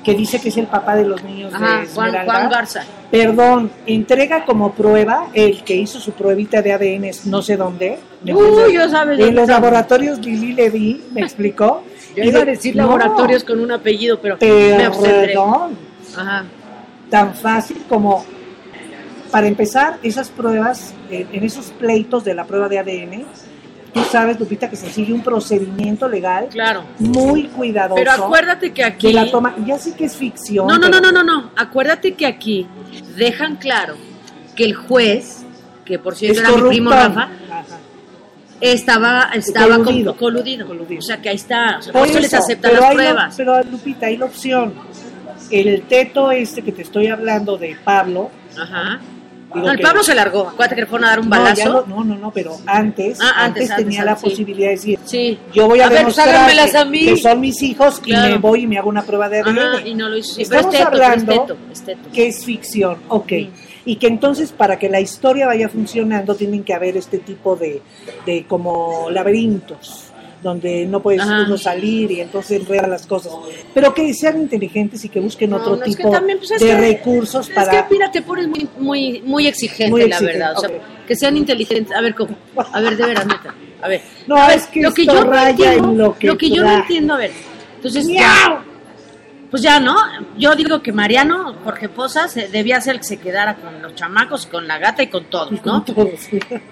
que 0.06 0.14
dice 0.14 0.40
que 0.40 0.50
es 0.50 0.56
el 0.56 0.68
papá 0.68 0.94
de 0.94 1.04
los 1.04 1.22
niños 1.24 1.52
Ajá, 1.52 1.80
de 1.80 1.86
Juan, 1.88 2.06
Esmeralda. 2.06 2.24
Juan 2.32 2.48
Garza. 2.50 2.84
Perdón, 3.10 3.70
entrega 3.86 4.44
como 4.44 4.72
prueba 4.72 5.26
el 5.34 5.64
que 5.64 5.74
hizo 5.74 5.98
su 5.98 6.12
pruebita 6.12 6.62
de 6.62 6.72
ADN, 6.72 7.10
no 7.24 7.42
sé 7.42 7.56
dónde. 7.56 7.98
Uy, 8.24 8.72
yo 8.74 8.88
sabes 8.88 9.18
En 9.18 9.34
los 9.34 9.48
laboratorios 9.48 10.18
Lili 10.20 10.52
Levy, 10.54 11.04
me 11.12 11.22
explicó. 11.22 11.82
Yo 12.16 12.22
iba 12.22 12.38
a 12.40 12.44
de- 12.44 12.52
decir 12.52 12.76
no, 12.76 12.84
laboratorios 12.86 13.42
con 13.42 13.58
un 13.60 13.72
apellido, 13.72 14.20
pero. 14.20 14.38
Perdón, 14.38 15.76
Ajá. 16.16 16.44
tan 17.10 17.34
fácil 17.34 17.82
como, 17.88 18.24
para 19.32 19.48
empezar, 19.48 19.98
esas 20.04 20.28
pruebas, 20.30 20.94
eh, 21.10 21.26
en 21.32 21.42
esos 21.44 21.66
pleitos 21.72 22.24
de 22.24 22.34
la 22.34 22.44
prueba 22.44 22.68
de 22.68 22.78
ADN, 22.78 23.24
tú 23.96 24.04
sabes, 24.10 24.38
Lupita, 24.38 24.68
que 24.68 24.76
se 24.76 24.90
sigue 24.90 25.12
un 25.12 25.22
procedimiento 25.22 26.08
legal 26.08 26.48
Claro. 26.50 26.84
muy 26.98 27.44
cuidadoso. 27.44 27.96
Pero 27.96 28.12
acuérdate 28.12 28.72
que 28.72 28.84
aquí. 28.84 29.08
de 29.08 29.12
la 29.14 29.30
toma, 29.30 29.54
ya 29.66 29.78
sé 29.78 29.94
que 29.96 30.04
es 30.04 30.16
ficción. 30.16 30.66
No, 30.66 30.74
no, 30.78 30.88
pero- 30.90 31.00
no, 31.00 31.12
no, 31.12 31.22
no, 31.24 31.40
no. 31.42 31.50
Acuérdate 31.56 32.14
que 32.14 32.26
aquí 32.26 32.66
dejan 33.16 33.56
claro 33.56 33.94
que 34.54 34.64
el 34.64 34.74
juez, 34.74 35.44
que 35.84 35.98
por 35.98 36.14
cierto 36.16 36.40
Es 36.42 36.48
era 36.48 36.56
mi 36.56 36.68
primo 36.68 36.90
Rafa, 36.90 37.22
Ajá. 37.50 37.64
estaba, 38.60 39.30
estaba 39.34 39.76
Coludido. 39.78 40.12
con- 40.16 40.18
coludido. 40.32 40.66
Coludido. 40.66 40.98
O 40.98 41.02
sea 41.02 41.20
que 41.20 41.28
ahí 41.28 41.36
está. 41.36 41.78
O 41.78 41.82
sea, 41.82 41.92
Por 41.92 42.06
eso 42.08 42.20
les 42.20 42.34
aceptan 42.34 42.72
las 42.74 42.92
pruebas. 42.94 43.34
pero 43.36 43.62
Lupita, 43.64 44.06
hay 44.06 44.16
la 44.16 44.24
opción. 44.26 44.74
El 45.50 45.82
teto 45.82 46.30
este 46.32 46.62
que 46.62 46.72
te 46.72 46.82
estoy 46.82 47.06
hablando 47.06 47.56
de 47.56 47.76
Pablo. 47.84 48.30
Ajá. 48.58 49.00
Digo 49.56 49.66
No, 49.66 49.72
el 49.72 49.78
que- 49.78 49.82
Pablo 49.82 50.02
se 50.02 50.14
largó. 50.14 50.48
Acuérdate 50.48 50.74
que 50.76 50.80
le 50.82 50.86
fueron 50.86 51.06
a 51.06 51.10
dar 51.10 51.20
un 51.20 51.28
balazo. 51.30 51.84
No, 51.86 52.04
no, 52.04 52.16
no, 52.16 52.30
pero 52.30 52.56
antes, 52.66 53.18
Ah, 53.20 53.44
antes, 53.44 53.68
tenía 53.74 54.02
antes, 54.02 54.04
la 54.04 54.16
sí. 54.16 54.28
posibilidad 54.30 54.68
de 54.68 54.74
decir, 54.76 54.98
Sí. 55.04 55.38
yo 55.52 55.66
voy 55.68 55.80
a, 55.80 55.86
A 55.86 55.88
ver, 55.88 55.98
demostrar 55.98 56.28
que, 56.28 56.78
a 56.78 56.84
mí. 56.84 57.04
que 57.04 57.16
son 57.16 57.40
mis 57.40 57.62
hijos 57.62 58.00
Claro. 58.00 58.28
y 58.28 58.32
me 58.32 58.38
voy 58.38 58.62
y 58.62 58.66
me 58.66 58.78
hago 58.78 58.88
una 58.88 59.02
prueba 59.02 59.28
de 59.28 59.40
ADN. 59.40 59.86
Y 59.86 59.94
no 59.94 60.08
lo 60.08 60.16
hizo. 60.16 60.40
Estamos 60.40 60.74
hablando 60.74 61.46
que 62.12 62.28
es 62.28 62.44
ficción, 62.44 62.98
ok. 63.08 63.32
Mm. 63.32 63.48
Y 63.88 63.96
que 63.96 64.08
entonces 64.08 64.50
para 64.50 64.78
que 64.80 64.88
la 64.88 65.00
historia 65.00 65.46
vaya 65.46 65.68
funcionando 65.68 66.34
tienen 66.34 66.64
que 66.64 66.74
haber 66.74 66.96
este 66.96 67.18
tipo 67.18 67.54
de, 67.54 67.82
de 68.26 68.44
como 68.48 69.08
laberintos 69.10 70.05
donde 70.46 70.86
no 70.86 71.02
puedes 71.02 71.20
Ajá. 71.20 71.44
uno 71.46 71.58
salir 71.58 72.10
y 72.12 72.20
entonces 72.20 72.60
enredan 72.60 72.90
las 72.90 73.06
cosas. 73.06 73.32
Pero 73.74 73.92
que 73.92 74.14
sean 74.14 74.38
inteligentes 74.38 75.04
y 75.04 75.08
que 75.08 75.20
busquen 75.20 75.50
No, 75.50 75.56
otro 75.56 75.76
no, 75.76 75.82
es 75.84 75.96
que 75.96 76.02
tipo 76.02 76.10
también, 76.10 76.38
pues, 76.38 76.52
es 76.52 76.60
de 76.60 76.66
que- 76.68 76.76
recursos 76.76 77.48
Es 77.48 77.54
para... 77.54 77.70
que, 77.88 77.92
mira, 77.94 78.10
te 78.10 78.22
pones 78.22 78.46
muy, 78.48 78.68
muy, 78.78 79.20
muy 79.22 79.46
exigente, 79.46 79.90
Muy 79.90 80.08
la 80.08 80.20
verdad. 80.20 80.54
O 80.56 80.60
sea, 80.60 80.70
que 81.06 81.14
sean 81.16 81.36
inteligentes. 81.36 81.94
A 81.94 82.00
ver, 82.00 82.14
¿cómo? 82.14 82.36
A 82.72 82.80
ver, 82.80 82.96
de 82.96 83.04
veras, 83.06 83.26
neta. 83.26 83.54
A 83.82 83.88
ver. 83.88 84.00
No, 84.26 84.36
A 84.36 84.48
ver, 84.48 84.56
es 84.56 84.66
que 84.68 84.80
lo 84.82 84.94
que 84.94 85.02
esto 85.02 85.14
yo 85.14 85.24
raya 85.24 85.74
entiendo, 85.74 85.90
en 86.20 86.28
lo 86.28 86.38
que 86.38 86.50
yo 86.50 86.62
no 86.64 86.72
entiendo, 86.72 87.14
a 87.14 87.18
ver. 87.18 87.32
Entonces, 87.76 88.06
¡Miau! 88.06 88.58
pues 89.50 89.62
ya, 89.62 89.78
¿no? 89.78 89.94
Yo 90.36 90.54
digo 90.56 90.82
que 90.82 90.92
Mariano, 90.92 91.54
Jorge 91.62 91.88
Posas, 91.88 92.34
debía 92.50 92.80
ser 92.80 92.94
el 92.94 93.00
que 93.00 93.06
se 93.06 93.16
quedara 93.18 93.54
con 93.56 93.80
los 93.80 93.94
chamacos, 93.94 94.46
con 94.46 94.66
la 94.66 94.78
gata 94.78 95.02
y 95.04 95.06
con 95.06 95.24
todos, 95.26 95.52
¿no? 95.64 95.82
Todos. 95.84 96.28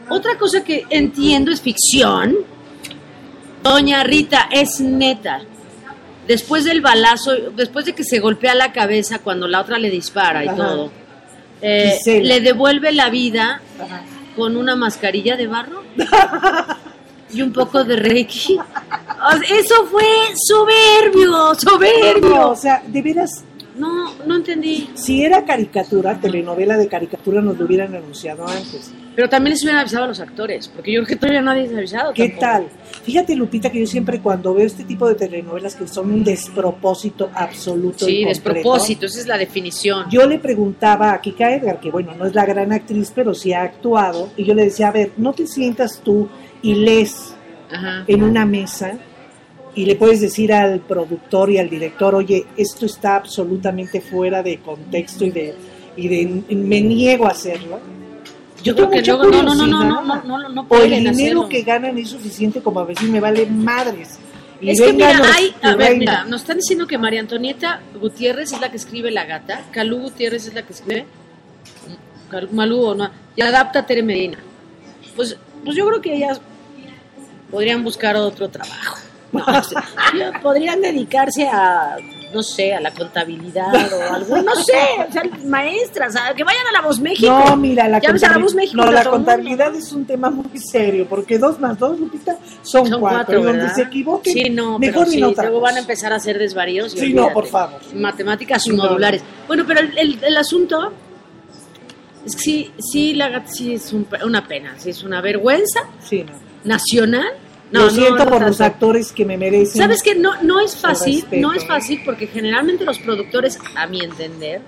Otra 0.08 0.36
cosa 0.36 0.64
que 0.64 0.84
entiendo 0.90 1.52
es 1.52 1.60
ficción. 1.60 2.34
Doña 3.64 4.04
Rita, 4.04 4.46
es 4.52 4.78
neta. 4.80 5.40
Después 6.28 6.64
del 6.64 6.80
balazo, 6.82 7.32
después 7.56 7.86
de 7.86 7.94
que 7.94 8.04
se 8.04 8.18
golpea 8.20 8.54
la 8.54 8.72
cabeza 8.72 9.18
cuando 9.20 9.48
la 9.48 9.60
otra 9.62 9.78
le 9.78 9.90
dispara 9.90 10.44
y 10.44 10.48
todo, 10.54 10.92
eh, 11.62 11.98
le 12.22 12.40
devuelve 12.40 12.92
la 12.92 13.08
vida 13.08 13.62
Ajá. 13.82 14.02
con 14.36 14.56
una 14.58 14.76
mascarilla 14.76 15.36
de 15.36 15.46
barro 15.46 15.82
y 17.32 17.40
un 17.42 17.52
poco 17.52 17.84
de 17.84 17.96
reiki. 17.96 18.58
Eso 19.50 19.86
fue 19.90 20.04
soberbio, 20.46 21.30
No, 21.30 21.54
soberbio. 21.54 22.50
o 22.50 22.56
sea, 22.56 22.82
de 22.86 23.00
veras, 23.02 23.44
No, 23.74 24.14
no 24.26 24.36
entendí. 24.36 24.88
si 24.94 25.24
era 25.24 25.44
caricatura, 25.44 26.20
telenovela 26.20 26.76
de 26.76 26.86
caricatura, 26.88 27.40
nos 27.40 27.58
lo 27.58 27.64
hubieran 27.66 27.94
anunciado 27.94 28.46
antes. 28.46 28.92
Pero 29.16 29.28
también 29.28 29.52
les 29.52 29.62
hubieran 29.62 29.80
avisado 29.80 30.04
a 30.04 30.08
los 30.08 30.20
actores, 30.20 30.68
porque 30.68 30.92
yo 30.92 31.00
creo 31.02 31.08
que 31.08 31.16
todavía 31.16 31.42
nadie 31.42 31.68
se 31.68 31.74
ha 31.74 31.78
avisado. 31.78 32.12
¿Qué 32.12 32.28
tampoco. 32.30 32.40
tal? 32.40 32.68
Fíjate, 33.04 33.36
Lupita, 33.36 33.70
que 33.70 33.80
yo 33.80 33.86
siempre 33.86 34.20
cuando 34.20 34.54
veo 34.54 34.66
este 34.66 34.84
tipo 34.84 35.08
de 35.08 35.14
telenovelas 35.14 35.74
que 35.76 35.86
son 35.88 36.10
un 36.12 36.24
despropósito 36.24 37.30
absoluto. 37.34 38.08
y 38.08 38.12
Sí, 38.12 38.24
completo, 38.24 38.28
despropósito, 38.28 39.06
esa 39.06 39.20
es 39.20 39.26
la 39.26 39.38
definición. 39.38 40.06
Yo 40.10 40.26
le 40.26 40.38
preguntaba 40.38 41.12
a 41.12 41.20
Kika 41.20 41.54
Edgar, 41.54 41.80
que 41.80 41.90
bueno, 41.90 42.14
no 42.16 42.26
es 42.26 42.34
la 42.34 42.44
gran 42.46 42.72
actriz, 42.72 43.12
pero 43.14 43.34
sí 43.34 43.52
ha 43.52 43.62
actuado, 43.62 44.30
y 44.36 44.44
yo 44.44 44.54
le 44.54 44.64
decía, 44.64 44.88
a 44.88 44.92
ver, 44.92 45.12
no 45.16 45.32
te 45.32 45.46
sientas 45.46 46.00
tú 46.02 46.28
y 46.62 46.74
lees 46.74 47.34
Ajá. 47.70 48.04
en 48.06 48.22
una 48.22 48.46
mesa 48.46 48.98
y 49.74 49.84
le 49.86 49.96
puedes 49.96 50.20
decir 50.20 50.52
al 50.52 50.80
productor 50.80 51.50
y 51.50 51.58
al 51.58 51.68
director, 51.68 52.14
oye, 52.14 52.46
esto 52.56 52.86
está 52.86 53.16
absolutamente 53.16 54.00
fuera 54.00 54.42
de 54.42 54.58
contexto 54.58 55.24
y 55.24 55.30
de, 55.30 55.54
y 55.96 56.08
de 56.08 56.54
me 56.54 56.80
niego 56.80 57.26
a 57.26 57.30
hacerlo. 57.30 57.80
Yo 58.62 58.74
creo 58.74 58.88
que 58.88 59.02
luego, 59.02 59.24
no, 59.24 59.42
no, 59.42 59.54
no, 59.54 59.66
no, 59.66 59.84
no, 59.84 60.02
no, 60.02 60.38
no, 60.38 60.48
no 60.48 60.60
O 60.62 60.62
el 60.62 60.68
pueden 60.68 60.90
dinero 60.90 61.12
hacerlo. 61.14 61.48
que 61.48 61.62
ganan 61.62 61.98
es 61.98 62.08
suficiente 62.08 62.60
como 62.60 62.80
a 62.80 62.84
veces 62.84 63.08
me 63.08 63.20
vale 63.20 63.44
madres. 63.46 64.18
Y 64.60 64.70
Es 64.70 64.80
que 64.80 64.92
mira, 64.92 65.20
hay, 65.34 65.54
a 65.60 65.74
ver, 65.74 65.98
mira, 65.98 66.24
nos 66.24 66.42
están 66.42 66.56
diciendo 66.56 66.86
que 66.86 66.96
María 66.96 67.20
Antonieta 67.20 67.82
Gutiérrez 68.00 68.52
es 68.52 68.60
la 68.60 68.70
que 68.70 68.76
escribe 68.78 69.10
La 69.10 69.26
Gata, 69.26 69.64
Calú 69.72 69.98
Gutiérrez 69.98 70.46
es 70.46 70.54
la 70.54 70.62
que 70.62 70.72
escribe, 70.72 71.04
Malú 72.52 72.82
o 72.82 72.94
no, 72.94 73.10
y 73.36 73.42
adapta 73.42 73.80
a 73.80 73.86
Tere 73.86 74.02
Medina. 74.02 74.38
Pues, 75.14 75.36
pues 75.64 75.76
yo 75.76 75.86
creo 75.86 76.00
que 76.00 76.14
ellas 76.14 76.40
podrían 77.50 77.84
buscar 77.84 78.16
otro 78.16 78.48
trabajo. 78.48 79.03
Podrían 80.42 80.80
dedicarse 80.80 81.46
a, 81.48 81.96
no 82.32 82.42
sé, 82.42 82.74
a 82.74 82.80
la 82.80 82.90
contabilidad 82.92 83.72
o 83.92 84.14
algo, 84.14 84.36
no 84.42 84.54
sé, 84.56 84.72
o 85.08 85.12
sea, 85.12 85.22
maestras, 85.46 86.16
a- 86.16 86.34
que 86.34 86.42
vayan 86.44 86.66
a 86.68 86.72
la 86.72 86.80
Voz 86.80 87.00
México. 87.00 87.30
No, 87.46 87.56
mira, 87.56 87.88
la, 87.88 88.00
Ya 88.00 88.12
ves 88.12 88.22
a 88.24 88.28
la 88.28 88.34
contabil- 88.36 88.42
Voz 88.42 88.54
México 88.54 88.76
no, 88.76 88.90
la 88.90 88.98
mundo. 88.98 89.10
contabilidad 89.10 89.74
es 89.74 89.92
un 89.92 90.04
tema 90.04 90.30
muy 90.30 90.58
serio, 90.58 91.06
porque 91.08 91.38
dos 91.38 91.58
más 91.60 91.78
dos, 91.78 91.98
Lupita, 91.98 92.36
son, 92.62 92.86
Son 92.88 93.00
cuatro. 93.00 93.18
cuatro, 93.26 93.40
y 93.40 93.42
donde 93.44 93.68
se 93.74 93.82
equivoquen, 93.82 94.32
Sí, 94.32 94.50
no, 94.50 94.78
mejor 94.78 95.06
sí, 95.08 95.20
no 95.20 95.32
luego 95.32 95.60
van 95.60 95.76
a 95.76 95.80
empezar 95.80 96.12
a 96.12 96.16
hacer 96.16 96.38
desvaríos. 96.38 96.94
y 96.94 96.98
Sí, 96.98 97.14
no, 97.14 97.32
por 97.32 97.46
favor. 97.46 97.80
Matemáticas 97.94 98.62
Sí, 98.64 98.70
no, 98.70 98.84
modulares. 98.84 99.22
Bueno, 99.46 99.64
pero 99.66 99.80
el, 99.80 99.96
el- 99.98 100.18
el 100.24 100.36
asunto 100.36 100.92
es 102.26 102.34
que 102.36 102.42
sí, 102.42 102.70
sí, 102.78 103.14
la 103.14 103.46
sí 103.46 103.74
es 103.74 103.92
un- 103.92 104.06
una 104.24 104.46
pena, 104.46 104.74
sí 104.78 104.90
es 104.90 105.02
una 105.04 105.20
vergüenza 105.20 105.80
Sí, 106.00 106.24
no. 106.24 106.32
nacional. 106.64 107.28
No, 107.70 107.84
Lo 107.84 107.90
siento 107.90 108.24
no 108.24 108.30
por 108.30 108.42
los 108.42 108.60
actores 108.60 109.10
que 109.12 109.24
me 109.24 109.36
merecen. 109.36 109.80
Sabes 109.82 110.02
que 110.02 110.14
no, 110.14 110.40
no 110.42 110.60
es 110.60 110.76
fácil, 110.76 111.24
no 111.32 111.52
es 111.52 111.66
fácil 111.66 112.02
porque 112.04 112.26
generalmente 112.26 112.84
los 112.84 112.98
productores, 112.98 113.58
a 113.74 113.86
mi 113.86 114.00
entender, 114.00 114.60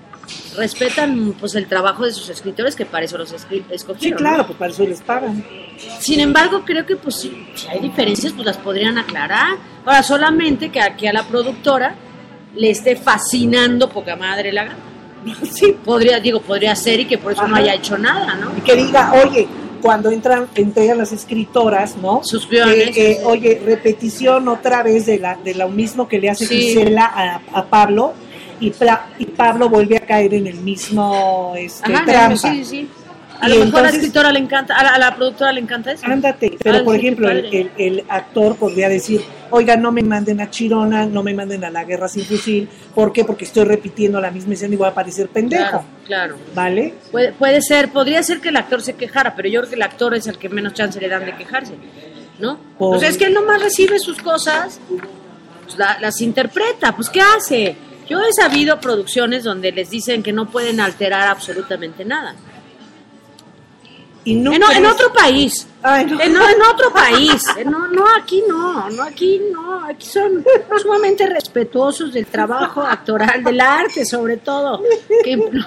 respetan 0.57 1.33
pues 1.39 1.55
el 1.55 1.67
trabajo 1.67 2.03
de 2.05 2.11
sus 2.11 2.27
escritores 2.29 2.75
que 2.75 2.85
para 2.85 3.05
eso 3.05 3.17
los 3.17 3.31
escri- 3.33 3.63
Sí, 3.67 3.73
escogieron. 3.73 4.17
claro, 4.17 4.37
¿no? 4.39 4.47
pues 4.47 4.59
para 4.59 4.71
eso 4.71 4.83
les 4.83 5.01
pagan. 5.01 5.45
Sin 5.99 6.19
embargo, 6.19 6.63
creo 6.65 6.85
que 6.85 6.95
pues 6.97 7.15
si, 7.15 7.47
hay 7.69 7.79
diferencias, 7.79 8.33
pues 8.33 8.45
las 8.45 8.57
podrían 8.57 8.97
aclarar. 8.97 9.57
Ahora, 9.85 10.03
solamente 10.03 10.69
que 10.69 10.81
aquí 10.81 11.07
a 11.07 11.13
la 11.13 11.23
productora 11.23 11.95
le 12.55 12.71
esté 12.71 12.95
fascinando 12.95 13.89
poca 13.89 14.15
madre 14.15 14.51
la 14.51 14.63
gana. 14.65 14.77
Sí. 15.49 15.75
Podría, 15.83 16.19
digo, 16.19 16.41
podría 16.41 16.75
ser 16.75 16.99
y 17.01 17.05
que 17.05 17.17
por 17.17 17.31
eso 17.33 17.47
no 17.47 17.55
haya 17.55 17.73
hecho 17.73 17.97
nada, 17.97 18.35
¿no? 18.35 18.51
Y 18.57 18.61
que 18.61 18.75
diga, 18.75 19.13
oye, 19.13 19.47
cuando 19.77 20.11
entran, 20.11 20.47
entregan 20.55 20.97
las 20.97 21.11
escritoras, 21.11 21.95
¿no? 21.97 22.21
Sus 22.23 22.47
guiones, 22.49 22.95
Eh, 22.97 23.11
eh. 23.13 23.19
Oye, 23.25 23.61
repetición 23.63 24.47
otra 24.47 24.83
vez 24.83 25.05
de, 25.05 25.19
la, 25.19 25.35
de 25.35 25.53
lo 25.55 25.69
mismo 25.69 26.07
que 26.07 26.19
le 26.19 26.29
hace 26.29 26.45
Sí. 26.45 26.55
Gisela 26.61 27.05
a, 27.05 27.41
a 27.53 27.65
Pablo 27.65 28.13
y 28.59 28.71
Pablo 29.25 29.69
vuelve 29.69 29.97
a 29.97 29.99
caer 30.01 30.33
en 30.33 30.47
el 30.47 30.57
mismo 30.61 31.53
este, 31.55 31.93
Ajá, 31.93 32.05
trampa. 32.05 32.37
sí, 32.37 32.65
sí. 32.65 32.89
A 33.39 33.47
Y 33.47 33.53
lo 33.53 33.65
mejor 33.65 33.79
a 33.79 33.83
la 33.83 33.89
entonces- 33.89 33.93
escritora 33.95 34.31
le 34.31 34.39
encanta, 34.39 34.75
a 34.75 34.83
la, 34.83 34.89
a 34.89 34.99
la 34.99 35.15
productora 35.15 35.51
le 35.51 35.61
encanta 35.61 35.91
eso. 35.91 36.05
Ándate, 36.07 36.57
pero 36.63 36.83
por 36.83 36.95
sí, 36.95 36.99
ejemplo, 37.01 37.29
el, 37.29 37.43
padre. 37.43 37.59
el- 37.61 37.71
el 37.97 38.03
actor 38.09 38.55
podría 38.55 38.89
decir, 38.89 39.21
oiga, 39.51 39.77
no 39.77 39.91
me 39.91 40.01
manden 40.01 40.41
a 40.41 40.49
Chirona, 40.49 41.05
no 41.05 41.21
me 41.23 41.33
manden 41.33 41.63
a 41.63 41.69
la 41.69 41.83
guerra 41.83 42.07
sin 42.07 42.25
fusil, 42.25 42.67
¿por 42.95 43.13
qué? 43.13 43.23
Porque 43.25 43.45
estoy 43.45 43.65
repitiendo 43.65 44.19
la 44.19 44.31
misma 44.31 44.53
escena 44.55 44.73
y 44.73 44.77
voy 44.77 44.87
a 44.87 44.93
parecer 44.93 45.27
pendejo, 45.29 45.83
Claro, 46.05 46.35
claro. 46.35 46.35
¿vale? 46.55 46.93
Puede, 47.11 47.31
puede 47.33 47.61
ser, 47.61 47.89
podría 47.91 48.23
ser 48.23 48.39
que 48.41 48.49
el 48.49 48.57
actor 48.57 48.81
se 48.81 48.93
quejara, 48.93 49.35
pero 49.35 49.47
yo 49.49 49.59
creo 49.61 49.69
que 49.69 49.75
el 49.75 49.83
actor 49.83 50.15
es 50.15 50.25
el 50.27 50.37
que 50.37 50.49
menos 50.49 50.73
chance 50.73 50.99
le 50.99 51.07
dan 51.07 51.25
de 51.25 51.35
quejarse, 51.35 51.73
¿no? 52.39 52.57
Por- 52.77 52.97
Pues 52.97 53.09
es 53.09 53.17
que 53.17 53.25
él 53.25 53.33
nomás 53.33 53.61
recibe 53.61 53.99
sus 53.99 54.17
cosas, 54.17 54.79
pues 55.63 55.77
la- 55.77 55.97
las 55.99 56.21
interpreta, 56.21 56.95
pues 56.95 57.09
¿qué 57.09 57.21
hace? 57.21 57.75
Yo 58.09 58.19
he 58.21 58.31
sabido 58.33 58.79
producciones 58.79 59.43
donde 59.43 59.71
les 59.73 59.89
dicen 59.89 60.23
que 60.23 60.31
no 60.31 60.49
pueden 60.49 60.79
alterar 60.79 61.27
absolutamente 61.27 62.05
nada. 62.05 62.35
Y 64.27 64.35
no 64.35 64.51
en, 64.51 64.85
otro 64.85 65.13
país. 65.13 65.65
Ay, 65.81 66.05
no. 66.05 66.19
En, 66.19 66.35
otro 66.35 66.91
país. 66.91 67.45
No, 67.65 67.87
no, 67.87 68.03
aquí 68.19 68.43
no. 68.45 68.89
No, 68.89 69.03
aquí 69.03 69.39
no. 69.53 69.85
Aquí 69.85 70.05
son 70.05 70.43
sumamente 70.81 71.25
respetuosos 71.27 72.11
del 72.11 72.25
trabajo 72.25 72.81
actoral, 72.81 73.41
del 73.41 73.61
arte 73.61 74.03
sobre 74.03 74.35
todo. 74.35 74.83
Que, 75.23 75.37
no, 75.37 75.65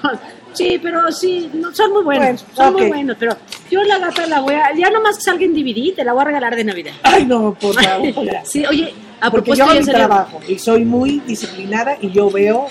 sí, 0.53 0.79
pero 0.83 1.11
sí, 1.11 1.51
no, 1.55 1.75
son 1.75 1.91
muy 1.93 2.03
buenos. 2.03 2.45
Bueno, 2.45 2.55
son 2.55 2.73
muy 2.75 2.89
buenos. 2.89 3.17
Pero 3.19 3.35
yo 3.71 3.83
la 3.83 3.99
gata 3.99 4.27
la 4.27 4.41
voy 4.41 4.57
a. 4.57 4.75
Ya 4.77 4.91
nomás 4.91 5.17
que 5.17 5.23
salga 5.23 5.45
en 5.47 5.55
DVD, 5.55 5.95
te 5.97 6.05
la 6.05 6.13
voy 6.13 6.21
a 6.21 6.25
regalar 6.27 6.55
de 6.55 6.65
Navidad. 6.65 6.93
Ay, 7.03 7.25
no, 7.25 7.55
por 7.55 7.83
favor. 7.83 8.13
Sí, 8.45 8.67
oye, 8.67 8.93
a 9.21 9.31
Porque 9.31 9.53
propósito 9.53 9.65
yo 9.65 9.71
hago 9.71 9.81
mi 9.81 9.87
trabajo 9.87 10.41
y 10.47 10.59
soy 10.59 10.85
muy 10.85 11.21
disciplinada 11.21 11.97
y 11.99 12.11
yo 12.11 12.31
veo 12.31 12.69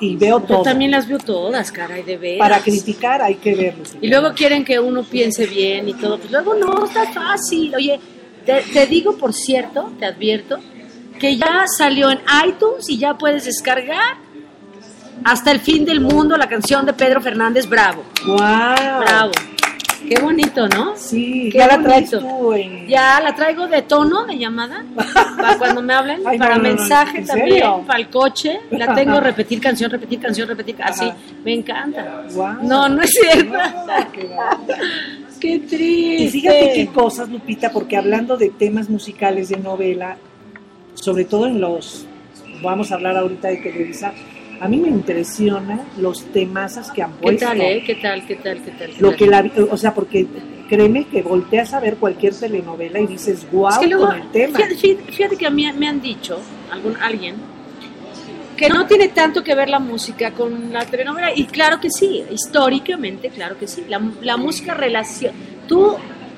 y 0.00 0.16
veo 0.16 0.40
Yo 0.40 0.46
todo. 0.46 0.62
también 0.62 0.90
las 0.90 1.06
veo 1.06 1.18
todas, 1.18 1.70
caray, 1.70 2.02
de 2.02 2.16
veras. 2.16 2.38
Para 2.38 2.60
criticar 2.60 3.20
hay 3.22 3.36
que 3.36 3.54
verlo. 3.54 3.84
Y 4.00 4.08
luego 4.08 4.32
quieren 4.34 4.64
que 4.64 4.80
uno 4.80 5.02
piense 5.04 5.46
bien 5.46 5.88
y 5.88 5.94
todo. 5.94 6.18
Pues 6.18 6.30
luego 6.30 6.54
no, 6.54 6.84
está 6.84 7.12
fácil. 7.12 7.74
Oye, 7.74 8.00
te, 8.46 8.62
te 8.72 8.86
digo, 8.86 9.16
por 9.16 9.32
cierto, 9.34 9.92
te 9.98 10.06
advierto, 10.06 10.58
que 11.18 11.36
ya 11.36 11.64
salió 11.66 12.10
en 12.10 12.20
iTunes 12.46 12.88
y 12.88 12.98
ya 12.98 13.16
puedes 13.18 13.44
descargar 13.44 14.16
hasta 15.22 15.50
el 15.50 15.60
fin 15.60 15.84
del 15.84 16.00
mundo 16.00 16.36
la 16.36 16.48
canción 16.48 16.86
de 16.86 16.94
Pedro 16.94 17.20
Fernández 17.20 17.68
Bravo. 17.68 18.02
¡Wow! 18.26 18.36
Bravo. 18.38 19.32
Qué 20.10 20.20
bonito, 20.20 20.66
¿no? 20.66 20.96
Sí, 20.96 21.50
Qué 21.52 21.58
ya 21.58 21.68
la 21.68 21.80
traes 21.80 22.10
tú. 22.10 22.52
Ya 22.88 23.20
la 23.20 23.32
traigo 23.32 23.68
de 23.68 23.82
tono 23.82 24.24
de 24.26 24.36
llamada 24.38 24.84
para 24.96 25.56
cuando 25.56 25.82
me 25.82 25.94
hablen, 25.94 26.22
Ay, 26.26 26.36
no, 26.36 26.44
para 26.44 26.56
no, 26.56 26.62
no, 26.64 26.68
mensaje 26.68 27.18
¿en 27.18 27.26
también, 27.26 27.48
serio? 27.50 27.84
para 27.86 28.00
el 28.00 28.08
coche. 28.10 28.58
La 28.72 28.92
tengo 28.92 29.20
repetir 29.30 29.60
canción, 29.60 29.88
repetir 29.88 30.18
canción, 30.18 30.48
repetir 30.48 30.74
así. 30.82 31.04
Ajá. 31.04 31.16
Me 31.44 31.54
encanta. 31.54 32.24
No, 32.60 32.88
no 32.88 33.02
es 33.02 33.10
cierto. 33.12 33.56
Qué 35.40 35.60
triste. 35.60 36.24
Y 36.24 36.28
fíjate 36.28 36.72
qué 36.74 36.86
cosas, 36.88 37.28
Lupita, 37.28 37.70
porque 37.70 37.96
hablando 37.96 38.36
de 38.36 38.50
temas 38.50 38.90
musicales 38.90 39.48
de 39.48 39.58
novela, 39.58 40.16
sobre 40.94 41.24
todo 41.24 41.46
en 41.46 41.60
los, 41.60 42.04
vamos 42.62 42.90
a 42.90 42.96
hablar 42.96 43.16
ahorita 43.16 43.46
de 43.46 43.56
Televisa, 43.58 44.12
a 44.60 44.68
mí 44.68 44.76
me 44.76 44.88
impresiona 44.88 45.80
los 45.98 46.24
temazas 46.26 46.90
que 46.92 47.02
han 47.02 47.12
¿Qué 47.12 47.22
puesto. 47.22 47.46
tal, 47.46 47.60
eh? 47.60 47.82
¿Qué 47.84 47.94
tal, 47.96 48.26
qué 48.26 48.36
tal, 48.36 48.62
qué 48.62 48.70
tal? 48.72 48.90
qué 48.90 49.00
Lo 49.02 49.08
tal? 49.08 49.16
que 49.18 49.26
la, 49.26 49.50
o 49.70 49.76
sea, 49.76 49.94
porque 49.94 50.26
créeme 50.68 51.04
que 51.06 51.22
volteas 51.22 51.72
a 51.74 51.80
ver 51.80 51.96
cualquier 51.96 52.34
telenovela 52.34 53.00
y 53.00 53.06
dices, 53.06 53.46
wow, 53.50 53.70
Es 53.70 53.78
que 53.78 53.86
luego, 53.88 54.06
con 54.06 54.16
el 54.20 54.30
tema. 54.30 54.58
Fíjate, 54.58 55.36
que 55.36 55.46
a 55.46 55.50
mí 55.50 55.66
me 55.72 55.88
han 55.88 56.00
dicho, 56.00 56.38
algún, 56.70 56.96
alguien, 56.98 57.36
que 58.56 58.68
no 58.68 58.86
tiene 58.86 59.08
tanto 59.08 59.42
que 59.42 59.54
ver 59.54 59.70
la 59.70 59.78
música 59.78 60.32
con 60.32 60.72
la 60.72 60.84
telenovela. 60.84 61.32
Y 61.34 61.44
claro 61.46 61.80
que 61.80 61.88
sí, 61.90 62.22
históricamente, 62.30 63.30
claro 63.30 63.58
que 63.58 63.66
sí. 63.66 63.84
La, 63.88 64.00
la 64.20 64.36
música 64.36 64.74
relaciona. 64.74 65.34
Tú, 65.66 65.96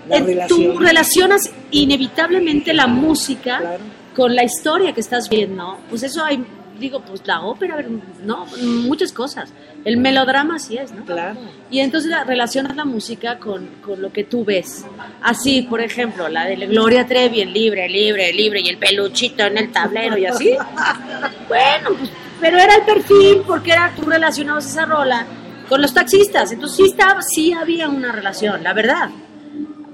eh, 0.08 0.44
tú 0.48 0.78
relacionas 0.78 1.50
inevitablemente 1.72 2.72
la 2.72 2.86
música 2.86 3.58
Claro. 3.58 3.82
con 4.14 4.34
la 4.36 4.44
historia 4.44 4.92
que 4.92 5.00
estás 5.00 5.28
viendo. 5.28 5.78
Pues 5.90 6.04
eso 6.04 6.24
hay, 6.24 6.44
digo, 6.82 7.00
pues 7.00 7.22
la 7.26 7.40
ópera, 7.40 7.82
no, 8.24 8.46
muchas 8.62 9.12
cosas. 9.12 9.50
El 9.84 9.96
melodrama 9.96 10.56
así 10.56 10.76
es, 10.76 10.92
¿no? 10.92 11.04
Claro. 11.04 11.38
Y 11.70 11.80
entonces 11.80 12.10
la- 12.10 12.24
relacionas 12.24 12.76
la 12.76 12.84
música 12.84 13.38
con, 13.38 13.66
con 13.84 14.02
lo 14.02 14.12
que 14.12 14.24
tú 14.24 14.44
ves. 14.44 14.84
Así, 15.22 15.62
por 15.62 15.80
ejemplo, 15.80 16.28
la 16.28 16.44
de 16.44 16.54
Gloria 16.66 17.06
Trevi, 17.06 17.40
en 17.40 17.52
libre, 17.52 17.88
libre, 17.88 18.32
libre, 18.32 18.60
y 18.60 18.68
el 18.68 18.76
peluchito 18.78 19.44
en 19.44 19.56
el 19.58 19.72
tablero 19.72 20.18
y 20.18 20.26
así. 20.26 20.54
Bueno, 21.48 21.90
pues, 21.98 22.10
pero 22.40 22.58
era 22.58 22.74
el 22.76 22.82
perfil, 22.82 23.42
porque 23.46 23.72
era 23.72 23.92
tú 23.94 24.02
relacionabas 24.02 24.66
esa 24.66 24.84
rola 24.84 25.26
con 25.68 25.80
los 25.80 25.94
taxistas. 25.94 26.52
Entonces 26.52 26.76
sí, 26.76 26.84
estaba, 26.90 27.20
sí 27.22 27.52
había 27.52 27.88
una 27.88 28.12
relación, 28.12 28.62
la 28.62 28.72
verdad. 28.72 29.10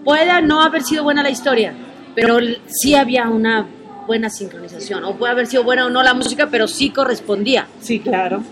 Puede 0.04 0.40
no 0.42 0.62
haber 0.62 0.82
sido 0.82 1.04
buena 1.04 1.22
la 1.22 1.30
historia, 1.30 1.74
pero 2.14 2.38
sí 2.66 2.94
había 2.94 3.28
una 3.28 3.66
buena 4.08 4.28
sincronización. 4.30 5.04
O 5.04 5.14
puede 5.16 5.32
haber 5.32 5.46
sido 5.46 5.62
buena 5.62 5.86
o 5.86 5.90
no 5.90 6.02
la 6.02 6.14
música, 6.14 6.48
pero 6.50 6.66
sí 6.66 6.90
correspondía. 6.90 7.68
Sí, 7.80 8.00
claro. 8.00 8.42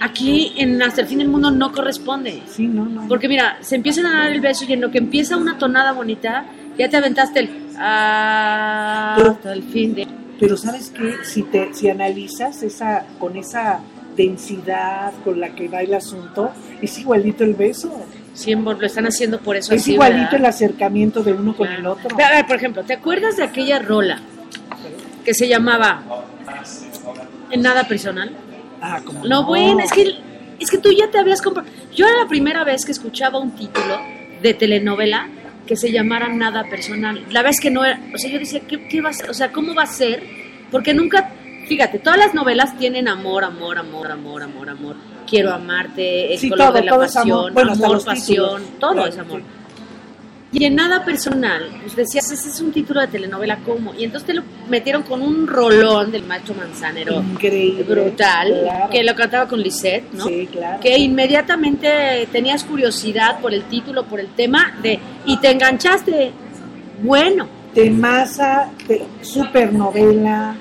Aquí 0.00 0.52
en 0.56 0.82
Hasta 0.82 1.02
el 1.02 1.06
fin 1.06 1.18
del 1.18 1.28
mundo 1.28 1.50
no 1.50 1.72
corresponde. 1.72 2.42
Sí, 2.46 2.66
no, 2.66 2.84
no. 2.86 3.06
Porque 3.08 3.28
mira, 3.28 3.56
se 3.60 3.76
empiezan 3.76 4.06
a 4.06 4.18
dar 4.24 4.32
el 4.32 4.40
beso 4.40 4.64
y 4.68 4.72
en 4.74 4.80
lo 4.82 4.90
que 4.90 4.98
empieza 4.98 5.36
una 5.36 5.56
tonada 5.58 5.92
bonita, 5.92 6.44
ya 6.78 6.88
te 6.90 6.96
aventaste 6.96 7.40
el 7.40 7.50
"Ah", 7.78 9.14
Pero- 9.16 9.30
hasta 9.30 9.52
el 9.52 9.62
fin 9.62 9.94
de... 9.94 10.06
Pero 10.38 10.56
sabes 10.56 10.90
que 10.90 11.16
si 11.24 11.42
te 11.42 11.72
si 11.74 11.88
analizas 11.90 12.62
esa 12.62 13.04
con 13.18 13.36
esa 13.36 13.80
densidad 14.16 15.12
con 15.22 15.38
la 15.38 15.50
que 15.50 15.68
va 15.68 15.82
el 15.82 15.92
asunto, 15.92 16.50
es 16.80 16.98
igualito 16.98 17.44
el 17.44 17.52
beso. 17.54 17.92
Siempre 18.32 18.74
lo 18.74 18.86
están 18.86 19.06
haciendo 19.06 19.38
por 19.38 19.56
eso. 19.56 19.74
Es 19.74 19.82
así, 19.82 19.92
igualito 19.92 20.20
¿verdad? 20.32 20.40
el 20.40 20.46
acercamiento 20.46 21.22
de 21.22 21.34
uno 21.34 21.54
con 21.54 21.68
el 21.68 21.76
Claro. 21.80 21.92
otro. 21.92 22.16
Ve, 22.16 22.24
A 22.24 22.30
ver, 22.36 22.46
por 22.46 22.56
ejemplo, 22.56 22.82
¿te 22.84 22.94
acuerdas 22.94 23.36
de 23.36 23.44
aquella 23.44 23.80
rola 23.80 24.18
que 25.24 25.34
se 25.34 25.48
llamaba 25.48 26.02
En 27.50 27.62
nada 27.62 27.84
personal? 27.88 28.30
Ah, 28.80 29.00
como 29.04 29.24
No, 29.26 29.44
bueno, 29.44 29.80
es 29.80 29.92
que, 29.92 30.14
es 30.58 30.70
que 30.70 30.78
tú 30.78 30.90
ya 30.92 31.10
te 31.10 31.18
habías 31.18 31.42
comprado. 31.42 31.68
Yo 31.94 32.06
era 32.06 32.22
la 32.22 32.28
primera 32.28 32.64
vez 32.64 32.84
que 32.84 32.92
escuchaba 32.92 33.38
un 33.38 33.50
título 33.52 33.98
de 34.42 34.54
telenovela 34.54 35.28
que 35.66 35.76
se 35.76 35.92
llamara 35.92 36.28
Nada 36.28 36.64
Personal. 36.64 37.24
La 37.30 37.42
vez 37.42 37.60
que 37.60 37.70
no 37.70 37.84
era. 37.84 38.00
O 38.14 38.18
sea, 38.18 38.30
yo 38.30 38.38
decía, 38.38 38.60
¿qué, 38.60 38.88
qué 38.88 39.00
va 39.00 39.10
a 39.10 39.12
ser? 39.12 39.30
O 39.30 39.34
sea, 39.34 39.52
¿cómo 39.52 39.74
va 39.74 39.82
a 39.84 39.86
ser? 39.86 40.22
Porque 40.70 40.94
nunca. 40.94 41.30
Fíjate, 41.68 41.98
todas 42.00 42.18
las 42.18 42.34
novelas 42.34 42.76
tienen 42.78 43.06
amor, 43.06 43.44
amor, 43.44 43.78
amor, 43.78 44.10
amor, 44.10 44.42
amor, 44.42 44.68
amor. 44.70 44.96
Quiero 45.28 45.52
amarte, 45.52 46.32
el 46.32 46.38
Sí, 46.40 46.48
color 46.48 46.68
todo, 46.68 46.74
de 46.78 46.82
la 46.82 46.90
es 47.06 47.16
amor. 47.16 47.52
pasión, 47.52 47.54
Bueno, 47.54 47.72
amor, 47.72 48.04
pasión, 48.04 48.56
títulos. 48.62 48.78
todo 48.80 48.92
Claro, 48.94 49.08
es 49.08 49.18
amor. 49.18 49.40
sí. 49.40 49.46
Y 50.52 50.64
en 50.64 50.74
nada 50.74 51.04
personal, 51.04 51.70
pues 51.82 51.94
decías, 51.94 52.28
ese 52.32 52.48
es 52.48 52.60
un 52.60 52.72
título 52.72 53.00
de 53.00 53.06
telenovela, 53.06 53.58
¿cómo? 53.64 53.94
Y 53.94 54.02
entonces 54.02 54.26
te 54.26 54.34
lo 54.34 54.42
metieron 54.68 55.04
con 55.04 55.22
un 55.22 55.46
rolón 55.46 56.10
del 56.10 56.24
macho 56.24 56.54
manzanero 56.54 57.20
Increíble. 57.22 57.84
brutal, 57.84 58.58
Claro. 58.62 58.90
que 58.90 59.04
lo 59.04 59.14
cantaba 59.14 59.46
con 59.46 59.60
Lisette, 59.62 60.12
¿no? 60.12 60.24
Sí, 60.26 60.48
claro. 60.50 60.80
Que 60.80 60.98
inmediatamente 60.98 62.28
tenías 62.32 62.64
curiosidad 62.64 63.38
por 63.40 63.54
el 63.54 63.62
título, 63.64 64.04
por 64.06 64.18
el 64.18 64.26
tema, 64.34 64.74
de 64.82 64.98
y 65.24 65.36
te 65.38 65.50
enganchaste. 65.52 66.32
Bueno, 67.02 67.46
Temaza, 67.72 68.70
te, 68.88 69.06
supernovela. 69.22 70.56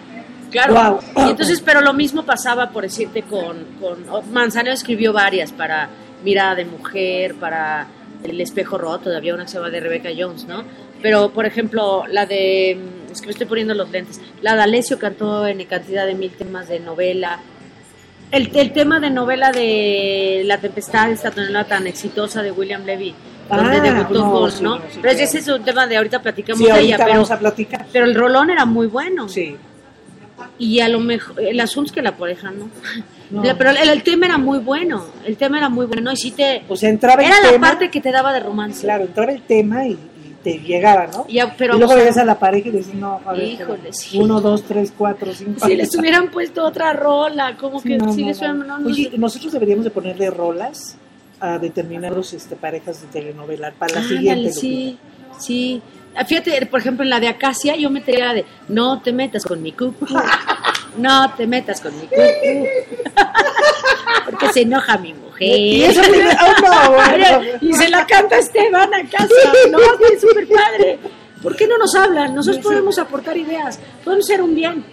claro. 0.51 0.73
Guau. 0.73 0.99
Y 1.25 1.29
entonces, 1.31 1.61
pero 1.61 1.81
lo 1.81 1.93
mismo 1.93 2.23
pasaba, 2.23 2.69
por 2.69 2.83
decirte, 2.83 3.23
con, 3.23 3.57
con 3.81 4.05
oh, 4.09 4.21
Manzanero 4.31 4.73
escribió 4.75 5.13
varias 5.13 5.51
para 5.51 5.89
Mirada 6.23 6.55
de 6.55 6.65
Mujer, 6.65 7.33
para 7.35 7.87
El 8.23 8.41
Espejo 8.41 8.77
Roto, 8.77 9.15
había 9.15 9.33
una 9.33 9.43
que 9.45 9.49
se 9.51 9.57
llama 9.57 9.69
de 9.69 9.79
Rebecca 9.79 10.09
Jones, 10.17 10.45
¿no? 10.45 10.63
Pero, 11.01 11.29
por 11.31 11.45
ejemplo, 11.45 12.03
la 12.07 12.25
de, 12.25 12.77
mm, 13.07 13.11
es 13.13 13.21
que 13.21 13.27
me 13.27 13.31
estoy 13.31 13.47
poniendo 13.47 13.73
los 13.73 13.89
lentes, 13.89 14.19
la 14.41 14.55
de 14.55 14.61
Alessio 14.63 14.99
cantó 14.99 15.47
en 15.47 15.63
cantidad 15.65 16.05
de 16.05 16.15
mil 16.15 16.31
temas 16.31 16.67
de 16.67 16.79
novela. 16.79 17.39
El, 18.31 18.55
el 18.55 18.73
tema 18.73 18.99
de 18.99 19.09
novela 19.09 19.51
de 19.51 20.43
La 20.45 20.59
Tempestad, 20.59 21.11
esta 21.11 21.31
tonelada 21.31 21.65
tan 21.65 21.87
exitosa 21.87 22.43
de 22.43 22.51
William 22.51 22.85
Levy, 22.85 23.15
donde 23.49 23.77
Ah, 23.77 23.79
debutó 23.81 24.49
no, 24.61 24.77
¿no? 24.77 24.77
sí, 24.89 24.99
pero 25.01 25.13
ese 25.17 25.39
es 25.39 25.47
un 25.47 25.63
tema 25.63 25.87
de 25.87 25.97
ahorita 25.97 26.21
platicamos 26.21 26.59
Sí, 26.59 26.65
de 26.65 26.71
ahorita 26.71 26.85
ella, 26.95 26.97
pero, 26.97 27.09
vamos 27.15 27.31
a 27.31 27.39
platicar. 27.39 27.85
pero 27.91 28.05
el 28.05 28.13
rolón 28.13 28.49
era 28.51 28.65
muy 28.65 28.85
bueno. 28.87 29.27
Sí. 29.29 29.55
Y 30.59 30.81
a 30.81 30.89
lo 30.89 30.99
mejor, 30.99 31.39
el 31.41 31.59
asunto 31.59 31.87
es 31.87 31.91
que 31.93 32.01
la 32.01 32.15
pareja 32.17 32.51
no. 32.51 32.69
No. 33.29 33.43
Pero 33.43 33.69
el, 33.69 33.77
el 33.89 34.03
tema 34.03 34.25
era 34.25 34.37
muy 34.37 34.59
bueno, 34.59 35.05
el 35.25 35.37
tema 35.37 35.57
era 35.59 35.69
muy 35.69 35.85
bueno 35.85 36.11
y 36.11 36.17
sí 36.17 36.31
te... 36.31 36.63
O 36.67 36.75
sea, 36.75 36.89
entraba 36.89 37.21
Era 37.23 37.37
el 37.37 37.43
la 37.43 37.51
tema. 37.51 37.67
parte 37.69 37.89
que 37.91 38.01
te 38.01 38.11
daba 38.11 38.33
de 38.33 38.39
romance. 38.39 38.81
Claro, 38.81 39.03
entraba 39.05 39.31
el 39.31 39.41
tema 39.43 39.85
y, 39.85 39.91
y 39.91 40.35
te 40.43 40.57
llegaba, 40.59 41.05
¿no? 41.07 41.25
Y 41.27 41.33
ya- 41.35 41.55
pero 41.55 41.75
y 41.75 41.79
luego 41.79 41.93
a 41.93 42.25
la 42.25 42.39
pareja 42.39 42.69
y 42.69 42.71
dices, 42.71 42.95
no, 42.95 43.21
a 43.25 43.33
ver, 43.33 43.43
Híjole, 43.43 43.73
espera. 43.89 43.93
sí. 43.93 44.17
uno, 44.19 44.41
dos, 44.41 44.63
tres, 44.63 44.91
cuatro, 44.97 45.31
cinco. 45.33 45.65
Si 45.67 45.75
les 45.75 45.95
hubieran 45.95 46.31
puesto 46.31 46.65
otra 46.65 46.93
rola, 46.93 47.55
como 47.57 47.81
que 47.83 47.97
no, 47.97 48.11
si 48.13 48.21
no, 48.21 48.27
les 48.29 48.37
hubieran... 48.39 48.85
Oye, 48.85 49.11
nosotros 49.17 49.53
deberíamos 49.53 49.85
de 49.85 49.91
ponerle 49.91 50.29
rolas 50.31 50.97
a 51.39 51.59
determinados 51.59 52.33
este, 52.33 52.55
parejas 52.55 53.01
de 53.01 53.07
telenovela 53.09 53.71
para 53.77 53.95
la 54.01 54.03
siguiente. 54.07 54.51
sí, 54.51 54.97
sí. 55.39 55.81
Fíjate, 56.27 56.65
por 56.65 56.79
ejemplo, 56.79 57.03
en 57.03 57.11
la 57.11 57.19
de 57.19 57.27
Acacia 57.27 57.75
yo 57.75 57.89
metería 57.91 58.25
la 58.25 58.33
de 58.33 58.45
no 58.67 58.99
te 58.99 59.13
metas 59.13 59.45
con 59.45 59.61
mi 59.61 59.71
cucu, 59.71 60.05
no 60.97 61.33
te 61.35 61.47
metas 61.47 61.79
con 61.81 61.93
mi 61.99 62.07
cucu, 62.07 62.67
porque 64.25 64.49
se 64.53 64.61
enoja 64.61 64.97
mi 64.97 65.13
mujer. 65.13 65.57
Y 65.59 65.83
eso 65.83 66.01
tiene- 66.01 66.29
oh, 66.31 66.61
no, 66.61 66.91
bueno. 66.91 67.41
y 67.61 67.73
se 67.73 67.89
la 67.89 68.05
canta 68.05 68.37
Esteban 68.37 68.93
Acacia, 68.93 69.51
no, 69.71 69.79
es 70.13 70.21
súper 70.21 70.47
padre. 70.47 70.99
¿Por 71.41 71.55
qué 71.55 71.67
no 71.67 71.77
nos 71.77 71.95
hablan? 71.95 72.35
Nosotros 72.35 72.61
podemos 72.63 72.99
aportar 72.99 73.37
ideas, 73.37 73.79
podemos 74.03 74.25
ser 74.25 74.41
un 74.41 74.53
bien. 74.55 74.83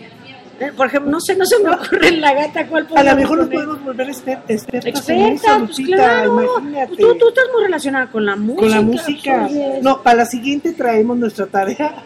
Eh, 0.59 0.72
Por 0.74 0.86
ejemplo, 0.86 1.11
no 1.11 1.20
sé, 1.20 1.36
no 1.36 1.44
se 1.44 1.59
me 1.59 1.68
ocurre 1.68 2.09
en 2.09 2.20
la 2.22 2.32
gata 2.32 2.66
cuál 2.66 2.86
A 2.94 3.03
lo 3.03 3.14
mejor 3.16 3.38
nos 3.38 3.49
podemos 3.49 3.84
volver 3.84 4.09
exper- 4.09 4.40
expertas 4.49 5.07
en 5.11 5.20
eso, 5.20 5.34
Experta, 5.34 5.59
pues 5.59 5.78
Lupita, 5.78 5.97
claro. 5.97 6.59
imagínate. 6.62 6.97
Tú, 6.97 7.14
tú 7.18 7.28
estás 7.28 7.44
muy 7.53 7.62
relacionada 7.64 8.07
con 8.11 8.24
la 8.24 8.36
música. 8.36 8.61
con 8.62 8.70
la 8.70 8.80
música. 8.80 9.47
pues, 9.51 9.82
No, 9.82 10.03
para 10.03 10.16
la 10.18 10.24
siguiente 10.24 10.72
traemos 10.72 11.18
nuestra 11.18 11.44
tarea 11.47 11.97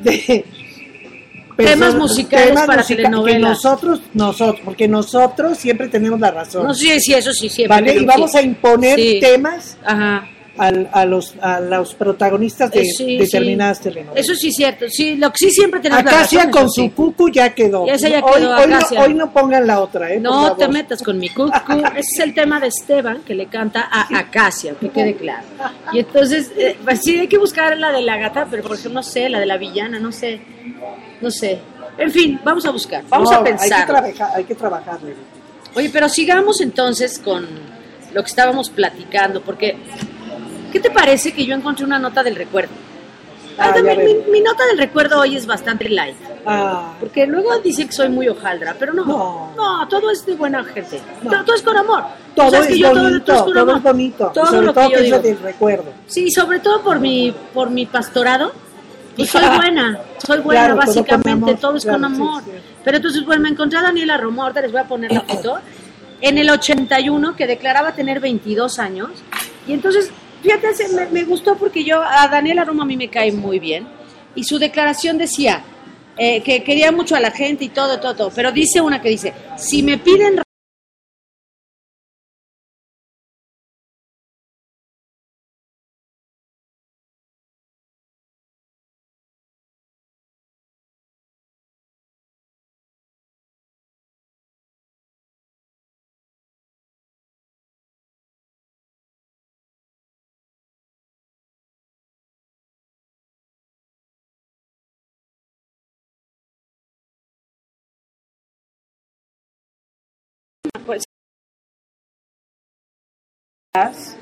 de 0.00 0.44
Temas 1.56 1.94
musicales 1.94 2.52
para 2.66 2.82
musica- 2.82 2.96
telenovelas. 2.96 3.34
Que 3.36 3.38
nosotros, 3.48 4.00
nosotros, 4.12 4.60
porque 4.64 4.88
nosotros 4.88 5.56
siempre 5.58 5.88
tenemos 5.88 6.18
la 6.20 6.30
razón. 6.30 6.66
No, 6.66 6.74
sí, 6.74 6.98
sí, 7.00 7.14
eso 7.14 7.32
sí, 7.32 7.48
siempre. 7.48 7.80
¿Vale? 7.80 7.94
Y 8.00 8.04
vamos 8.04 8.32
sí. 8.32 8.38
a 8.38 8.42
imponer 8.42 8.98
Sí. 8.98 9.18
temas 9.20 9.76
Ajá. 9.84 10.28
al- 10.56 10.88
a, 10.92 11.04
los, 11.04 11.34
a 11.40 11.58
los 11.60 11.94
protagonistas 11.94 12.70
de 12.70 12.80
Eh, 12.82 12.84
sí, 12.96 13.18
determinadas 13.18 13.80
telenovelas. 13.80 14.24
Eso 14.24 14.34
sí 14.36 14.48
es 14.48 14.54
cierto. 14.56 14.84
Sí, 14.88 15.16
lo 15.16 15.30
que 15.32 15.38
sí 15.38 15.50
siempre 15.50 15.80
tenemos 15.80 16.04
la 16.04 16.10
Acacia 16.10 16.38
razón, 16.44 16.52
con 16.52 16.70
su 16.70 16.92
cucu 16.92 17.28
ya 17.30 17.52
quedó. 17.54 17.86
Ya 17.86 17.94
hoy, 17.94 18.00
quedó, 18.00 18.26
hoy 18.26 18.42
no, 18.42 18.76
Acacia. 18.76 19.00
hoy 19.02 19.14
no 19.14 19.32
pongan 19.32 19.66
la 19.66 19.80
otra, 19.80 20.12
¿eh? 20.12 20.20
No 20.20 20.56
te 20.56 20.66
metas 20.68 21.02
con 21.02 21.18
mi 21.18 21.28
cucu. 21.28 21.50
Ese 21.96 22.00
es 22.00 22.18
el 22.20 22.34
tema 22.34 22.58
de 22.60 22.68
Esteban 22.68 23.22
que 23.26 23.34
le 23.34 23.46
canta 23.46 23.88
a 23.90 24.06
Acacia, 24.18 24.74
que 24.80 24.88
quede 24.90 25.14
claro. 25.16 25.42
Y 25.92 26.00
entonces, 26.00 26.50
eh, 26.56 26.76
pues 26.84 27.00
sí, 27.02 27.18
hay 27.18 27.28
que 27.28 27.38
buscar 27.38 27.76
la 27.76 27.90
de 27.92 28.02
la 28.02 28.16
gata, 28.16 28.46
pero 28.50 28.62
por 28.62 28.72
ejemplo, 28.72 28.94
no 28.94 29.02
sé, 29.02 29.28
la 29.28 29.38
de 29.40 29.46
la 29.46 29.56
villana, 29.56 29.98
no 30.00 30.10
sé. 30.12 30.40
No 31.24 31.30
sé. 31.30 31.58
En 31.96 32.10
fin, 32.10 32.38
vamos 32.44 32.66
a 32.66 32.70
buscar, 32.70 33.02
vamos 33.08 33.30
No, 33.30 33.38
a 33.38 33.42
pensar. 33.44 33.72
Hay 33.72 33.80
que, 33.80 33.86
trabajar, 33.92 34.36
hay 34.36 34.44
que 34.44 34.54
trabajarle. 34.54 35.14
Oye, 35.74 35.88
pero 35.90 36.08
sigamos 36.08 36.60
entonces 36.60 37.18
con 37.18 37.46
lo 38.12 38.22
que 38.22 38.28
estábamos 38.28 38.68
platicando, 38.68 39.40
porque 39.40 39.76
¿qué 40.70 40.80
te 40.80 40.90
parece 40.90 41.32
que 41.32 41.46
yo 41.46 41.54
encontré 41.54 41.84
una 41.86 41.98
nota 41.98 42.22
del 42.22 42.36
recuerdo? 42.36 42.72
Ah, 43.56 43.70
Ah, 43.72 43.76
ya 43.76 43.82
mi, 43.82 44.40
nota 44.40 44.66
del 44.66 44.78
recuerdo 44.78 45.20
hoy 45.20 45.36
es 45.36 45.46
bastante 45.46 45.88
light, 45.88 46.16
Ah, 46.44 46.94
porque 47.00 47.24
luego 47.26 47.56
dicen 47.60 47.86
que 47.86 47.92
soy 47.94 48.08
muy 48.08 48.28
hojaldra, 48.28 48.74
pero 48.78 48.92
no, 48.92 49.04
No. 49.06 49.52
no, 49.56 49.88
todo 49.88 50.10
es 50.10 50.26
de 50.26 50.34
buena 50.34 50.62
gente, 50.64 51.00
No. 51.22 51.30
todo, 51.30 51.44
todo 51.44 51.56
es 51.56 51.62
con 51.62 51.76
amor. 51.76 52.02
todo 52.34 52.50
¿Sabes 52.50 52.66
es 52.66 52.72
que 52.74 52.78
yo 52.80 52.88
bonito, 52.90 53.20
todo, 53.24 53.36
todo, 53.36 53.44
con 53.46 53.58
amor? 53.58 53.76
es 53.76 53.82
bonito. 53.84 54.30
Todo 54.34 54.46
sobre 54.46 54.66
lo 54.66 54.74
todo 54.74 54.88
que 54.88 54.90
yo 54.92 54.98
que 54.98 55.04
es 55.04 55.04
digo. 55.06 55.18
del 55.20 55.38
recuerdo. 55.38 55.84
Sí, 56.08 56.30
sobre 56.32 56.58
todo 56.60 56.82
por 56.82 56.98
mi, 57.00 57.32
por 57.54 57.70
mi 57.70 57.86
pastorado. 57.86 58.52
Pues 59.16 59.30
soy 59.30 59.44
buena, 59.56 60.00
soy 60.18 60.40
buena 60.40 60.60
Claro, 60.60 60.74
todo 60.74 60.84
con 60.84 60.94
básicamente, 60.94 61.30
amor, 61.30 61.60
todo 61.60 61.76
es 61.76 61.84
con 61.84 61.98
claro, 61.98 62.14
sí, 62.14 62.20
amor. 62.20 62.42
sí. 62.44 62.50
Pero 62.84 62.96
entonces, 62.96 63.24
bueno, 63.24 63.42
me 63.42 63.48
encontré 63.50 63.78
a 63.78 63.82
Daniela 63.82 64.16
Romo, 64.16 64.42
ahorita 64.42 64.60
les 64.62 64.72
voy 64.72 64.80
a 64.80 64.84
poner 64.88 65.12
la 65.12 65.20
foto, 65.28 65.58
en 66.20 66.38
el 66.38 66.50
81, 66.50 67.36
que 67.36 67.46
declaraba 67.46 67.92
tener 67.92 68.20
22 68.20 68.78
años. 68.78 69.10
Y 69.66 69.72
entonces, 69.72 70.10
fíjate, 70.42 70.68
me, 70.94 71.06
me 71.06 71.24
gustó 71.24 71.56
porque 71.56 71.84
yo, 71.84 72.02
a 72.02 72.28
Daniela 72.28 72.64
Romo 72.64 72.82
a 72.82 72.86
mí 72.86 72.96
me 72.96 73.08
cae 73.08 73.32
muy 73.32 73.58
bien. 73.58 73.86
Y 74.34 74.44
su 74.44 74.58
declaración 74.58 75.16
decía 75.18 75.62
eh, 76.16 76.42
que 76.42 76.62
quería 76.62 76.92
mucho 76.92 77.16
a 77.16 77.20
la 77.20 77.30
gente 77.32 77.64
y 77.64 77.68
todo, 77.70 77.98
todo, 77.98 78.14
todo. 78.14 78.30
Pero 78.34 78.52
dice 78.52 78.80
una 78.80 79.00
que 79.00 79.08
dice, 79.08 79.32
si 79.56 79.82
me 79.82 79.98
piden 79.98 80.43
pues, 110.84 111.04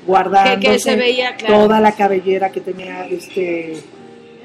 guardando 0.05 0.59
Que- 0.59 0.67
que 0.73 0.79
se 0.79 0.95
veía, 0.95 1.35
claro. 1.35 1.53
toda 1.55 1.79
la 1.79 1.91
cabellera 1.93 2.51
que 2.51 2.61
tenía 2.61 3.05
este 3.07 3.77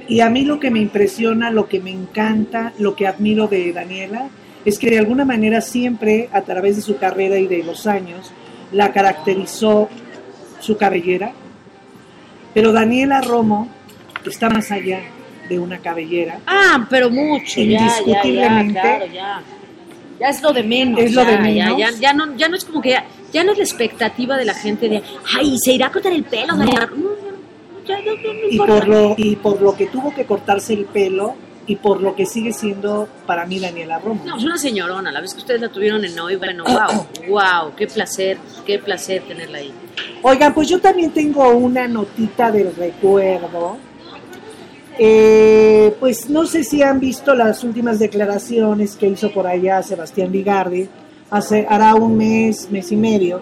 y 0.06 0.20
a 0.20 0.30
mí 0.30 0.44
lo 0.44 0.58
que 0.58 0.70
me 0.70 0.80
impresiona, 0.80 1.50
lo 1.50 1.68
que 1.68 1.80
me 1.80 1.90
encanta, 1.90 2.72
lo 2.78 2.94
que 2.96 3.06
admiro 3.06 3.46
de 3.46 3.72
Daniela 3.72 4.28
es 4.64 4.78
que 4.78 4.90
de 4.90 4.98
alguna 4.98 5.24
manera 5.24 5.60
siempre 5.60 6.28
a 6.32 6.42
través 6.42 6.76
de 6.76 6.82
su 6.82 6.96
carrera 6.98 7.38
y 7.38 7.46
de 7.46 7.62
los 7.62 7.86
años 7.86 8.30
la 8.72 8.92
caracterizó 8.92 9.88
su 10.60 10.76
cabellera, 10.76 11.32
pero 12.54 12.72
Daniela 12.72 13.20
Romo 13.20 13.68
está 14.26 14.48
más 14.50 14.70
allá 14.70 15.00
de 15.48 15.58
una 15.58 15.78
cabellera. 15.78 16.40
Ah, 16.46 16.86
pero 16.90 17.08
mucho, 17.10 17.60
ya, 17.60 17.64
ya, 17.64 17.78
ya, 17.78 18.00
Indiscutiblemente. 18.00 18.80
claro, 18.80 19.06
ya. 20.20 20.28
Es 20.28 20.42
lo 20.42 20.52
de 20.52 20.62
menos. 20.62 21.00
Es 21.00 21.12
lo 21.12 21.22
ya, 21.22 21.30
de 21.30 21.54
ya, 21.54 21.64
menos. 21.64 21.78
Ya, 21.78 21.90
ya 22.00 22.12
no, 22.12 22.36
ya 22.36 22.48
no 22.48 22.56
es 22.56 22.64
como 22.64 22.80
que 22.80 22.90
ya, 22.90 23.06
ya 23.32 23.44
no 23.44 23.52
es 23.52 23.58
la 23.58 23.64
expectativa 23.64 24.36
de 24.36 24.44
la 24.44 24.54
gente 24.54 24.88
de, 24.88 25.02
ay, 25.36 25.56
se 25.58 25.72
irá 25.72 25.86
a 25.86 25.92
cortar 25.92 26.12
el 26.12 26.24
pelo, 26.24 26.56
Daniela. 26.56 26.86
No, 26.86 27.10
ya, 27.86 27.98
ya, 28.04 28.12
no, 28.12 28.16
no, 28.16 28.32
no 28.32 28.48
y 28.50 28.58
por 28.58 28.88
lo 28.88 29.14
y 29.16 29.36
por 29.36 29.62
lo 29.62 29.76
que 29.76 29.86
tuvo 29.86 30.14
que 30.14 30.26
cortarse 30.26 30.74
el 30.74 30.84
pelo 30.84 31.34
y 31.68 31.76
por 31.76 32.00
lo 32.00 32.16
que 32.16 32.24
sigue 32.24 32.52
siendo 32.52 33.08
para 33.26 33.44
mí 33.44 33.60
Daniela 33.60 33.98
Romo. 33.98 34.22
No, 34.24 34.38
es 34.38 34.44
una 34.44 34.56
señorona, 34.56 35.12
la 35.12 35.20
vez 35.20 35.34
que 35.34 35.40
ustedes 35.40 35.60
la 35.60 35.68
tuvieron 35.68 36.04
en 36.04 36.18
hoy, 36.18 36.36
bueno, 36.36 36.64
wow, 36.64 37.06
wow, 37.28 37.74
qué 37.76 37.86
placer, 37.86 38.38
qué 38.64 38.78
placer 38.78 39.22
tenerla 39.22 39.58
ahí. 39.58 39.72
Oigan, 40.22 40.54
pues 40.54 40.68
yo 40.68 40.80
también 40.80 41.10
tengo 41.12 41.50
una 41.50 41.86
notita 41.86 42.50
del 42.50 42.74
recuerdo. 42.74 43.76
Eh, 44.98 45.94
pues 46.00 46.28
no 46.28 46.44
sé 46.44 46.64
si 46.64 46.82
han 46.82 46.98
visto 46.98 47.34
las 47.34 47.62
últimas 47.62 47.98
declaraciones 48.00 48.96
que 48.96 49.06
hizo 49.06 49.32
por 49.32 49.46
allá 49.46 49.82
Sebastián 49.82 50.32
Ligardi, 50.32 50.88
hace, 51.30 51.66
hará 51.68 51.94
un 51.94 52.16
mes, 52.16 52.68
mes 52.70 52.90
y 52.90 52.96
medio, 52.96 53.40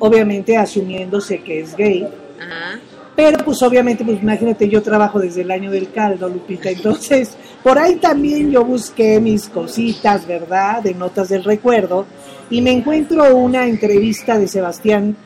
obviamente 0.00 0.56
asumiéndose 0.56 1.40
que 1.42 1.60
es 1.60 1.76
gay. 1.76 2.06
Ajá. 2.40 2.80
Pero 3.14 3.44
pues 3.44 3.62
obviamente, 3.62 4.04
pues 4.04 4.22
imagínate, 4.22 4.68
yo 4.68 4.82
trabajo 4.82 5.20
desde 5.20 5.42
el 5.42 5.50
año 5.50 5.70
del 5.70 5.92
caldo, 5.92 6.28
Lupita, 6.28 6.70
entonces 6.70 7.36
por 7.62 7.78
ahí 7.78 7.96
también 7.96 8.50
yo 8.50 8.64
busqué 8.64 9.20
mis 9.20 9.48
cositas, 9.48 10.26
¿verdad? 10.26 10.82
De 10.82 10.94
notas 10.94 11.28
del 11.28 11.44
recuerdo, 11.44 12.06
y 12.50 12.62
me 12.62 12.72
encuentro 12.72 13.36
una 13.36 13.66
entrevista 13.66 14.38
de 14.38 14.48
Sebastián 14.48 15.16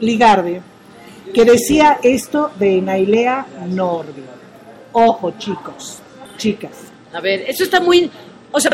Ligarde 0.00 0.62
que 1.32 1.44
decía 1.44 1.98
esto 2.02 2.50
de 2.58 2.80
Nailea 2.80 3.46
Nordi. 3.68 4.22
Ojo, 4.98 5.30
chicos, 5.36 5.98
chicas. 6.38 6.72
A 7.12 7.20
ver, 7.20 7.44
eso 7.46 7.64
está 7.64 7.80
muy, 7.80 8.10
o 8.50 8.58
sea, 8.58 8.70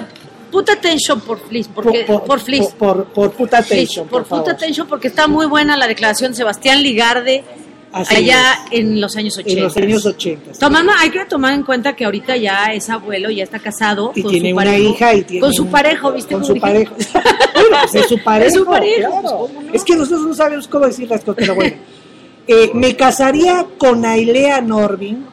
puta 0.52 0.74
attention 0.74 1.20
por 1.20 1.40
Fliss, 1.40 1.66
porque, 1.66 2.04
por. 2.04 2.22
Por, 2.22 2.74
por, 2.78 3.04
por 3.06 3.32
puta 3.32 3.58
atención, 3.58 4.06
por 4.06 4.24
puta 4.24 4.52
attention, 4.52 4.86
porque 4.86 5.08
está 5.08 5.26
muy 5.26 5.46
buena 5.46 5.76
la 5.76 5.88
declaración 5.88 6.30
de 6.30 6.36
Sebastián 6.36 6.80
Ligarde 6.80 7.42
Así 7.90 8.14
allá 8.14 8.54
es. 8.70 8.78
en 8.78 9.00
los 9.00 9.16
años 9.16 9.36
80. 9.36 9.58
En 9.58 9.64
los 9.64 9.76
años 9.76 10.06
80. 10.06 10.52
Tomando, 10.60 10.92
hay 10.96 11.10
que 11.10 11.24
tomar 11.24 11.54
en 11.54 11.64
cuenta 11.64 11.96
que 11.96 12.04
ahorita 12.04 12.36
ya 12.36 12.66
es 12.72 12.88
abuelo, 12.88 13.28
ya 13.28 13.42
está 13.42 13.58
casado. 13.58 14.12
Y 14.14 14.22
con 14.22 14.30
tiene 14.30 14.50
su 14.50 14.54
una 14.54 14.64
parejo, 14.64 14.90
hija 14.90 15.14
y 15.14 15.22
tiene 15.24 15.40
Con 15.40 15.52
su 15.52 15.66
parejo, 15.66 16.12
¿viste? 16.12 16.34
Con 16.34 16.44
su 16.44 16.56
parejo. 16.60 16.94
bueno, 17.54 17.76
pues 17.82 17.94
es 17.96 18.06
su 18.06 18.22
parejo. 18.22 18.46
Es 18.46 18.54
su 18.54 18.64
parejo, 18.64 19.10
claro. 19.10 19.22
pues, 19.22 19.32
¿cómo 19.32 19.62
no? 19.62 19.74
Es 19.74 19.82
que 19.82 19.96
nosotros 19.96 20.22
no 20.22 20.34
sabemos 20.34 20.68
cómo 20.68 20.86
decir 20.86 21.10
las 21.10 21.22
cosas, 21.22 21.34
pero 21.36 21.56
bueno. 21.56 21.74
Eh, 22.46 22.70
me 22.74 22.94
casaría 22.94 23.66
con 23.76 24.04
Ailea 24.04 24.60
Norvin 24.60 25.31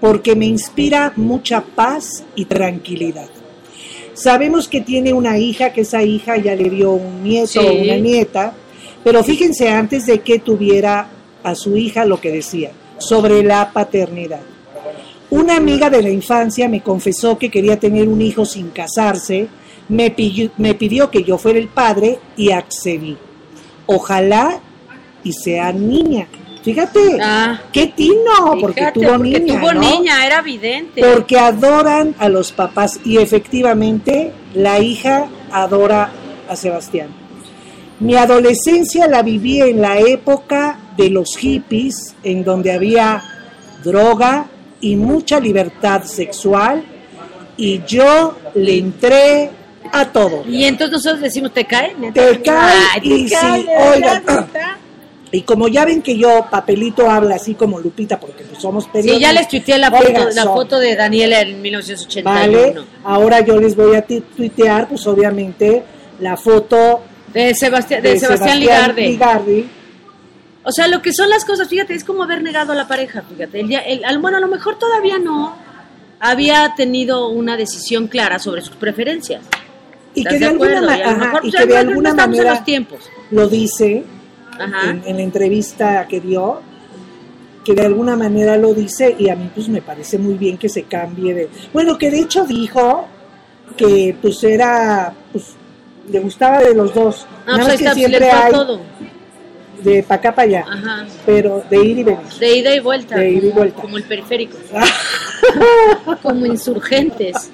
porque 0.00 0.36
me 0.36 0.46
inspira 0.46 1.12
mucha 1.16 1.60
paz 1.60 2.24
y 2.34 2.44
tranquilidad. 2.44 3.28
Sabemos 4.14 4.68
que 4.68 4.80
tiene 4.80 5.12
una 5.12 5.38
hija, 5.38 5.72
que 5.72 5.82
esa 5.82 6.02
hija 6.02 6.36
ya 6.36 6.54
le 6.54 6.70
dio 6.70 6.92
un 6.92 7.22
nieto 7.22 7.60
o 7.60 7.72
una 7.72 7.96
nieta, 7.96 8.52
pero 9.04 9.22
fíjense 9.22 9.68
antes 9.68 10.06
de 10.06 10.20
que 10.20 10.40
tuviera 10.40 11.08
a 11.42 11.54
su 11.54 11.76
hija 11.76 12.04
lo 12.04 12.20
que 12.20 12.32
decía 12.32 12.72
sobre 12.98 13.42
la 13.42 13.72
paternidad. 13.72 14.40
Una 15.30 15.56
amiga 15.56 15.90
de 15.90 16.02
la 16.02 16.10
infancia 16.10 16.68
me 16.68 16.80
confesó 16.80 17.38
que 17.38 17.50
quería 17.50 17.78
tener 17.78 18.08
un 18.08 18.20
hijo 18.20 18.44
sin 18.44 18.70
casarse, 18.70 19.48
me 19.88 20.10
pidió, 20.10 20.50
me 20.56 20.74
pidió 20.74 21.10
que 21.10 21.22
yo 21.22 21.38
fuera 21.38 21.58
el 21.58 21.68
padre 21.68 22.18
y 22.36 22.50
accedí. 22.50 23.16
Ojalá 23.86 24.60
y 25.22 25.32
sea 25.32 25.72
niña. 25.72 26.26
Fíjate, 26.68 27.18
Ah, 27.22 27.62
qué 27.72 27.86
tino, 27.86 28.58
porque 28.60 28.80
fíjate, 28.82 29.00
tuvo 29.00 29.12
porque 29.16 29.40
niña. 29.40 29.58
tuvo 29.58 29.72
¿no? 29.72 29.80
niña, 29.80 30.26
era 30.26 30.40
evidente. 30.40 31.02
Porque 31.02 31.38
adoran 31.38 32.14
a 32.18 32.28
los 32.28 32.52
papás 32.52 33.00
y 33.06 33.16
efectivamente 33.16 34.32
la 34.52 34.78
hija 34.78 35.28
adora 35.50 36.10
a 36.46 36.56
Sebastián. 36.56 37.08
Mi 38.00 38.16
adolescencia 38.16 39.08
la 39.08 39.22
viví 39.22 39.62
en 39.62 39.80
la 39.80 39.98
época 39.98 40.78
de 40.98 41.08
los 41.08 41.38
hippies, 41.38 42.14
en 42.22 42.44
donde 42.44 42.72
había 42.72 43.22
droga 43.82 44.44
y 44.82 44.96
mucha 44.96 45.40
libertad 45.40 46.02
sexual, 46.02 46.84
y 47.56 47.80
yo 47.86 48.36
le 48.54 48.76
entré 48.76 49.50
a 49.90 50.04
todo. 50.04 50.44
Y 50.46 50.64
entonces 50.64 50.92
nosotros 50.92 51.22
decimos, 51.22 51.54
¿te 51.54 51.64
cae? 51.64 51.96
Te 52.12 52.42
cae 52.42 53.00
y 53.02 53.24
verdad, 53.24 53.54
oigan. 53.94 54.24
Y 55.30 55.42
como 55.42 55.68
ya 55.68 55.84
ven 55.84 56.00
que 56.02 56.16
yo, 56.16 56.46
papelito 56.50 57.10
habla 57.10 57.34
así 57.36 57.54
como 57.54 57.78
Lupita, 57.78 58.18
porque 58.18 58.44
pues 58.44 58.62
somos 58.62 58.86
periodistas. 58.86 59.16
Sí, 59.18 59.22
ya 59.22 59.32
les 59.32 59.48
tuiteé 59.48 59.76
la 59.78 59.90
foto, 59.90 60.06
Oigan, 60.06 60.34
la 60.34 60.42
son- 60.44 60.54
foto 60.54 60.78
de 60.78 60.96
Daniela 60.96 61.40
en 61.42 61.60
1981. 61.60 62.30
Vale, 62.30 62.74
ahora 63.04 63.40
yo 63.40 63.58
les 63.60 63.76
voy 63.76 63.94
a 63.96 64.02
tuitear, 64.06 64.88
pues 64.88 65.06
obviamente, 65.06 65.82
la 66.20 66.36
foto 66.36 67.02
De 67.32 67.54
Sebastián, 67.54 68.02
de 68.02 68.18
Sebastián, 68.18 68.58
Ligarde. 68.58 69.02
Ligardi. 69.08 69.68
O 70.64 70.72
sea, 70.72 70.88
lo 70.88 71.00
que 71.02 71.12
son 71.12 71.28
las 71.30 71.44
cosas, 71.44 71.68
fíjate, 71.68 71.94
es 71.94 72.04
como 72.04 72.22
haber 72.22 72.42
negado 72.42 72.72
a 72.72 72.74
la 72.74 72.88
pareja, 72.88 73.22
fíjate. 73.22 73.60
El 73.60 73.72
el- 73.72 74.04
al- 74.04 74.18
bueno, 74.18 74.38
a 74.38 74.40
lo 74.40 74.48
mejor 74.48 74.78
todavía 74.78 75.18
no 75.18 75.54
había 76.20 76.74
tenido 76.76 77.28
una 77.28 77.56
decisión 77.56 78.08
clara 78.08 78.38
sobre 78.38 78.62
sus 78.62 78.76
preferencias. 78.76 79.42
Y 80.14 80.20
¿Estás 80.20 80.32
que 80.32 80.38
de, 80.40 80.46
alguna, 80.46 80.80
manera 82.14 82.50
los 82.54 82.64
tiempos. 82.64 83.00
lo 83.30 83.46
dice. 83.48 84.04
En, 84.60 85.02
en 85.04 85.16
la 85.16 85.22
entrevista 85.22 86.06
que 86.08 86.20
dio, 86.20 86.60
que 87.64 87.74
de 87.74 87.82
alguna 87.82 88.16
manera 88.16 88.56
lo 88.56 88.72
dice 88.74 89.14
y 89.18 89.28
a 89.28 89.36
mí 89.36 89.50
pues 89.54 89.68
me 89.68 89.82
parece 89.82 90.18
muy 90.18 90.34
bien 90.34 90.56
que 90.56 90.68
se 90.68 90.84
cambie 90.84 91.34
de... 91.34 91.48
Bueno, 91.72 91.98
que 91.98 92.10
de 92.10 92.20
hecho 92.20 92.44
dijo 92.44 93.06
que 93.76 94.16
pues 94.20 94.42
era, 94.44 95.12
pues 95.32 95.54
le 96.10 96.20
gustaba 96.20 96.60
de 96.60 96.74
los 96.74 96.94
dos. 96.94 97.26
Ah, 97.46 97.58
Nada 97.58 97.64
pues 97.64 97.78
que 97.78 97.84
pues, 97.84 97.94
siempre 97.94 98.30
hay 98.30 98.52
todo. 98.52 98.80
de 99.82 100.02
para 100.02 100.18
acá 100.18 100.34
para 100.34 100.48
allá, 100.48 100.64
Ajá. 100.68 101.06
pero 101.26 101.62
de 101.68 101.76
ir 101.84 101.98
y 101.98 102.04
venir. 102.04 102.26
De 102.40 102.56
ida 102.56 102.74
y 102.74 102.80
vuelta. 102.80 103.16
De 103.16 103.30
ida 103.30 103.46
y 103.48 103.50
vuelta. 103.50 103.82
Como 103.82 103.96
el 103.98 104.04
periférico. 104.04 104.56
como 106.22 106.46
insurgentes. 106.46 107.50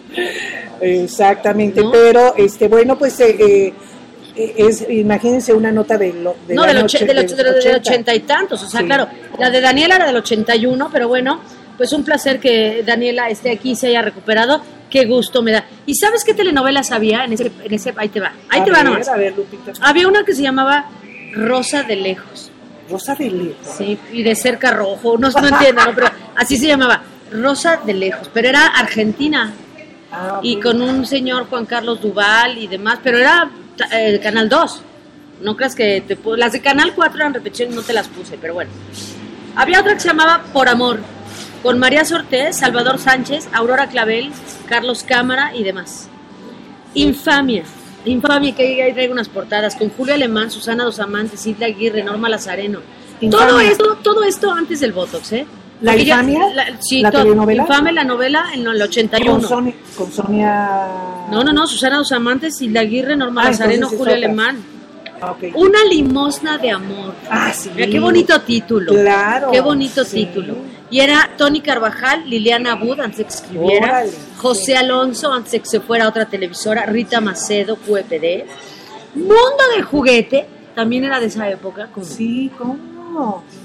Exactamente, 0.81 1.83
¿No? 1.83 1.91
pero 1.91 2.35
este 2.37 2.69
bueno 2.69 2.99
pues 2.99 3.19
eh, 3.21 3.37
eh, 3.39 3.75
es 4.37 4.85
imagínense 4.89 5.53
una 5.53 5.71
nota 5.71 5.97
de 5.97 6.13
lo 6.13 6.37
de 6.47 6.55
no, 6.55 6.63
la 6.63 6.73
del, 6.73 6.83
noche 6.83 6.99
och- 6.99 7.07
del, 7.07 7.19
och- 7.19 7.27
del 7.29 7.37
del- 7.37 7.47
del 7.47 7.55
80. 7.57 7.77
ochenta 7.91 8.15
y 8.15 8.21
tantos. 8.21 8.63
O 8.63 8.69
sea, 8.69 8.81
Sí. 8.81 8.87
claro, 8.87 9.07
la 9.39 9.51
de 9.51 9.61
Daniela 9.61 9.97
era 9.97 10.07
del 10.07 10.17
81, 10.17 10.89
pero 10.93 11.09
bueno, 11.09 11.41
pues 11.77 11.93
un 11.93 12.05
placer 12.05 12.41
que 12.41 12.83
Daniela 12.85 13.29
esté 13.29 13.51
aquí 13.51 13.73
y 13.73 13.77
se 13.77 13.89
haya 13.89 14.03
recuperado. 14.03 14.61
Qué 14.91 15.07
gusto 15.07 15.43
me 15.43 15.51
da. 15.53 15.65
¿Y 15.87 15.95
sabes 15.97 16.23
qué 16.25 16.35
telenovelas 16.35 16.93
había 16.93 17.25
en 17.25 17.33
ese, 17.33 17.51
en 17.65 17.75
ese 17.75 17.93
ahí 17.97 18.09
te 18.09 18.21
va, 18.21 18.33
ahí 18.49 18.61
A 18.61 18.65
te 18.65 18.71
va 18.71 18.83
nomás. 18.85 19.09
A 19.09 19.17
ver, 19.17 19.35
Lupita. 19.37 19.73
Había 19.81 20.07
una 20.07 20.25
que 20.25 20.35
se 20.35 20.43
llamaba 20.43 20.87
Rosa 21.33 21.83
de 21.83 21.97
Lejos, 21.97 22.51
Rosa 22.89 23.15
de 23.17 23.31
Lejos. 23.31 23.75
sí, 23.77 23.99
y 24.13 24.23
de 24.23 24.37
cerca 24.37 24.71
rojo, 24.71 25.17
no, 25.19 25.31
no 25.31 25.49
entiendo, 25.49 25.85
¿no? 25.85 25.93
pero 25.95 26.11
así 26.37 26.57
se 26.59 26.69
llamaba, 26.69 27.03
Rosa 27.33 27.81
de 27.85 27.95
Lejos, 27.95 28.31
pero 28.33 28.49
era 28.49 28.67
argentina 28.67 29.53
Ah, 30.13 30.39
y 30.45 30.61
con 30.61 30.81
un 30.81 31.05
señor 31.07 31.47
Juan 31.49 31.67
Carlos 31.67 32.01
Duval 32.01 32.57
y 32.59 32.69
demás, 32.69 33.01
pero 33.03 33.19
era 33.19 33.51
eh, 33.93 34.21
Canal 34.23 34.49
2. 34.49 34.83
No 35.43 35.57
creas 35.57 35.75
que 35.75 36.01
te 36.07 36.17
pu- 36.19 36.37
las 36.37 36.53
de 36.53 36.61
Canal 36.61 36.93
4 36.95 37.19
eran 37.19 37.35
repeticiones, 37.35 37.75
no 37.75 37.83
te 37.83 37.93
las 37.93 38.09
puse, 38.09 38.39
pero 38.41 38.55
bueno. 38.55 38.71
Había 39.57 39.81
otra 39.81 39.95
que 39.95 40.01
se 40.01 40.09
llamaba 40.09 40.43
Por 40.53 40.69
Amor, 40.69 40.99
con 41.63 41.79
María 41.79 42.05
Sortés, 42.05 42.57
Salvador 42.57 42.99
Sánchez, 42.99 43.49
Aurora 43.53 43.89
Clavel, 43.89 44.31
Carlos 44.67 45.03
Cámara 45.03 45.55
y 45.55 45.63
demás. 45.65 46.09
Infamia, 46.95 47.65
Infamia, 48.05 48.55
que 48.55 48.83
ahí 48.83 48.93
traigo 48.93 49.13
unas 49.13 49.29
portadas, 49.29 49.75
con 49.77 49.89
Julio 49.91 50.15
Alemán, 50.15 50.51
Susana 50.51 50.85
Dos 50.85 51.01
Amantes, 51.01 51.45
Hilda 51.47 51.67
Aguirre, 51.67 52.03
Norma 52.05 52.29
Lazareno. 52.29 52.81
Infamia. 53.21 53.47
Todo 53.49 53.61
esto, 53.61 53.99
todo 54.03 54.25
esto 54.25 54.53
antes 54.53 54.81
del 54.81 54.93
Botox, 54.93 55.33
¿eh? 55.33 55.47
¿La 55.85 55.97
Infamia? 55.97 56.41
la- 56.55 56.77
sí, 56.81 57.01
¿La 57.03 57.11
todo- 57.11 57.23
telenovela? 57.23 57.63
Infame, 57.63 57.93
la 57.93 58.05
novela 58.05 58.45
en 58.55 58.67
el 58.67 58.81
81. 58.83 59.33
con 59.39 59.43
Sonia, 59.49 59.75
con 59.97 60.13
Sonia 60.13 60.87
No, 61.31 61.43
no, 61.45 61.53
no, 61.53 61.67
Susana 61.67 61.99
Dos 61.99 62.13
Amantes, 62.13 62.61
Hilda 62.61 62.81
Aguirre, 62.81 63.17
Norma 63.17 63.43
Ah, 63.43 63.51
Lazareno, 63.51 63.89
es 63.89 63.97
Julio. 63.97 64.15
Alemán. 64.15 64.63
Ah. 65.21 65.35
Una 65.55 65.85
limosna 65.85 66.59
de 66.59 66.71
amor. 66.71 67.15
Ah, 67.31 67.51
sí. 67.53 67.71
Mira, 67.75 67.87
qué 67.89 67.99
bonito 68.01 68.41
título. 68.43 68.93
Claro. 68.93 69.51
Qué 69.51 69.61
bonito 69.61 70.05
Sí. 70.05 70.27
título. 70.27 70.57
Y 70.91 71.01
era 71.01 71.31
Tony 71.39 71.61
Carvajal, 71.61 72.29
Liliana 72.29 72.73
Abud, 72.73 73.01
antes 73.01 73.19
de 73.19 73.25
que 73.25 73.31
escribiera, 73.31 73.87
Órale, 73.87 74.11
José 74.37 74.65
sí. 74.67 74.75
Alonso, 74.75 75.33
antes 75.33 75.53
de 75.53 75.61
que 75.61 75.67
se 75.67 75.81
fuera 75.81 76.05
a 76.05 76.09
otra 76.09 76.27
televisora, 76.27 76.85
Rita 76.87 77.21
Macedo, 77.21 77.77
QEPD. 77.77 78.45
Mundo 79.15 79.65
de 79.77 79.83
juguete, 79.83 80.47
también 80.75 81.05
era 81.05 81.21
de 81.21 81.27
esa 81.27 81.49
época. 81.49 81.89
¿Cómo? 81.93 82.05
Sí, 82.05 82.51
¿cómo? 82.59 82.77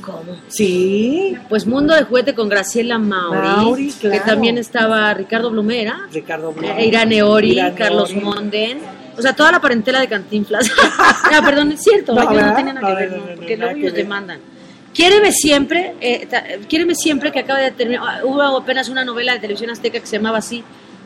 ¿Cómo? 0.02 0.36
Sí, 0.48 1.36
Pues 1.50 1.66
Mundo 1.66 1.94
de 1.96 2.04
juguete 2.04 2.34
con 2.36 2.50
Graciela 2.50 2.98
Mauri, 2.98 3.38
Mauri, 3.48 3.92
que 3.94 4.20
también 4.22 4.58
estaba 4.58 5.14
Ricardo 5.14 5.50
Blumera, 5.52 6.08
Ricardo 6.12 6.52
Blanco. 6.54 6.80
Eh, 6.80 6.86
Irane 6.88 7.22
Ori, 7.24 7.52
Irane 7.52 7.76
Carlos 7.76 8.12
Ori. 8.12 8.22
Monden, 8.22 8.80
o 9.18 9.22
sea, 9.22 9.34
toda 9.34 9.52
la 9.52 9.60
parentela 9.60 10.00
de 10.00 10.08
Cantinflas. 10.08 10.70
no, 11.32 11.42
perdón, 11.46 11.72
es 11.72 11.82
cierto, 11.82 12.14
No, 12.14 12.22
ellos 12.32 12.56
tienen 12.56 12.76
nada 12.76 12.88
que 12.88 12.96
ver, 12.96 13.12
no, 13.18 13.36
porque 13.36 13.58
luego 13.58 13.76
ellos 13.78 13.94
demandan. 13.94 14.40
Quiéreme 14.94 15.32
siempre, 15.32 15.94
eh, 16.02 16.26
ta- 16.30 16.44
Quiéreme 16.68 16.96
siempre, 16.96 17.32
que 17.32 17.40
acaba 17.40 17.60
de 17.60 17.72
terminar, 17.72 18.04
ah, 18.06 18.20
hubo 18.24 18.42
apenas 18.42 18.90
una 18.90 19.06
novela 19.06 19.34
de 19.34 19.40
televisión 19.40 19.70
azteca 19.70 20.00
que 20.00 20.06
se 20.08 20.18
llamaba 20.18 20.40
así, 20.40 20.64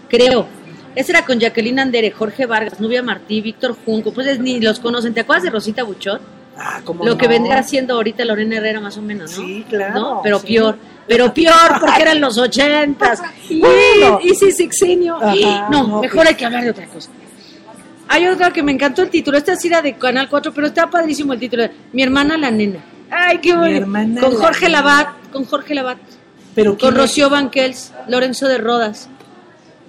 creo. 0.10 0.48
Esa 0.96 1.12
era 1.12 1.26
con 1.26 1.40
Jacqueline 1.40 1.80
Andere, 1.80 2.12
Jorge 2.12 2.46
Vargas, 2.46 2.80
Nubia 2.80 3.02
Martí, 3.04 3.42
Víctor 3.42 3.76
Junco, 3.86 4.14
pues 4.14 4.28
es- 4.28 4.40
ni 4.40 4.60
los 4.62 4.80
conocen. 4.80 5.14
¿Te 5.14 5.22
acuerdas 5.22 5.44
de 5.44 5.50
Rosita 5.50 5.84
Buchot? 5.84 6.22
Ah, 6.58 6.82
¿cómo 6.84 7.04
Lo 7.04 7.18
que 7.18 7.28
vendría 7.28 7.64
siendo 7.64 7.96
ahorita 7.96 8.24
Lorena 8.26 8.58
Herrera 8.58 8.80
más 8.80 8.98
o 8.98 9.02
menos, 9.02 9.38
¿no? 9.38 9.46
Sí, 9.46 9.66
claro, 9.68 9.94
¿No? 10.00 10.22
Pero 10.24 10.40
sí. 10.40 10.48
peor, 10.48 10.78
pero 11.08 11.34
peor 11.34 11.80
porque 11.80 12.02
eran 12.02 12.22
los 12.22 12.38
ochentas. 12.38 13.22
Y, 13.50 13.62
y 14.30 14.36
sí, 14.36 14.52
sexenio. 14.52 15.18
Ajá, 15.18 15.68
no, 15.70 15.88
no, 15.88 16.02
mejor 16.02 16.28
hay 16.28 16.36
que 16.36 16.46
hablar 16.46 16.64
de 16.64 16.70
otra 16.72 16.86
cosa. 16.88 17.10
Hay 18.08 18.28
otra 18.28 18.52
que 18.52 18.64
me 18.64 18.72
encantó 18.72 19.02
el 19.02 19.10
título. 19.10 19.38
Esta 19.38 19.56
sí 19.56 19.68
era 19.68 19.82
de 19.82 19.94
Canal 19.98 20.30
4, 20.30 20.54
pero 20.54 20.68
está 20.68 20.90
padrísimo 20.90 21.34
el 21.34 21.40
título. 21.40 21.68
Mi 21.92 22.04
hermana 22.04 22.38
la 22.38 22.52
nena. 22.52 22.80
Ay, 23.10 23.38
qué 23.40 23.56
bonito. 23.56 23.86
Con 24.22 24.36
Jorge. 24.36 24.70
Labat, 24.70 25.08
con 25.32 25.46
Jorge 25.46 25.76
Labat, 25.76 25.98
Pero 26.56 26.78
con. 26.78 26.96
Rocío 26.96 27.30
Banquels, 27.30 27.94
Lorenzo 28.08 28.48
de 28.48 28.58
Rodas, 28.58 29.10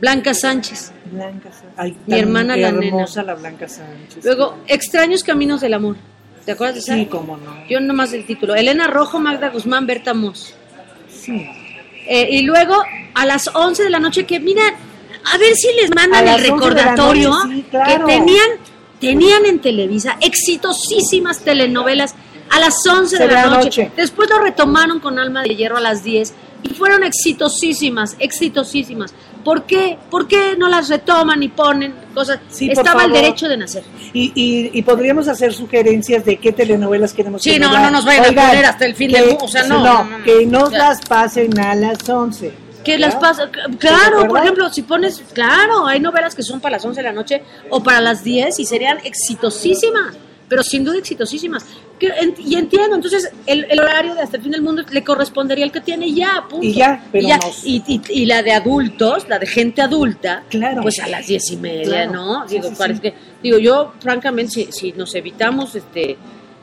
Blanca 0.01 0.35
Sánchez. 0.35 0.93
Blanca 1.07 1.51
Sánchez. 1.51 1.73
Ay, 1.77 1.97
Mi 2.07 2.19
hermana 2.19 2.57
la 2.57 2.73
nena. 2.73 3.07
la 3.25 3.35
Blanca 3.35 3.69
Sánchez. 3.69 4.25
Luego, 4.25 4.59
Extraños 4.67 5.23
Caminos 5.25 5.61
del 5.61 5.75
Amor. 5.75 5.97
¿Te 6.45 6.53
acuerdas 6.53 6.75
de 6.75 6.81
esa? 6.81 6.95
Sí, 6.95 7.07
cómo 7.07 7.37
no. 7.37 7.67
Yo 7.69 7.81
nomás 7.81 8.13
el 8.13 8.27
título. 8.27 8.55
Elena 8.55 8.87
Rojo, 8.87 9.19
Magda 9.19 9.49
Guzmán, 9.51 9.87
Berta 9.87 10.13
Moss. 10.15 10.55
Sí. 11.09 11.47
Eh, 12.07 12.29
y 12.33 12.43
luego 12.43 12.77
a 13.15 13.25
las 13.27 13.49
11 13.55 13.83
de 13.85 13.91
la 13.91 13.99
noche, 13.99 14.25
que 14.27 14.41
miran, 14.41 14.75
a 15.33 15.39
ver 15.39 15.55
si 15.55 15.69
les 15.81 15.95
mandan 15.95 16.27
el 16.29 16.35
11 16.35 16.43
de 16.43 16.49
la 16.49 16.55
recordatorio 16.55 17.31
noche, 17.31 17.55
sí, 17.55 17.65
claro. 17.71 18.07
que 18.07 18.13
tenían, 18.13 18.49
tenían 19.01 19.47
en 19.47 19.59
Televisa 19.61 20.17
exitosísimas 20.21 21.41
telenovelas 21.41 22.15
a 22.51 22.61
las 22.61 22.75
11 22.87 23.17
de 23.19 23.27
De 23.27 23.33
la 23.33 23.47
la 23.47 23.57
noche. 23.57 23.85
noche. 23.85 23.91
Después 23.97 24.29
lo 24.29 24.39
retomaron 24.41 25.01
con 25.01 25.19
Alma 25.19 25.43
de 25.43 25.57
Hierro 25.57 25.79
a 25.79 25.81
las 25.81 26.05
10 26.05 26.35
y 26.65 26.75
fueron 26.75 27.05
exitosísimas, 27.05 28.17
exitosísimas. 28.19 29.13
¿Por 29.45 29.65
qué? 29.65 29.99
¿Por 30.11 30.27
qué 30.27 30.57
no 30.57 30.69
las 30.69 30.89
retoman 30.89 31.43
y 31.43 31.49
ponen 31.49 31.95
cosas? 32.15 32.41
Sí, 32.49 32.71
Estaba 32.71 33.05
el 33.05 33.13
derecho 33.13 33.47
de 33.47 33.59
nacer. 33.59 33.85
Y, 34.15 34.33
y, 34.35 34.71
y 34.73 34.83
podríamos 34.83 35.29
hacer 35.29 35.53
sugerencias 35.53 36.25
de 36.25 36.39
qué 36.39 36.53
telenovelas 36.53 37.13
queremos 37.13 37.43
Sí, 37.43 37.51
que 37.53 37.59
no, 37.59 37.71
no 37.79 37.91
nos 37.91 38.05
vayan 38.07 38.39
a 38.39 38.49
poner 38.49 38.65
hasta 38.65 38.87
el 38.87 38.95
fin 38.95 39.11
que- 39.11 39.21
del 39.21 39.29
mundo, 39.31 39.45
o 39.45 39.49
sea, 39.49 39.65
no, 39.65 39.81
no, 39.85 40.05
no, 40.05 40.25
que 40.25 40.47
nos 40.47 40.63
O 40.65 40.71
sea, 40.71 40.79
las 40.79 41.01
pasen 41.03 41.59
a 41.59 41.75
las 41.75 42.09
11. 42.09 42.55
Que 42.83 42.93
¿verdad? 42.93 43.07
las 43.09 43.17
pasa, 43.17 43.47
de 43.47 43.77
claro, 43.79 44.27
por 44.29 44.39
ejemplo, 44.41 44.71
si 44.71 44.83
pones, 44.83 45.23
claro, 45.33 45.87
hay 45.87 46.01
novelas 46.01 46.35
que 46.35 46.43
son 46.43 46.61
para 46.61 46.77
las 46.77 46.85
11 46.85 47.01
de 47.01 47.05
la 47.05 47.13
noche 47.13 47.43
o 47.71 47.83
para 47.83 48.01
las 48.01 48.23
10 48.25 48.59
y 48.61 48.65
serían 48.67 48.99
exitosísimas, 49.05 50.15
pero 50.49 50.63
sin 50.63 50.85
duda 50.85 50.99
exitosísimas. 50.99 51.65
Que 51.99 52.09
en- 52.09 52.35
y 52.39 52.57
entiendo, 52.57 52.97
entonces 52.97 53.31
el, 53.47 53.67
el 53.71 53.81
horario 53.81 54.15
de 54.15 54.23
hasta 54.23 54.37
el 54.37 54.43
fin 54.43 54.51
del 54.53 54.63
mundo 54.63 54.83
le 54.91 55.05
correspondería 55.05 55.65
al 55.65 55.71
que 55.73 55.81
tiene 55.81 56.13
ya, 56.13 56.45
punto. 56.49 56.67
Y 56.67 56.73
ya, 56.75 57.05
pero 57.13 57.29
y, 57.63 57.83
y- 57.87 58.01
y 58.09 58.27
la 58.27 58.43
de 58.43 58.53
adultos, 58.53 59.29
la 59.29 59.39
de 59.39 59.47
gente 59.47 59.81
adulta, 59.81 60.43
Claro. 60.49 60.83
pues 60.83 60.99
a 60.99 61.07
las 61.07 61.27
10 61.27 61.53
y 61.53 61.57
media, 61.57 61.85
Claro. 61.85 62.13
¿no? 62.13 62.47
Digo, 62.47 62.69
sí, 62.69 62.75
parece 62.77 62.97
sí. 63.01 63.03
que, 63.11 63.15
digo, 63.43 63.59
yo 63.59 63.93
francamente, 64.01 64.53
si, 64.53 64.73
si 64.73 64.93
nos 64.93 65.15
evitamos 65.15 65.75
este 65.77 66.17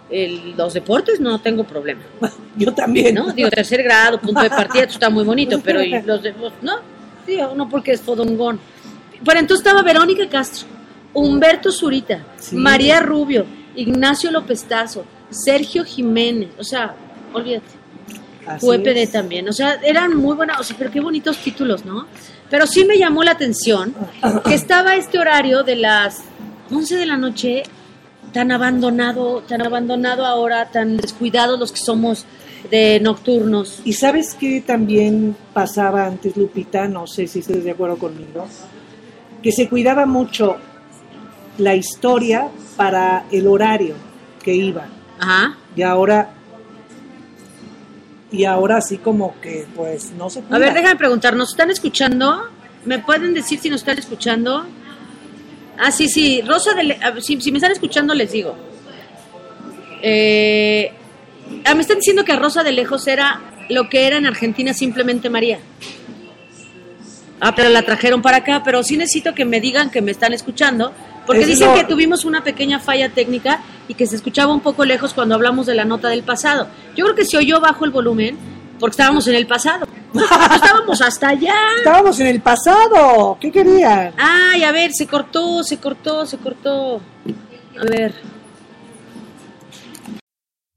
el- 0.10 0.56
los 0.58 0.74
deportes, 0.74 1.22
no 1.22 1.40
tengo 1.40 1.64
problema. 1.64 2.02
Yo 2.58 2.74
también. 2.74 3.16
¿no? 3.16 3.32
Digo, 3.32 3.50
tercer 3.50 3.82
grado, 3.82 4.20
punto 4.20 4.42
de 4.42 4.50
partida, 4.50 4.82
esto 4.84 4.96
está 4.96 5.10
muy 5.10 5.24
bonito, 5.24 5.62
pero 5.64 5.82
¿y 5.82 6.02
los 6.06 6.22
de, 6.22 6.34
no, 6.62 6.80
digo, 7.26 7.54
no 7.56 7.70
porque 7.70 7.94
es 7.94 8.02
fodongón. 8.02 8.60
Pero 9.24 9.40
entonces 9.40 9.66
estaba 9.66 9.82
Verónica 9.84 10.28
Castro, 10.28 10.68
Humberto 11.14 11.72
Zurita, 11.72 12.26
Sí. 12.38 12.58
María 12.58 13.00
Rubio, 13.00 13.46
Ignacio 13.74 14.32
López 14.32 14.66
Tazo, 14.66 15.06
Sergio 15.32 15.84
Jiménez, 15.84 16.50
o 16.60 16.64
sea, 16.64 16.96
olvídate. 17.34 17.82
UEPD 18.62 19.10
también, 19.12 19.48
o 19.48 19.54
sea, 19.54 19.76
eran 19.84 20.18
muy 20.18 20.36
buenas, 20.36 20.60
o 20.60 20.64
sea, 20.64 20.76
pero 20.78 20.92
qué 20.92 21.00
bonitos 21.00 21.38
títulos, 21.38 21.86
¿no? 21.86 22.08
Pero 22.50 22.68
sí 22.68 22.86
me 22.86 22.98
llamó 22.98 23.24
la 23.24 23.32
atención 23.32 23.96
que 24.44 24.54
estaba 24.54 24.96
este 24.96 25.20
horario 25.20 25.64
de 25.64 25.78
las 25.78 26.24
11 26.70 26.96
de 26.98 27.06
la 27.06 27.18
noche 27.18 27.64
tan 28.34 28.52
abandonado, 28.52 29.42
tan 29.48 29.62
abandonado 29.62 30.26
ahora, 30.26 30.70
tan 30.70 30.98
descuidados 30.98 31.60
los 31.60 31.72
que 31.72 31.80
somos 31.80 32.26
de 32.70 33.00
nocturnos. 33.00 33.82
Y 33.86 33.94
sabes 33.94 34.36
qué 34.36 34.62
también 34.62 35.36
pasaba 35.54 36.06
antes, 36.06 36.36
Lupita, 36.36 36.88
no 36.88 37.08
sé 37.08 37.28
si 37.28 37.40
estás 37.40 37.64
de 37.64 37.72
acuerdo 37.72 37.98
conmigo, 37.98 38.48
que 39.42 39.52
se 39.52 39.70
cuidaba 39.70 40.06
mucho 40.06 40.58
la 41.58 41.76
historia 41.76 42.48
para 42.76 43.26
el 43.32 43.48
horario 43.48 43.96
que 44.44 44.54
iba. 44.54 44.88
Ajá. 45.22 45.56
Y 45.76 45.82
ahora, 45.84 46.30
y 48.32 48.44
ahora 48.46 48.78
así 48.78 48.98
como 48.98 49.40
que 49.40 49.66
pues 49.76 50.12
no 50.18 50.30
se 50.30 50.42
cuida. 50.42 50.56
A 50.56 50.60
ver, 50.60 50.74
déjame 50.74 50.96
preguntar, 50.98 51.36
¿nos 51.36 51.52
están 51.52 51.70
escuchando? 51.72 52.50
¿Me 52.86 53.00
pueden 53.00 53.34
decir 53.34 53.60
si 53.60 53.70
nos 53.70 53.82
están 53.82 53.98
escuchando? 54.00 54.66
Ah, 55.78 55.92
sí, 55.92 56.10
sí, 56.10 56.42
Rosa 56.42 56.74
de... 56.74 56.84
Le- 56.84 57.00
Si, 57.22 57.40
si 57.40 57.52
me 57.52 57.58
están 57.60 57.72
escuchando 57.72 58.14
les 58.14 58.32
digo. 58.32 58.56
Eh, 60.02 60.92
ah, 61.66 61.76
me 61.76 61.82
están 61.82 61.98
diciendo 61.98 62.26
que 62.26 62.36
Rosa 62.36 62.64
de 62.64 62.72
Lejos 62.72 63.08
era 63.08 63.42
lo 63.70 63.88
que 63.90 64.08
era 64.08 64.18
en 64.18 64.26
Argentina 64.26 64.74
simplemente 64.74 65.30
María. 65.30 65.60
Ah, 67.40 67.54
pero 67.56 67.70
la 67.70 67.82
trajeron 67.84 68.22
para 68.22 68.38
acá, 68.38 68.62
pero 68.64 68.84
sí 68.84 68.98
necesito 68.98 69.34
que 69.34 69.46
me 69.46 69.60
digan 69.60 69.90
que 69.90 70.02
me 70.02 70.12
están 70.12 70.34
escuchando, 70.34 70.92
porque 71.26 71.42
Es 71.42 71.48
dicen 71.48 71.70
lo- 71.70 71.76
que 71.76 71.84
tuvimos 71.84 72.26
una 72.26 72.44
pequeña 72.44 72.80
falla 72.80 73.10
técnica 73.10 73.62
y 73.92 73.94
que 73.94 74.08
se 74.08 74.16
escuchaba 74.16 74.54
un 74.54 74.62
poco 74.62 74.86
lejos 74.86 75.14
cuando 75.14 75.36
hablamos 75.36 75.66
de 75.66 75.76
la 75.76 75.84
nota 75.84 76.08
del 76.08 76.24
pasado. 76.24 76.66
Yo 76.96 77.04
creo 77.04 77.16
que 77.16 77.26
se 77.26 77.36
oyó 77.36 77.60
bajo 77.60 77.84
el 77.84 77.92
volumen 77.92 78.38
porque 78.80 78.94
estábamos 78.94 79.28
en 79.28 79.36
el 79.36 79.46
pasado. 79.46 79.86
No 80.14 80.24
estábamos 80.56 81.02
hasta 81.02 81.28
allá. 81.28 81.56
Estábamos 81.80 82.18
en 82.22 82.28
el 82.28 82.40
pasado, 82.40 83.38
¿qué 83.38 83.52
querían? 83.52 84.14
Ay, 84.18 84.64
a 84.64 84.72
ver, 84.72 84.92
se 84.94 85.06
cortó, 85.08 85.62
se 85.62 85.78
cortó, 85.78 86.26
se 86.26 86.38
cortó. 86.38 87.02
A 87.78 87.84
ver. 87.84 88.14